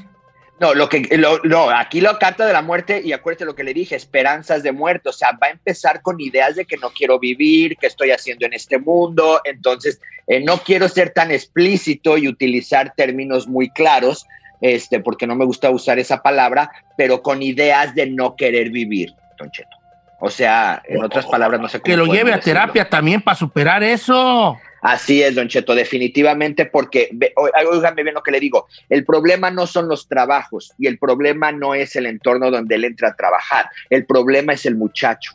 No, 0.59 0.73
lo 0.73 0.87
que, 0.87 1.01
lo- 1.17 1.39
no, 1.43 1.69
aquí 1.69 1.99
la 1.99 2.17
carta 2.17 2.45
de 2.45 2.53
la 2.53 2.61
muerte, 2.61 3.01
y 3.03 3.11
acuérdate 3.11 3.43
lo 3.43 3.55
que 3.55 3.65
le 3.65 3.73
dije, 3.73 3.95
esperanzas 3.95 4.63
de 4.63 4.71
muerte, 4.71 5.09
o 5.09 5.13
sea, 5.13 5.31
va 5.33 5.47
a 5.47 5.49
empezar 5.49 6.01
con 6.01 6.21
ideas 6.21 6.55
de 6.55 6.63
que 6.65 6.77
no 6.77 6.91
quiero 6.91 7.19
vivir, 7.19 7.75
que 7.77 7.87
estoy 7.87 8.11
haciendo 8.11 8.45
en 8.45 8.53
este 8.53 8.77
mundo, 8.79 9.41
entonces 9.43 9.99
eh, 10.27 10.39
no 10.39 10.57
quiero 10.59 10.87
ser 10.87 11.09
tan 11.09 11.31
explícito 11.31 12.17
y 12.17 12.29
utilizar 12.29 12.93
términos 12.95 13.47
muy 13.49 13.69
claros, 13.69 14.25
este, 14.61 15.01
porque 15.01 15.27
no 15.27 15.35
me 15.35 15.43
gusta 15.43 15.69
usar 15.71 15.99
esa 15.99 16.21
palabra, 16.23 16.71
pero 16.97 17.21
con 17.21 17.41
ideas 17.43 17.93
de 17.93 18.05
no 18.09 18.37
querer 18.37 18.69
vivir, 18.69 19.13
Don 19.37 19.51
Cheto. 19.51 19.75
O 20.21 20.29
sea, 20.29 20.81
en 20.87 21.03
otras 21.03 21.25
palabras, 21.25 21.59
no 21.59 21.67
sé 21.67 21.81
cómo 21.81 21.91
Que 21.91 21.97
lo 21.97 22.05
lleve 22.05 22.31
a 22.31 22.37
decirlo. 22.37 22.61
terapia 22.61 22.89
también 22.89 23.21
para 23.21 23.35
superar 23.35 23.83
eso. 23.83 24.57
Así 24.87 25.23
es, 25.23 25.33
Don 25.33 25.47
Cheto, 25.47 25.73
definitivamente, 25.73 26.65
porque, 26.67 27.09
ve- 27.11 27.33
o- 27.35 27.49
óigame 27.71 28.03
bien 28.03 28.13
lo 28.13 28.21
que 28.21 28.29
le 28.29 28.39
digo, 28.39 28.67
el 28.87 29.03
problema 29.03 29.49
no 29.49 29.65
son 29.65 29.87
los 29.87 30.07
trabajos 30.07 30.71
y 30.77 30.85
el 30.85 30.99
problema 30.99 31.51
no 31.51 31.73
es 31.73 31.95
el 31.95 32.05
entorno 32.05 32.51
donde 32.51 32.75
él 32.75 32.85
entra 32.85 33.09
a 33.09 33.15
trabajar, 33.15 33.67
el 33.89 34.05
problema 34.05 34.53
es 34.53 34.63
el 34.67 34.75
muchacho. 34.75 35.31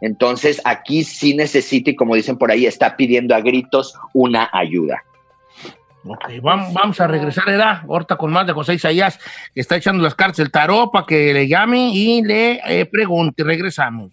Entonces, 0.00 0.62
aquí 0.64 1.02
sí 1.02 1.34
necesita, 1.34 1.90
y 1.90 1.96
como 1.96 2.14
dicen 2.14 2.38
por 2.38 2.52
ahí, 2.52 2.66
está 2.66 2.96
pidiendo 2.96 3.34
a 3.34 3.40
gritos 3.40 3.94
una 4.12 4.48
ayuda. 4.52 5.02
Ok, 6.06 6.24
vamos, 6.42 7.00
a 7.00 7.06
regresar, 7.06 7.46
¿verdad? 7.46 7.80
Ahorita 7.88 8.16
con 8.16 8.30
más 8.30 8.46
de 8.46 8.52
José 8.52 8.74
Isaías, 8.74 9.18
que 9.54 9.60
está 9.60 9.76
echando 9.76 10.04
las 10.04 10.14
cartas 10.14 10.36
del 10.36 10.50
tarot 10.50 10.92
para 10.92 11.06
que 11.06 11.32
le 11.32 11.48
llame 11.48 11.88
y 11.94 12.22
le 12.22 12.60
eh, 12.68 12.84
pregunte. 12.86 13.42
Regresamos. 13.42 14.12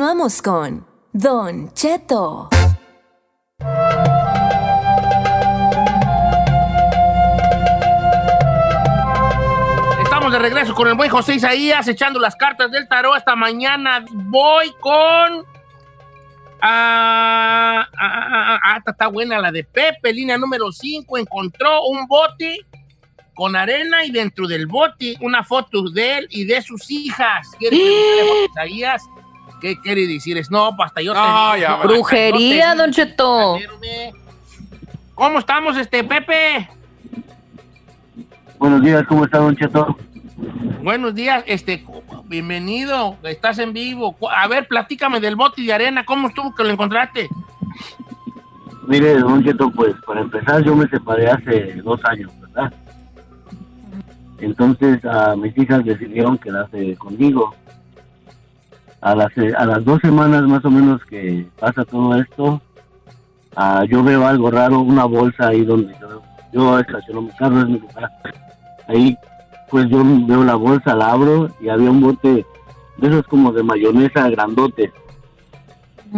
Continuamos 0.00 0.40
con 0.40 0.86
Don 1.12 1.74
Cheto. 1.74 2.48
Estamos 10.02 10.32
de 10.32 10.38
regreso 10.38 10.74
con 10.74 10.88
el 10.88 10.94
buen 10.94 11.10
José 11.10 11.34
Isaías 11.34 11.86
echando 11.86 12.18
las 12.18 12.34
cartas 12.34 12.70
del 12.70 12.88
tarot 12.88 13.18
esta 13.18 13.36
mañana. 13.36 14.02
Voy 14.10 14.72
con. 14.80 15.44
Ah, 16.62 17.86
ah, 17.86 17.86
ah, 17.92 18.60
ah, 18.64 18.76
esta 18.78 18.92
está 18.92 19.08
buena 19.08 19.38
la 19.38 19.52
de 19.52 19.64
Pepe, 19.64 20.14
línea 20.14 20.38
número 20.38 20.72
5. 20.72 21.18
Encontró 21.18 21.84
un 21.84 22.06
bote 22.06 22.60
con 23.34 23.54
arena 23.54 24.02
y 24.06 24.10
dentro 24.10 24.48
del 24.48 24.66
bote 24.66 25.16
una 25.20 25.44
foto 25.44 25.90
de 25.90 26.20
él 26.20 26.26
y 26.30 26.46
de 26.46 26.62
sus 26.62 26.90
hijas. 26.90 27.48
¿Quiere 27.58 27.76
preguntarle 27.76 28.22
a 28.22 28.28
José 28.28 28.46
Isaías? 28.50 29.19
¿Qué 29.60 29.78
quiere 29.80 30.06
decir? 30.06 30.36
Es 30.38 30.50
no, 30.50 30.74
pues 30.76 30.86
hasta 30.88 31.02
yo 31.02 31.12
No, 31.14 31.52
te 31.54 31.60
ya. 31.60 31.76
Brujería, 31.76 32.68
no 32.74 32.74
te- 32.74 32.78
Don 32.82 32.92
Cheto. 32.92 33.56
¿Cómo 35.14 35.38
estamos, 35.38 35.76
este 35.76 36.02
Pepe? 36.02 36.68
Buenos 38.58 38.82
días, 38.82 39.04
¿cómo 39.06 39.24
está, 39.24 39.38
Don 39.38 39.56
Cheto? 39.56 39.96
Buenos 40.82 41.14
días, 41.14 41.44
este, 41.46 41.84
bienvenido, 42.24 43.16
estás 43.22 43.58
en 43.58 43.72
vivo. 43.74 44.16
A 44.34 44.48
ver, 44.48 44.66
platícame 44.66 45.20
del 45.20 45.36
bote 45.36 45.60
de 45.62 45.72
arena, 45.72 46.04
¿cómo 46.04 46.28
estuvo 46.28 46.54
que 46.54 46.64
lo 46.64 46.70
encontraste? 46.70 47.28
Mire, 48.86 49.18
Don 49.18 49.44
Cheto, 49.44 49.70
pues 49.70 49.94
para 50.06 50.22
empezar, 50.22 50.62
yo 50.64 50.74
me 50.74 50.88
separé 50.88 51.30
hace 51.30 51.74
dos 51.82 52.00
años, 52.04 52.30
¿verdad? 52.40 52.72
Entonces, 54.38 55.04
a 55.04 55.36
mis 55.36 55.56
hijas 55.58 55.84
decidieron 55.84 56.38
quedarse 56.38 56.96
conmigo. 56.96 57.54
A 59.00 59.14
las, 59.14 59.36
eh, 59.38 59.52
a 59.56 59.64
las 59.64 59.84
dos 59.84 59.98
semanas 60.02 60.42
más 60.42 60.64
o 60.64 60.70
menos 60.70 61.02
que 61.06 61.46
pasa 61.58 61.84
todo 61.84 62.14
esto, 62.16 62.60
ah, 63.56 63.84
yo 63.88 64.02
veo 64.02 64.26
algo 64.26 64.50
raro, 64.50 64.80
una 64.80 65.04
bolsa 65.04 65.48
ahí 65.48 65.64
donde 65.64 65.94
yo, 66.00 66.22
yo 66.52 66.78
estaciono 66.78 67.22
mi 67.22 67.30
carro, 67.30 67.60
es 67.60 67.68
mi 67.68 67.78
lugar. 67.78 68.10
Ahí, 68.88 69.16
pues 69.70 69.88
yo 69.88 70.02
veo 70.04 70.44
la 70.44 70.56
bolsa, 70.56 70.94
la 70.94 71.12
abro 71.12 71.48
y 71.60 71.68
había 71.68 71.90
un 71.90 72.00
bote 72.00 72.44
de 72.98 73.08
esos 73.08 73.26
como 73.26 73.52
de 73.52 73.62
mayonesa 73.62 74.28
grandote. 74.28 74.92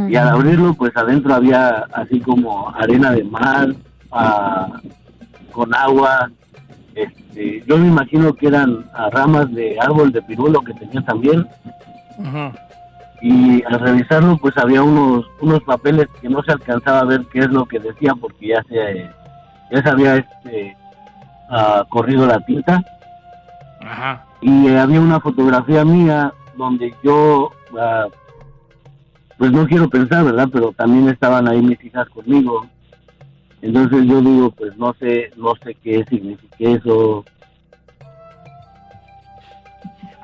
Y 0.08 0.16
al 0.16 0.28
abrirlo, 0.28 0.72
pues 0.74 0.96
adentro 0.96 1.34
había 1.34 1.84
así 1.92 2.18
como 2.20 2.70
arena 2.70 3.12
de 3.12 3.24
mar, 3.24 3.74
ah, 4.10 4.80
con 5.52 5.74
agua. 5.74 6.30
Este, 6.94 7.62
yo 7.66 7.78
me 7.78 7.88
imagino 7.88 8.32
que 8.34 8.48
eran 8.48 8.86
ah, 8.94 9.10
ramas 9.10 9.52
de 9.52 9.78
árbol 9.78 10.10
de 10.10 10.22
pirulo 10.22 10.60
que 10.62 10.74
tenía 10.74 11.02
también. 11.02 11.46
Y 13.22 13.62
al 13.64 13.78
revisarlo, 13.78 14.36
pues 14.36 14.56
había 14.58 14.82
unos 14.82 15.26
unos 15.40 15.62
papeles 15.62 16.08
que 16.20 16.28
no 16.28 16.42
se 16.42 16.52
alcanzaba 16.52 17.00
a 17.00 17.04
ver 17.04 17.24
qué 17.32 17.40
es 17.40 17.50
lo 17.50 17.66
que 17.66 17.78
decía 17.78 18.14
porque 18.20 18.48
ya 18.48 18.62
se 18.64 19.08
ya 19.70 19.82
se 19.82 19.88
había 19.88 20.16
este, 20.16 20.76
ah, 21.48 21.84
corrido 21.88 22.26
la 22.26 22.40
tinta. 22.40 22.82
Ajá. 23.80 24.26
Y 24.40 24.66
eh, 24.68 24.78
había 24.78 25.00
una 25.00 25.20
fotografía 25.20 25.84
mía 25.84 26.32
donde 26.56 26.92
yo 27.04 27.52
ah, 27.78 28.06
pues 29.38 29.50
no 29.50 29.66
quiero 29.66 29.88
pensar, 29.88 30.24
¿verdad? 30.24 30.48
Pero 30.52 30.72
también 30.72 31.08
estaban 31.08 31.48
ahí 31.48 31.60
mis 31.60 31.82
hijas 31.84 32.08
conmigo. 32.10 32.66
Entonces 33.60 34.04
yo 34.06 34.20
digo, 34.20 34.50
pues 34.50 34.76
no 34.76 34.94
sé, 34.94 35.32
no 35.36 35.54
sé 35.62 35.74
qué 35.82 36.04
significa 36.08 36.56
eso. 36.58 37.24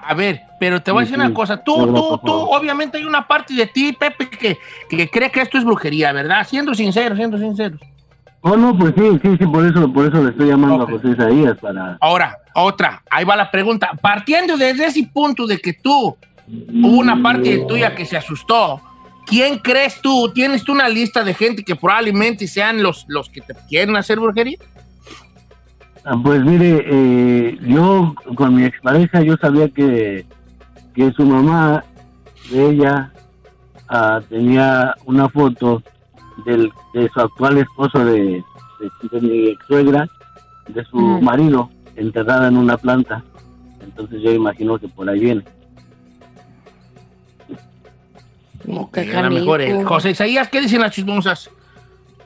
A 0.09 0.15
ver, 0.15 0.41
pero 0.59 0.81
te 0.83 0.91
voy 0.91 1.03
a 1.03 1.05
decir 1.05 1.17
Sí, 1.17 1.21
una 1.21 1.35
cosa. 1.35 1.59
Tú, 1.63 1.87
tú, 1.87 2.19
tú, 2.25 2.27
favor. 2.27 2.59
obviamente 2.59 2.97
hay 2.97 3.05
una 3.05 3.29
parte 3.29 3.53
de 3.53 3.67
ti, 3.67 3.93
Pepe, 3.93 4.31
que, 4.31 4.57
que 4.89 5.11
cree 5.11 5.31
que 5.31 5.43
esto 5.43 5.59
es 5.59 5.65
brujería, 5.65 6.13
¿verdad? 6.13 6.47
Siendo 6.49 6.75
sincero, 6.75 7.15
siendo 7.15 7.37
sincero. 7.37 7.77
Oh, 8.41 8.57
no, 8.57 8.75
pues 8.79 8.95
sí, 8.97 9.03
sí, 9.21 9.37
sí, 9.39 9.47
por 9.47 9.67
eso, 9.67 9.93
por 9.93 10.07
eso 10.07 10.23
le 10.25 10.31
estoy 10.31 10.49
llamando 10.49 10.85
a 10.85 10.87
José 10.87 11.11
Isaías 11.11 11.59
para... 11.59 11.99
Ahora, 12.01 12.39
otra, 12.55 13.03
ahí 13.11 13.25
va 13.27 13.37
la 13.37 13.51
pregunta. 13.51 13.91
Partiendo 14.01 14.57
desde 14.57 14.87
ese 14.87 15.07
punto 15.13 15.47
de 15.47 15.59
que 15.59 15.75
tú, 15.75 16.17
hubo 16.49 16.99
una 16.99 17.23
parte 17.23 17.59
de 17.59 17.67
tuya 17.67 17.95
que 17.95 18.07
se 18.07 18.17
asustó, 18.17 18.81
¿quién 19.27 19.59
crees 19.59 20.01
tú? 20.01 20.33
¿Tienes 20.33 20.65
tú 20.65 20.73
una 20.73 20.89
lista 20.89 21.23
de 21.23 21.35
gente 21.35 21.63
que 21.63 21.77
probablemente 21.77 22.49
sean 22.49 22.83
los, 22.83 23.05
los 23.09 23.29
que 23.29 23.43
te 23.43 23.55
quieren 23.69 23.95
hacer 23.95 24.19
brujería? 24.19 24.57
Ah, 26.11 26.17
Pues 26.23 26.43
mire, 26.43 26.85
eh, 26.87 27.59
yo 27.61 28.15
con 28.35 28.55
mi 28.55 28.65
expareja 28.65 29.21
yo 29.21 29.37
sabía 29.37 29.69
que, 29.69 30.25
que 30.95 31.13
su 31.13 31.23
mamá 31.27 31.85
de 32.51 32.71
ella 32.71 33.13
ah, 33.89 34.19
tenía 34.27 34.95
una 35.05 35.29
foto 35.29 35.83
del, 36.47 36.73
de 36.95 37.11
su 37.13 37.21
actual 37.21 37.59
esposo 37.59 38.03
de, 38.07 38.43
de, 39.03 39.09
de 39.11 39.21
mi 39.21 39.49
ex 39.49 39.67
suegra, 39.67 40.09
de 40.69 40.83
su 40.87 40.97
marido, 40.97 41.69
enterrada 41.95 42.49
en 42.49 42.57
una 42.57 42.79
planta. 42.79 43.23
Entonces 43.83 44.23
yo 44.23 44.33
imagino 44.33 44.79
que 44.79 44.89
por 44.89 45.11
ahí 45.11 45.21
viene. 45.21 45.45
Ok, 48.67 48.99
a 49.15 49.23
lo 49.23 49.31
mejor 49.31 49.61
es. 49.61 49.85
José 49.87 50.11
Isaías, 50.11 50.49
¿qué 50.49 50.63
dicen 50.63 50.81
las 50.81 50.93
chismosas? 50.93 51.51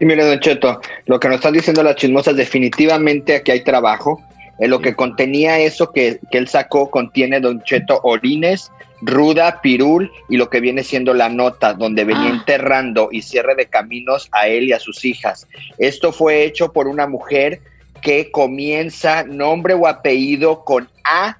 Y 0.00 0.04
mire, 0.04 0.24
Don 0.24 0.40
Cheto, 0.40 0.80
lo 1.06 1.20
que 1.20 1.28
nos 1.28 1.36
están 1.36 1.52
diciendo 1.52 1.82
las 1.82 1.96
chismosas, 1.96 2.36
definitivamente 2.36 3.36
aquí 3.36 3.52
hay 3.52 3.62
trabajo. 3.62 4.20
En 4.58 4.70
lo 4.70 4.80
que 4.80 4.94
contenía 4.94 5.58
eso 5.58 5.92
que, 5.92 6.18
que 6.30 6.38
él 6.38 6.48
sacó, 6.48 6.90
contiene 6.90 7.40
Don 7.40 7.62
Cheto 7.62 8.00
orines, 8.02 8.70
ruda, 9.00 9.60
pirul 9.60 10.10
y 10.28 10.36
lo 10.36 10.48
que 10.48 10.60
viene 10.60 10.84
siendo 10.84 11.14
la 11.14 11.28
nota, 11.28 11.74
donde 11.74 12.04
venía 12.04 12.28
Ah. 12.28 12.36
enterrando 12.36 13.08
y 13.10 13.22
cierre 13.22 13.54
de 13.54 13.66
caminos 13.66 14.28
a 14.32 14.48
él 14.48 14.64
y 14.64 14.72
a 14.72 14.78
sus 14.78 15.04
hijas. 15.04 15.46
Esto 15.78 16.12
fue 16.12 16.44
hecho 16.44 16.72
por 16.72 16.86
una 16.86 17.06
mujer 17.06 17.60
que 18.00 18.30
comienza 18.30 19.24
nombre 19.24 19.74
o 19.74 19.86
apellido 19.86 20.64
con 20.64 20.88
A, 21.04 21.36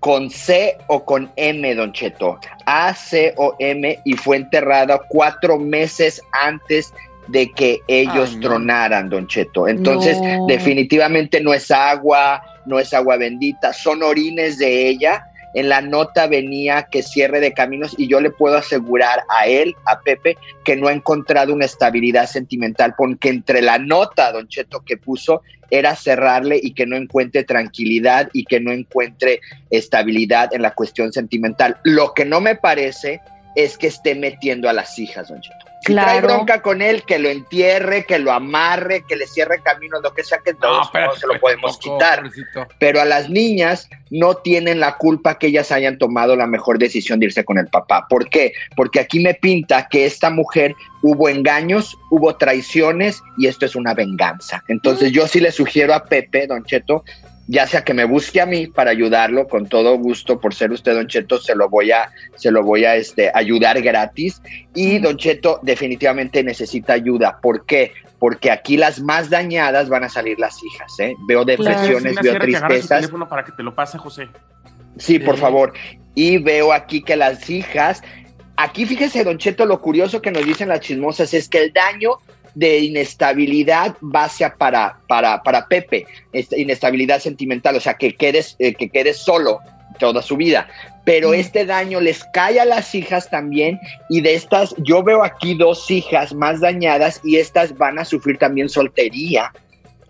con 0.00 0.30
C 0.30 0.76
o 0.88 1.04
con 1.04 1.30
M, 1.36 1.74
Don 1.74 1.92
Cheto. 1.92 2.38
A, 2.64 2.94
C 2.94 3.34
o 3.36 3.56
M 3.58 3.98
y 4.04 4.14
fue 4.14 4.36
enterrada 4.36 5.00
cuatro 5.08 5.58
meses 5.58 6.20
antes 6.32 6.92
de 7.28 7.50
que 7.52 7.80
ellos 7.88 8.30
Ay, 8.30 8.36
no. 8.36 8.40
tronaran, 8.40 9.08
Don 9.08 9.26
Cheto. 9.26 9.68
Entonces, 9.68 10.18
No. 10.20 10.46
definitivamente 10.46 11.40
no 11.40 11.52
es 11.54 11.70
agua, 11.70 12.42
no 12.66 12.78
es 12.78 12.92
agua 12.94 13.16
bendita, 13.16 13.72
son 13.72 14.02
orines 14.02 14.58
de 14.58 14.88
ella. 14.88 15.24
En 15.54 15.70
la 15.70 15.80
nota 15.80 16.26
venía 16.26 16.82
que 16.90 17.02
cierre 17.02 17.40
de 17.40 17.52
caminos 17.54 17.94
y 17.96 18.08
yo 18.08 18.20
le 18.20 18.30
puedo 18.30 18.56
asegurar 18.58 19.24
a 19.30 19.46
él, 19.46 19.74
a 19.86 20.00
Pepe, 20.00 20.36
que 20.64 20.76
no 20.76 20.88
ha 20.88 20.92
encontrado 20.92 21.54
una 21.54 21.64
estabilidad 21.64 22.26
sentimental, 22.26 22.94
porque 22.96 23.30
entre 23.30 23.62
la 23.62 23.78
nota, 23.78 24.32
Don 24.32 24.48
Cheto, 24.48 24.82
que 24.84 24.98
puso, 24.98 25.40
era 25.70 25.96
cerrarle 25.96 26.60
y 26.62 26.74
que 26.74 26.86
no 26.86 26.94
encuentre 26.94 27.42
tranquilidad 27.42 28.28
y 28.32 28.44
que 28.44 28.60
no 28.60 28.70
encuentre 28.70 29.40
estabilidad 29.70 30.54
en 30.54 30.62
la 30.62 30.72
cuestión 30.74 31.12
sentimental. 31.12 31.78
Lo 31.84 32.12
que 32.14 32.24
no 32.24 32.40
me 32.40 32.54
parece 32.56 33.20
es 33.56 33.78
que 33.78 33.86
esté 33.86 34.14
metiendo 34.14 34.68
a 34.68 34.72
las 34.72 34.98
hijas, 34.98 35.28
Don 35.28 35.40
Cheto. 35.40 35.65
Si 35.84 35.92
trae 35.92 36.20
Claro. 36.20 36.28
bronca 36.28 36.62
con 36.62 36.82
él, 36.82 37.04
que 37.04 37.18
lo 37.18 37.28
entierre, 37.28 38.04
que 38.06 38.18
lo 38.18 38.32
amarre, 38.32 39.04
que 39.06 39.14
le 39.14 39.26
cierre 39.26 39.60
caminos, 39.62 40.00
lo 40.02 40.12
que 40.14 40.24
sea 40.24 40.38
que 40.44 40.54
todos 40.54 40.86
espérate, 40.86 41.14
no 41.14 41.20
se 41.20 41.26
lo 41.26 41.40
podemos 41.40 41.78
quitar. 41.78 42.18
pobrecito. 42.22 42.66
Pero 42.78 43.00
a 43.00 43.04
las 43.04 43.28
niñas 43.30 43.88
no 44.10 44.36
tienen 44.36 44.80
la 44.80 44.96
culpa 44.96 45.38
que 45.38 45.48
ellas 45.48 45.70
hayan 45.72 45.98
tomado 45.98 46.34
la 46.34 46.46
mejor 46.46 46.78
decisión 46.78 47.20
de 47.20 47.26
irse 47.26 47.44
con 47.44 47.58
el 47.58 47.68
papá. 47.68 48.06
¿Por 48.08 48.28
qué? 48.28 48.52
Porque 48.74 49.00
aquí 49.00 49.20
me 49.20 49.34
pinta 49.34 49.86
que 49.88 50.06
esta 50.06 50.30
mujer 50.30 50.74
hubo 51.02 51.28
engaños, 51.28 51.96
hubo 52.10 52.34
traiciones 52.36 53.22
y 53.38 53.46
esto 53.46 53.66
es 53.66 53.76
una 53.76 53.94
venganza. 53.94 54.64
Entonces 54.68 55.12
yo 55.12 55.28
sí 55.28 55.40
le 55.40 55.52
sugiero 55.52 55.94
a 55.94 56.04
Pepe, 56.04 56.46
Don 56.46 56.64
Cheto, 56.64 57.04
ya 57.48 57.66
sea 57.66 57.84
que 57.84 57.94
me 57.94 58.04
busque 58.04 58.40
a 58.40 58.46
mí 58.46 58.66
para 58.66 58.90
ayudarlo 58.90 59.46
con 59.46 59.68
todo 59.68 59.96
gusto 59.98 60.40
por 60.40 60.54
ser 60.54 60.72
usted 60.72 60.94
Don 60.94 61.06
Cheto 61.06 61.38
se 61.38 61.54
lo 61.54 61.68
voy 61.68 61.92
a 61.92 62.10
se 62.34 62.50
lo 62.50 62.62
voy 62.62 62.84
a 62.84 62.96
este 62.96 63.30
ayudar 63.32 63.80
gratis 63.82 64.42
y 64.74 64.98
Don 64.98 65.16
Cheto 65.16 65.60
definitivamente 65.62 66.42
necesita 66.42 66.94
ayuda 66.94 67.38
¿por 67.40 67.64
qué? 67.64 67.92
porque 68.18 68.50
aquí 68.50 68.76
las 68.76 69.00
más 69.00 69.30
dañadas 69.30 69.88
van 69.88 70.04
a 70.04 70.08
salir 70.08 70.38
las 70.38 70.62
hijas, 70.62 70.98
¿eh? 71.00 71.14
Veo 71.28 71.44
depresiones, 71.44 72.14
veo 72.14 72.22
sierra 72.22 72.46
que 72.46 72.52
tristezas. 72.52 73.00
teléfono 73.00 73.28
para 73.28 73.44
que 73.44 73.52
te 73.52 73.62
lo 73.62 73.74
pase, 73.74 73.98
José. 73.98 74.28
Sí, 74.96 75.18
por 75.18 75.36
favor. 75.36 75.74
Y 76.14 76.38
veo 76.38 76.72
aquí 76.72 77.02
que 77.02 77.16
las 77.16 77.50
hijas, 77.50 78.02
aquí 78.56 78.86
fíjese, 78.86 79.24
Don 79.24 79.38
Cheto, 79.38 79.66
lo 79.66 79.80
curioso 79.80 80.22
que 80.22 80.30
nos 80.30 80.44
dicen 80.44 80.68
las 80.68 80.80
chismosas 80.80 81.34
es 81.34 81.48
que 81.48 81.58
el 81.58 81.72
daño 81.72 82.18
de 82.56 82.78
inestabilidad 82.78 83.96
hacia 84.14 84.54
para, 84.54 84.98
para, 85.06 85.42
para 85.42 85.68
Pepe, 85.68 86.06
esta 86.32 86.56
inestabilidad 86.56 87.20
sentimental, 87.20 87.76
o 87.76 87.80
sea, 87.80 87.94
que 87.94 88.14
quedes, 88.14 88.56
eh, 88.58 88.72
que 88.74 88.88
quedes 88.88 89.18
solo 89.18 89.60
toda 89.98 90.22
su 90.22 90.38
vida. 90.38 90.66
Pero 91.04 91.34
este 91.34 91.66
daño 91.66 92.00
les 92.00 92.24
cae 92.32 92.58
a 92.58 92.64
las 92.64 92.94
hijas 92.94 93.28
también 93.28 93.78
y 94.08 94.22
de 94.22 94.34
estas, 94.34 94.74
yo 94.78 95.02
veo 95.02 95.22
aquí 95.22 95.54
dos 95.54 95.90
hijas 95.90 96.34
más 96.34 96.60
dañadas 96.60 97.20
y 97.22 97.36
estas 97.36 97.76
van 97.76 97.98
a 97.98 98.06
sufrir 98.06 98.38
también 98.38 98.70
soltería 98.70 99.52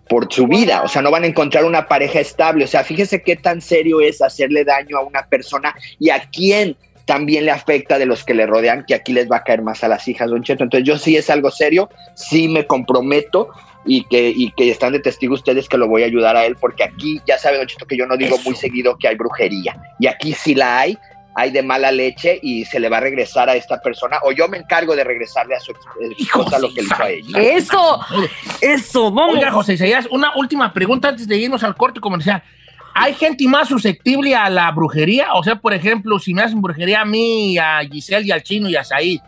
por 0.07 0.31
su 0.33 0.47
vida, 0.47 0.83
o 0.83 0.87
sea, 0.87 1.01
no 1.01 1.11
van 1.11 1.25
a 1.25 1.27
encontrar 1.27 1.65
una 1.65 1.85
pareja 1.85 2.21
estable, 2.21 2.63
o 2.63 2.67
sea, 2.67 2.85
fíjese 2.85 3.21
qué 3.21 3.35
tan 3.35 3.59
serio 3.59 3.99
es 3.99 4.21
hacerle 4.21 4.63
daño 4.63 4.97
a 4.97 5.01
una 5.01 5.25
persona 5.27 5.75
y 5.99 6.11
a 6.11 6.21
quién 6.31 6.77
también 7.07 7.45
le 7.45 7.51
afecta 7.51 7.97
de 7.97 8.05
los 8.05 8.23
que 8.25 8.33
le 8.35 8.45
rodean, 8.45 8.83
que 8.85 8.93
aquí 8.93 9.13
les 9.13 9.31
va 9.31 9.37
a 9.37 9.43
caer 9.43 9.61
más 9.61 9.83
a 9.83 9.87
las 9.87 10.07
hijas, 10.09 10.29
Don 10.29 10.43
Cheto. 10.43 10.65
Entonces 10.65 10.85
yo 10.85 10.97
sí 10.97 11.15
es 11.15 11.29
algo 11.29 11.49
serio, 11.49 11.89
sí 12.13 12.49
me 12.49 12.67
comprometo 12.67 13.49
y 13.85 14.03
que, 14.03 14.29
y 14.35 14.51
que 14.51 14.69
están 14.69 14.91
de 14.91 14.99
testigo 14.99 15.33
ustedes 15.33 15.69
que 15.69 15.77
lo 15.77 15.87
voy 15.87 16.03
a 16.03 16.07
ayudar 16.07 16.35
a 16.35 16.45
él, 16.45 16.57
porque 16.59 16.83
aquí 16.83 17.21
ya 17.25 17.37
sabe, 17.37 17.57
Don 17.57 17.65
Cheto, 17.65 17.85
que 17.87 17.97
yo 17.97 18.05
no 18.05 18.17
digo 18.17 18.37
muy 18.45 18.55
seguido 18.55 18.97
que 18.97 19.07
hay 19.07 19.15
brujería, 19.15 19.75
y 19.99 20.07
aquí 20.07 20.33
sí 20.33 20.53
la 20.53 20.79
hay, 20.79 20.97
hay 21.39 21.51
de 21.51 21.63
mala 21.63 21.91
leche 21.91 22.39
y 22.41 22.65
se 22.65 22.79
le 22.79 22.89
va 22.89 22.97
a 22.97 22.99
regresar 22.99 23.47
a 23.47 23.55
esta 23.55 23.79
persona, 23.79 24.17
o 24.23 24.33
yo 24.33 24.49
me 24.49 24.57
encargo 24.57 24.93
de 24.93 25.05
regresarle 25.05 25.55
a 25.55 25.59
su 25.61 25.71
ex- 25.71 26.19
esposa 26.19 26.59
lo 26.59 26.67
que 26.73 26.81
le 26.81 26.87
hizo 26.87 27.01
a 27.03 27.09
ella. 27.09 27.41
Eso, 27.41 27.99
eso, 28.59 29.11
vamos. 29.11 29.35
Oiga, 29.35 29.51
José 29.51 29.75
Isaías, 29.75 30.07
una 30.11 30.35
última 30.35 30.73
pregunta 30.73 31.07
antes 31.07 31.25
de 31.25 31.37
irnos 31.37 31.63
al 31.63 31.75
corte 31.77 32.01
comercial. 32.01 32.43
¿Hay 32.99 33.13
gente 33.13 33.47
más 33.47 33.67
susceptible 33.67 34.35
a 34.35 34.49
la 34.49 34.71
brujería? 34.71 35.33
O 35.35 35.43
sea, 35.43 35.55
por 35.55 35.71
ejemplo, 35.71 36.17
si 36.17 36.33
me 36.33 36.41
hacen 36.41 36.59
brujería 36.61 37.01
a 37.01 37.05
mí, 37.05 37.55
a 37.57 37.81
Giselle 37.81 38.25
y 38.25 38.31
al 38.31 38.41
chino 38.41 38.69
y 38.69 38.75
a 38.75 38.83
Said, 38.83 39.19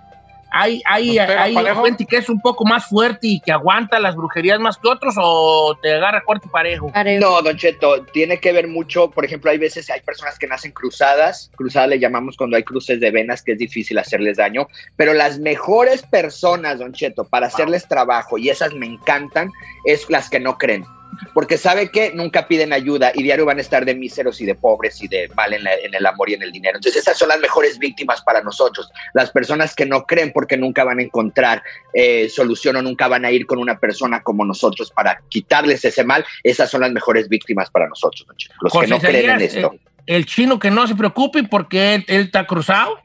¿hay, 0.50 0.82
hay, 0.86 1.18
¿Nos 1.18 1.28
pega 1.28 1.44
hay 1.44 1.56
gente 1.86 2.06
que 2.08 2.18
es 2.18 2.30
un 2.30 2.42
poco 2.42 2.66
más 2.66 2.88
fuerte 2.88 3.28
y 3.28 3.40
que 3.40 3.52
aguanta 3.52 4.00
las 4.00 4.16
brujerías 4.16 4.60
más 4.60 4.78
que 4.78 4.88
otros 4.88 5.14
o 5.20 5.78
te 5.84 5.94
agarra 5.94 6.24
corte 6.26 6.48
y 6.48 6.50
parejo? 6.50 6.92
No, 7.20 7.44
Don 7.44 7.58
Cheto, 7.58 8.06
tiene 8.06 8.40
que 8.40 8.52
ver 8.54 8.68
mucho, 8.68 9.12
por 9.12 9.24
ejemplo, 9.24 9.52
hay 9.52 9.60
veces, 9.60 9.88
hay 9.92 10.02
personas 10.02 10.40
que 10.40 10.48
nacen 10.48 10.72
cruzadas, 10.72 11.52
cruzadas 11.56 11.90
le 11.90 12.00
llamamos 12.00 12.38
cuando 12.38 12.58
hay 12.58 12.64
cruces 12.64 13.00
de 13.00 13.12
venas, 13.12 13.44
que 13.44 13.52
es 13.52 13.60
difícil 13.60 14.00
hacerles 14.00 14.38
daño, 14.38 14.68
pero 14.96 15.14
las 15.14 15.38
mejores 15.38 16.02
personas, 16.02 16.80
Don 16.80 16.94
Cheto, 16.94 17.24
para 17.24 17.48
hacerles 17.48 17.88
trabajo, 17.88 18.40
y 18.40 18.50
esas 18.50 18.74
me 18.74 18.88
encantan, 18.88 19.52
es 19.86 20.10
las 20.10 20.28
que 20.28 20.40
no 20.40 20.58
creen. 20.58 20.86
Porque 21.34 21.58
sabe 21.58 21.90
que 21.92 22.12
nunca 22.14 22.48
piden 22.48 22.72
ayuda 22.74 23.12
y 23.14 23.24
diario 23.24 23.46
van 23.46 23.58
a 23.58 23.62
estar 23.62 23.86
de 23.86 23.94
míseros 23.96 24.40
y 24.42 24.46
de 24.46 24.56
pobres 24.56 25.02
y 25.02 25.08
de 25.08 25.28
mal 25.36 25.54
en, 25.54 25.64
la- 25.64 25.76
en 25.76 25.94
el 25.94 26.06
amor 26.06 26.30
y 26.30 26.34
en 26.34 26.42
el 26.44 26.52
dinero. 26.52 26.78
Entonces 26.78 27.02
esas 27.02 27.18
son 27.18 27.30
las 27.30 27.40
mejores 27.40 27.78
víctimas 27.80 28.22
para 28.22 28.42
nosotros. 28.42 28.90
Las 29.14 29.32
personas 29.32 29.76
que 29.76 29.86
no 29.86 30.06
creen 30.06 30.32
porque 30.34 30.58
nunca 30.58 30.84
van 30.84 31.00
a 31.00 31.04
encontrar 31.04 31.62
eh, 31.94 32.30
solución 32.30 32.76
o 32.78 32.82
nunca 32.82 33.08
van 33.08 33.26
a 33.26 33.32
ir 33.32 33.46
con 33.46 33.60
una 33.60 33.80
persona 33.80 34.22
como 34.22 34.46
nosotros 34.46 34.92
para 34.92 35.22
quitarles 35.30 35.84
ese 35.86 36.04
mal, 36.04 36.26
esas 36.44 36.70
son 36.70 36.82
las 36.82 36.92
mejores 36.92 37.28
víctimas 37.28 37.70
para 37.70 37.88
nosotros. 37.88 38.26
Los 38.62 38.72
que 38.72 38.78
José 38.80 38.90
no 38.90 39.00
creen 39.00 39.26
en 39.32 39.42
esto. 39.42 39.74
eh, 39.74 39.80
el 40.08 40.26
chino 40.26 40.58
que 40.58 40.72
no 40.72 40.88
se 40.88 40.96
preocupe 40.96 41.44
porque 41.44 41.96
él, 41.96 42.06
él 42.08 42.22
está 42.22 42.46
cruzado. 42.48 42.98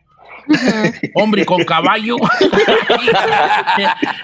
Hombre 1.14 1.46
con 1.46 1.64
caballo. 1.64 2.16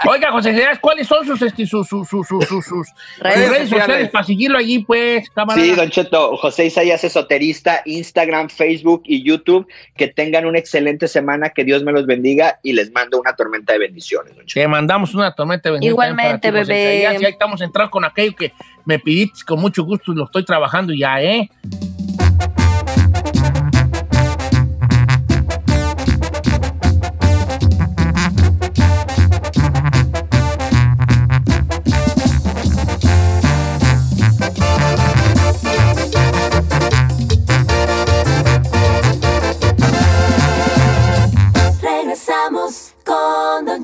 Oiga, 0.07 0.31
José 0.33 0.55
¿cuáles 0.81 1.07
son 1.07 1.27
sus, 1.27 1.41
este, 1.43 1.67
sus, 1.67 1.87
sus, 1.89 2.09
sus, 2.09 2.27
sus, 2.27 2.45
sus- 2.47 2.65
sus 2.65 2.89
redes, 3.19 3.47
sociales. 3.47 3.69
sociales. 3.71 4.09
para 4.11 4.25
seguirlo 4.25 4.59
allí, 4.59 4.81
pues, 4.81 5.29
camarada? 5.31 5.65
Sí, 5.65 5.75
Don 5.75 5.91
Cheto, 5.91 6.37
José 6.37 6.67
Isaías 6.67 7.03
Esoterista, 7.05 7.83
Instagram, 7.85 8.49
Facebook 8.49 9.03
y 9.05 9.23
YouTube. 9.23 9.67
Que 9.97 10.09
tengan 10.09 10.47
una 10.47 10.59
excelente 10.59 11.09
semana, 11.09 11.51
que 11.51 11.65
Dios 11.65 11.83
me 11.83 11.93
los 11.93 12.07
bendiga 12.07 12.59
y 12.63 12.73
les 12.73 12.93
mando 12.93 13.21
una 13.21 13.35
tormenta 13.35 13.73
de 13.73 13.81
bendiciones. 13.81 14.35
Don 14.37 14.47
Cheto. 14.47 14.61
Te 14.63 14.69
mandamos 14.69 15.15
una 15.15 15.33
tormenta 15.35 15.69
de 15.69 15.73
bendiciones 15.75 15.93
Igualmente, 15.93 16.51
ti, 16.53 16.59
José 16.59 16.73
bebé. 16.73 17.01
Isaías. 17.03 17.23
Ya 17.23 17.29
estamos 17.29 17.61
entrando 17.61 17.91
con 17.91 18.05
aquello 18.05 18.35
que 18.37 18.53
me 18.85 18.99
pidiste 18.99 19.45
con 19.47 19.61
mucho 19.61 19.85
gusto 19.85 20.13
y 20.13 20.17
lo 20.17 20.25
estoy 20.25 20.45
trabajando 20.45 20.93
ya, 20.95 21.21
¿eh? 21.23 21.51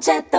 Regresamos 0.07 0.31
con 0.31 0.31
Don 0.31 0.31
Cheto. 0.31 0.36